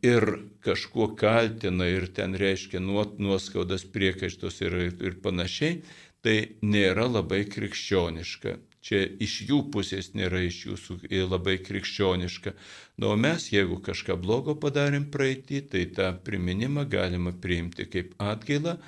[0.02, 0.28] ir
[0.66, 5.82] kažkuo kaltina ir ten reiškia nuoskaudas, priekaištus ir, ir panašiai,
[6.20, 8.58] tai nėra labai krikščioniška
[8.88, 10.98] čia iš jų pusės nėra iš jūsų
[11.28, 12.54] labai krikščioniška.
[12.98, 18.78] Na, o mes, jeigu kažką blogo padarėm praeitį, tai tą priminimą galima priimti kaip atgailą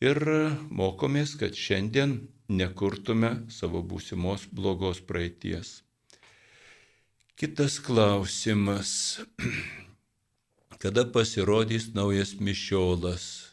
[0.00, 0.22] ir
[0.72, 5.80] mokomės, kad šiandien nekurtume savo būsimos blogos praeities.
[7.36, 9.20] Kitas klausimas.
[10.82, 13.49] Kada pasirodys naujas mišiolas?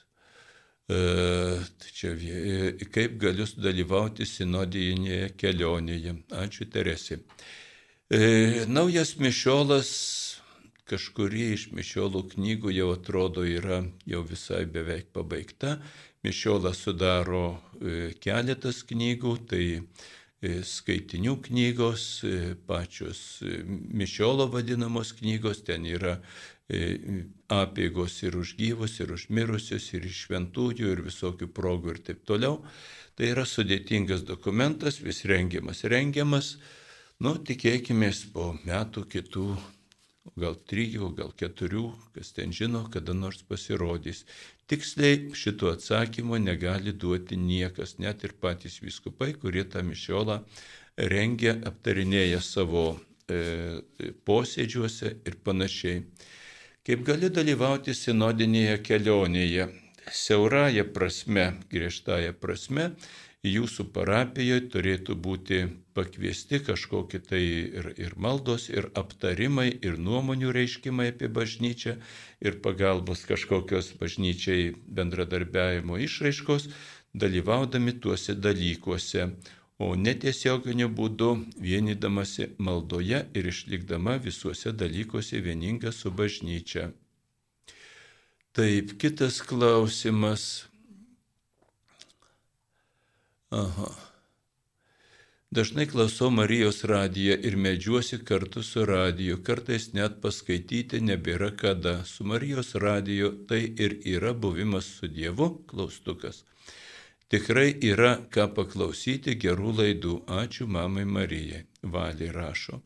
[0.89, 6.13] E, tai čia e, kaip galiu dalyvauti sinodijinėje kelionėje.
[6.31, 7.17] Ačiū Teresė.
[8.07, 9.89] E, naujas mišiolas,
[10.87, 15.75] kažkurie iš mišiolų knygų jau atrodo yra jau visai beveik pabaigta.
[16.23, 17.59] Mišiolą sudaro
[18.23, 19.65] keletas knygų, tai
[20.71, 22.03] skaitinių knygos,
[22.67, 26.21] pačios mišiolo vadinamos knygos, ten yra
[26.67, 32.25] apėgos ir už gyvus, ir už mirusius, ir iš šventųjų, ir visokių progų ir taip
[32.27, 32.59] toliau.
[33.15, 36.57] Tai yra sudėtingas dokumentas, vis rengiamas, rengiamas.
[37.23, 39.47] Nu, tikėkime po metų kitų,
[40.37, 44.25] gal trijų, gal keturių, kas ten žino, kada nors pasirodys.
[44.67, 50.41] Tiksliai šito atsakymo negali duoti niekas, net ir patys viskupai, kurie tą mišiolą
[50.97, 52.99] rengia, aptarinėja savo
[53.31, 53.79] e,
[54.27, 56.03] posėdžiuose ir panašiai
[56.87, 59.65] kaip gali dalyvauti sinodinėje kelionėje.
[60.07, 62.93] Siauraja prasme, griežtaja prasme,
[63.43, 65.57] jūsų parapijoje turėtų būti
[65.99, 67.41] pakviesti kažkokie tai
[67.81, 71.97] ir, ir maldos, ir aptarimai, ir nuomonių reiškimai apie bažnyčią,
[72.39, 76.69] ir pagalbos kažkokios bažnyčiai bendradarbiavimo išraiškos,
[77.11, 79.33] dalyvaudami tuose dalykuose
[79.77, 81.29] o netiesioginiu būdu
[81.61, 86.89] vienydamasi maldoje ir išlikdama visuose dalykuose vieninga su bažnyčia.
[88.57, 90.65] Taip, kitas klausimas.
[93.53, 93.91] Aha.
[95.51, 101.93] Dažnai klausau Marijos radiją ir medžiuosi kartu su radiju, kartais net paskaityti nebėra kada.
[102.05, 106.43] Su Marijos radiju tai ir yra buvimas su Dievu, klaustukas.
[107.27, 110.13] Tikrai yra ką paklausyti gerų laidų.
[110.31, 111.65] Ačiū mamai Marijai.
[111.83, 112.79] Valį rašo.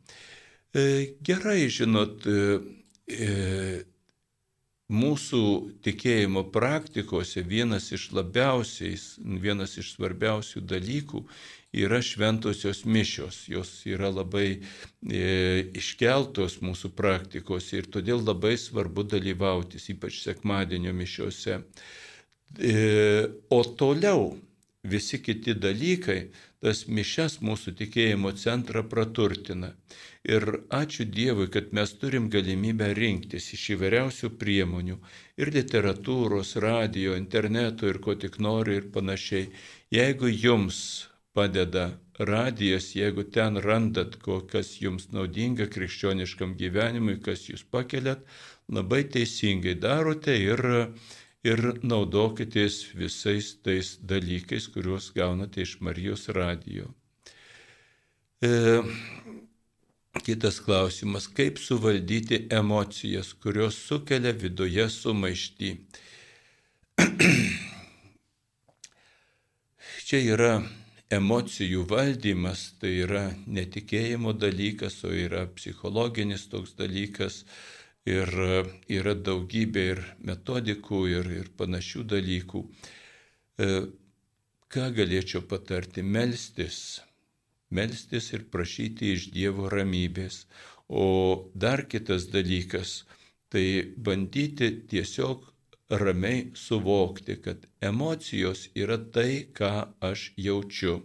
[0.73, 0.85] E,
[1.21, 2.57] gerai, žinot, e,
[3.05, 3.29] e,
[4.89, 5.43] mūsų
[5.85, 8.97] tikėjimo praktikose vienas iš labiausiai,
[9.45, 11.23] vienas iš svarbiausių dalykų
[11.85, 13.45] yra šventosios mišios.
[13.53, 15.23] Jos yra labai e,
[15.77, 21.61] iškeltos mūsų praktikose ir todėl labai svarbu dalyvautis, ypač sekmadienio mišiose.
[21.61, 21.99] E,
[22.59, 24.37] o toliau
[24.83, 29.71] visi kiti dalykai, tas mišes mūsų tikėjimo centrą praturtina.
[30.25, 34.97] Ir ačiū Dievui, kad mes turim galimybę rinktis iš įvairiausių priemonių-
[35.41, 39.49] ir literatūros, radio, interneto ir ko tik nori ir panašiai.
[39.91, 44.17] Jeigu jums padeda radijas, jeigu ten randat,
[44.51, 48.21] kas jums naudinga krikščioniškam gyvenimui, kas jūs pakeliat,
[48.69, 50.93] labai teisingai darote ir,
[51.47, 56.91] ir naudokitės visais tais dalykais, kuriuos gaunate iš Marijos radijo.
[58.41, 58.81] E,
[60.19, 65.69] Kitas klausimas, kaip suvaldyti emocijas, kurios sukelia viduje sumaištį.
[70.07, 70.51] Čia yra
[71.15, 77.45] emocijų valdymas, tai yra netikėjimo dalykas, o yra psichologinis toks dalykas
[78.09, 78.29] ir
[78.89, 82.65] yra daugybė ir metodikų ir, ir panašių dalykų.
[83.61, 83.69] E,
[84.71, 86.01] ką galėčiau patarti?
[86.01, 87.01] Melstis
[87.71, 90.45] melstis ir prašyti iš Dievo ramybės.
[90.87, 91.05] O
[91.55, 93.03] dar kitas dalykas-
[93.51, 93.65] tai
[94.07, 95.47] bandyti tiesiog
[95.89, 99.71] ramiai suvokti, kad emocijos yra tai, ką
[100.11, 100.95] aš jaučiu.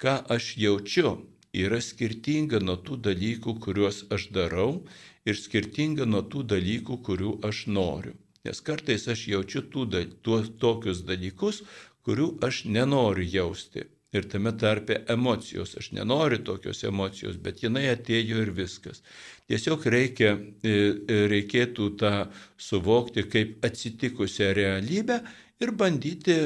[0.00, 1.10] Ką aš jaučiu
[1.52, 4.84] yra skirtinga nuo tų dalykų, kuriuos aš darau
[5.28, 8.16] ir skirtinga nuo tų dalykų, kurių aš noriu.
[8.46, 9.86] Nes kartais aš jaučiu tų,
[10.24, 11.62] tuos tokius dalykus,
[12.06, 15.76] kurių aš nenoriu jausti ir tame tarpe emocijos.
[15.78, 19.04] Aš nenoriu tokios emocijos, bet jinai atėjo ir viskas.
[19.50, 22.14] Tiesiog reikia, e, e, reikėtų tą
[22.58, 25.20] suvokti kaip atsitikusią realybę
[25.60, 26.40] ir bandyti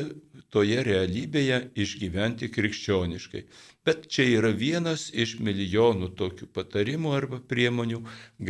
[0.54, 3.42] toje realybėje išgyventi krikščioniškai.
[3.84, 8.00] Bet čia yra vienas iš milijonų tokių patarimų arba priemonių.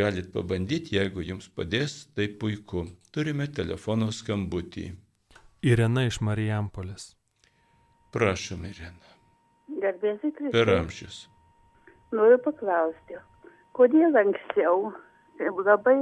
[0.00, 2.86] Galit pabandyti, jeigu jums padės, tai puiku.
[3.14, 4.90] Turime telefono skambutį.
[5.64, 7.14] Irena iš Marijampolės.
[8.14, 9.14] Prašom, Irena.
[9.80, 10.52] Garbėsiai Kristus.
[10.54, 11.22] Per amžius.
[12.14, 13.16] Noriu paklausti,
[13.74, 14.92] kodėl anksčiau
[15.38, 15.96] tai labai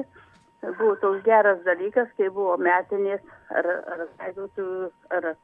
[0.78, 5.34] buvo toks geras dalykas, kai buvo metinės ar, ar laidotuvių, ar e,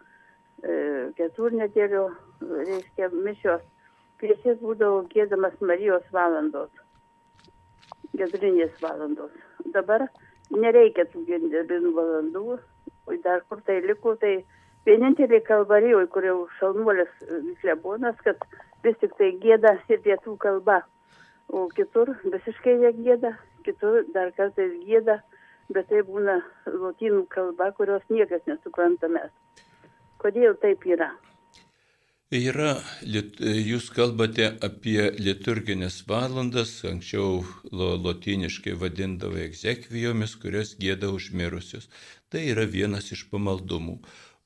[1.19, 2.05] keturnedėlių,
[2.43, 3.63] reiškia, mišios,
[4.19, 6.71] prieš jas būdavo gėdamas Marijos valandos,
[8.19, 9.31] gedulinės valandos.
[9.75, 10.09] Dabar
[10.51, 12.59] nereikia tų gėdamų valandų,
[13.07, 14.41] o dar kur tai liko, tai
[14.89, 17.11] vienintelė kalvarijoje, kur jau šalnuolis
[17.63, 18.43] klebonas, kad
[18.85, 20.83] vis tik tai gėda ir pietų kalba.
[21.49, 23.33] O kitur visiškai jie gėda,
[23.65, 25.21] kitur dar kartais gėda,
[25.73, 29.31] bet tai būna lotynų kalba, kurios niekas nesupranta mes.
[30.19, 31.13] Kodėl taip yra?
[32.35, 32.75] Yra,
[33.09, 37.39] jūs kalbate apie liturginės valandas, anksčiau
[37.73, 41.89] lotyniškai vadindavo egzekvijomis, kurias gėda užmirusius.
[42.29, 43.97] Tai yra vienas iš pamaldumų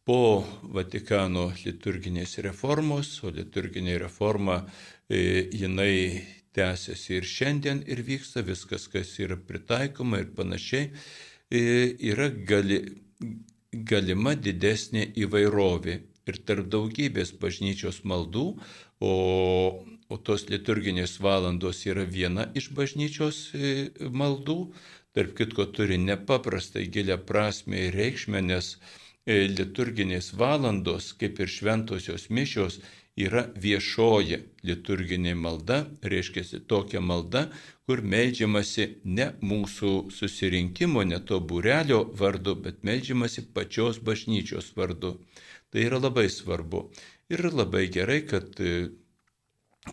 [0.07, 0.45] po
[0.77, 6.23] Vatikano liturginės reformos, o liturginė reforma e, jinai
[6.55, 10.91] tęsiasi ir šiandien ir vyksta viskas, kas yra pritaikoma ir panašiai,
[11.51, 11.63] e,
[12.13, 12.83] yra gali,
[13.73, 16.01] galima didesnė įvairovė.
[16.31, 18.47] Ir tarp daugybės bažnyčios maldų,
[19.03, 19.13] o,
[20.09, 23.73] o tos liturginės valandos yra viena iš bažnyčios e,
[24.07, 24.59] maldų,
[25.17, 28.77] tarp kitko turi nepaprastai gilę prasme ir reikšmę, nes
[29.23, 32.81] E, liturginės valandos, kaip ir šventosios mišios,
[33.19, 37.49] yra viešoji liturginė malda, reiškia tokia malda,
[37.87, 45.19] kur melžiamasi ne mūsų susirinkimo, ne to būrelio vardu, bet melžiamasi pačios bažnyčios vardu.
[45.73, 46.91] Tai yra labai svarbu.
[47.33, 48.91] Ir labai gerai, kad e,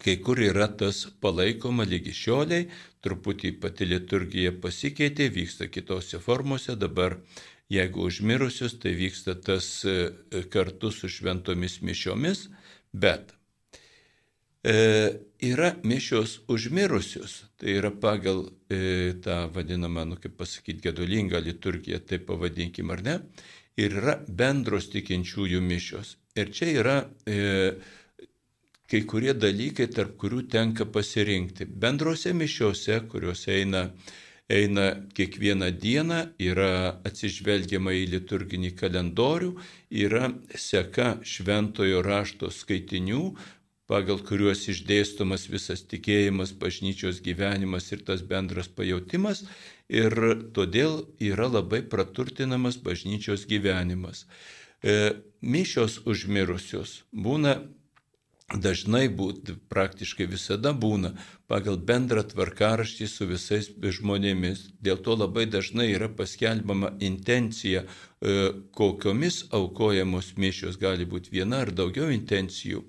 [0.03, 2.67] kai kur yra tas palaikoma lygi šioliai,
[3.03, 7.17] truputį pati liturgija pasikeitė, vyksta kitose formose, dabar
[7.69, 10.09] Jeigu užmirusius, tai vyksta tas e,
[10.49, 12.47] kartu su šventomis mišiomis,
[12.93, 13.33] bet
[14.63, 14.73] e,
[15.41, 22.27] yra mišios užmirusius, tai yra pagal e, tą vadinamą, nu kaip pasakyti, gedulingą liturgiją, taip
[22.27, 23.15] pavadinkim ar ne,
[23.79, 26.17] ir yra bendros tikinčiųjų mišios.
[26.39, 26.97] Ir čia yra
[27.27, 27.73] e,
[28.89, 31.67] kai kurie dalykai, tarp kurių tenka pasirinkti.
[31.69, 33.85] Bendrose mišiose, kuriuose eina
[34.49, 39.53] eina kiekvieną dieną, yra atsižvelgiama į liturginį kalendorių,
[39.93, 43.23] yra seka šventojo rašto skaitinių,
[43.89, 49.45] pagal kuriuos išdėstomas visas tikėjimas, bažnyčios gyvenimas ir tas bendras pajūtimas,
[49.89, 50.13] ir
[50.53, 54.25] todėl yra labai praturtinamas bažnyčios gyvenimas.
[54.81, 57.57] E, mišios užmirusios būna
[58.55, 61.13] dažnai būt, praktiškai visada būna
[61.47, 64.69] pagal bendrą tvarkaraštį su visais žmonėmis.
[64.81, 71.71] Dėl to labai dažnai yra paskelbama intencija, e, kokiomis aukojamos mišios gali būti viena ar
[71.71, 72.83] daugiau intencijų.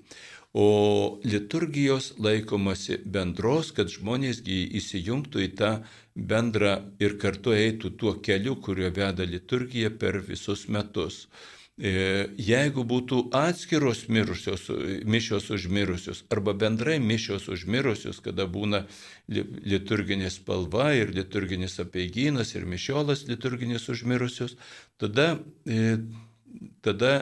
[0.53, 5.70] O liturgijos laikomasi bendros, kad žmonės įsijungtų į tą
[6.16, 11.28] bendrą ir kartu eitų tuo keliu, kuriuo veda liturgija per visus metus.
[11.79, 14.67] E, jeigu būtų atskiros mirusios,
[15.09, 18.83] mišios užmirusios arba bendrai mišios užmirusios, kada būna
[19.29, 24.59] liturginė spalva ir liturginis apieigynas ir mišiolas liturginis užmirusios,
[25.01, 25.97] tada, e,
[26.85, 27.15] tada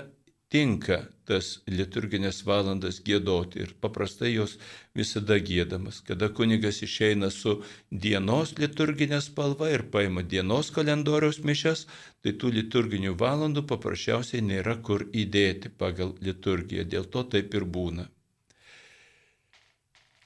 [0.53, 0.99] tinka
[1.29, 4.57] tas liturginės valandas gėdoti ir paprastai jos
[4.97, 6.01] visada gėdamas.
[6.09, 7.59] Kada kunigas išeina su
[7.91, 11.87] dienos liturginė spalva ir paima dienos kalendoriaus mišes,
[12.25, 18.09] tai tų liturginių valandų paprasčiausiai nėra kur įdėti pagal liturgiją, dėl to taip ir būna.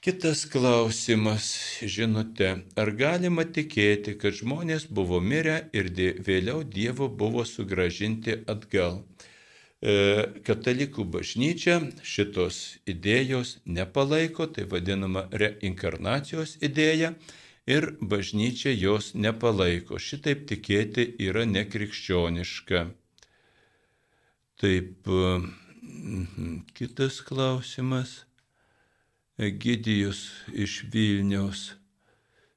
[0.03, 1.45] Kitas klausimas,
[1.79, 5.87] žinote, ar galima tikėti, kad žmonės buvo mirę ir
[6.27, 8.99] vėliau Dievo buvo sugražinti atgal?
[9.83, 9.93] E,
[10.47, 17.09] katalikų bažnyčia šitos idėjos nepalaiko, tai vadinama reinkarnacijos idėja,
[17.67, 19.99] ir bažnyčia jos nepalaiko.
[19.99, 22.85] Šitaip tikėti yra nekrikščioniška.
[24.63, 25.35] Taip, e,
[25.83, 28.21] mhm, kitas klausimas.
[29.35, 31.73] Egidijus iš Vilniaus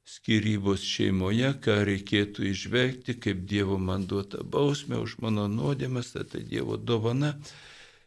[0.06, 6.44] skirybos šeimoje, ką reikėtų išvelgti kaip Dievo man duota bausmė už mano nuodėmes, tai, tai
[6.46, 7.34] Dievo dovana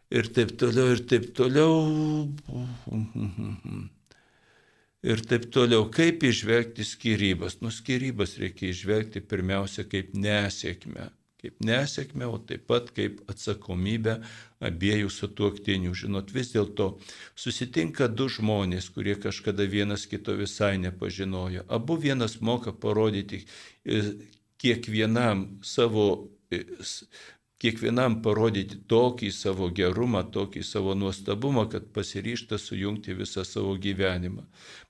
[0.10, 1.76] ir taip toliau, ir taip toliau.
[5.00, 7.62] Ir taip toliau, kaip išvelgti skirybas.
[7.64, 11.08] Nu, skirybas reikia išvelgti pirmiausia kaip nesėkmę
[11.40, 14.18] kaip nesėkmę, o taip pat kaip atsakomybę
[14.66, 15.94] abiejų sutuoktinių.
[15.96, 16.90] Žinot, vis dėlto
[17.40, 21.64] susitinka du žmonės, kurie kažkada vienas kito visai nepažinojo.
[21.68, 24.02] Abu vienas moka parodyti e,
[24.60, 26.10] kiekvienam savo
[26.52, 26.66] e,
[27.60, 34.46] kiekvienam parodyti tokį savo gerumą, tokį savo nuostabumą, kad pasiryšta sujungti visą savo gyvenimą.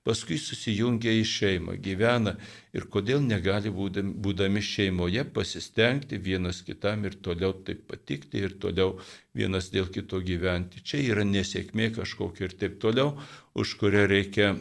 [0.06, 2.36] Paskui susijungia į šeimą, gyvena
[2.76, 9.00] ir kodėl negali būdami šeimoje pasistengti vienas kitam ir toliau taip patikti ir toliau
[9.34, 10.84] vienas dėl kito gyventi.
[10.86, 13.16] Čia yra nesėkmė kažkokia ir taip toliau,
[13.58, 14.54] už kurią reikia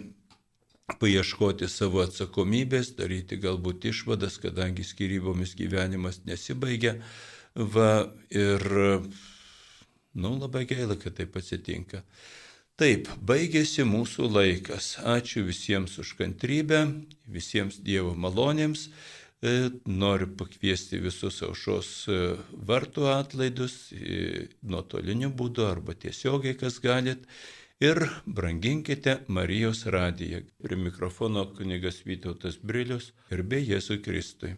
[0.98, 6.98] paieškoti savo atsakomybės, daryti galbūt išvadas, kadangi skyrybomis gyvenimas nesibaigia
[7.60, 8.64] Va ir,
[10.16, 12.06] nu, labai gaila, kad taip atsitinka.
[12.80, 14.94] Taip, baigėsi mūsų laikas.
[15.04, 16.86] Ačiū visiems už kantrybę,
[17.28, 18.86] visiems Dievo malonėms.
[19.44, 22.18] E, noriu pakviesti visus aušos e,
[22.72, 27.28] vartų atlaidus e, nuotoliniu būdu arba tiesiogiai, kas galit.
[27.84, 30.46] Ir branginkite Marijos radiją.
[30.64, 34.56] Prie mikrofono kunigas Vytautas Brilius ir be Jėzui Kristui.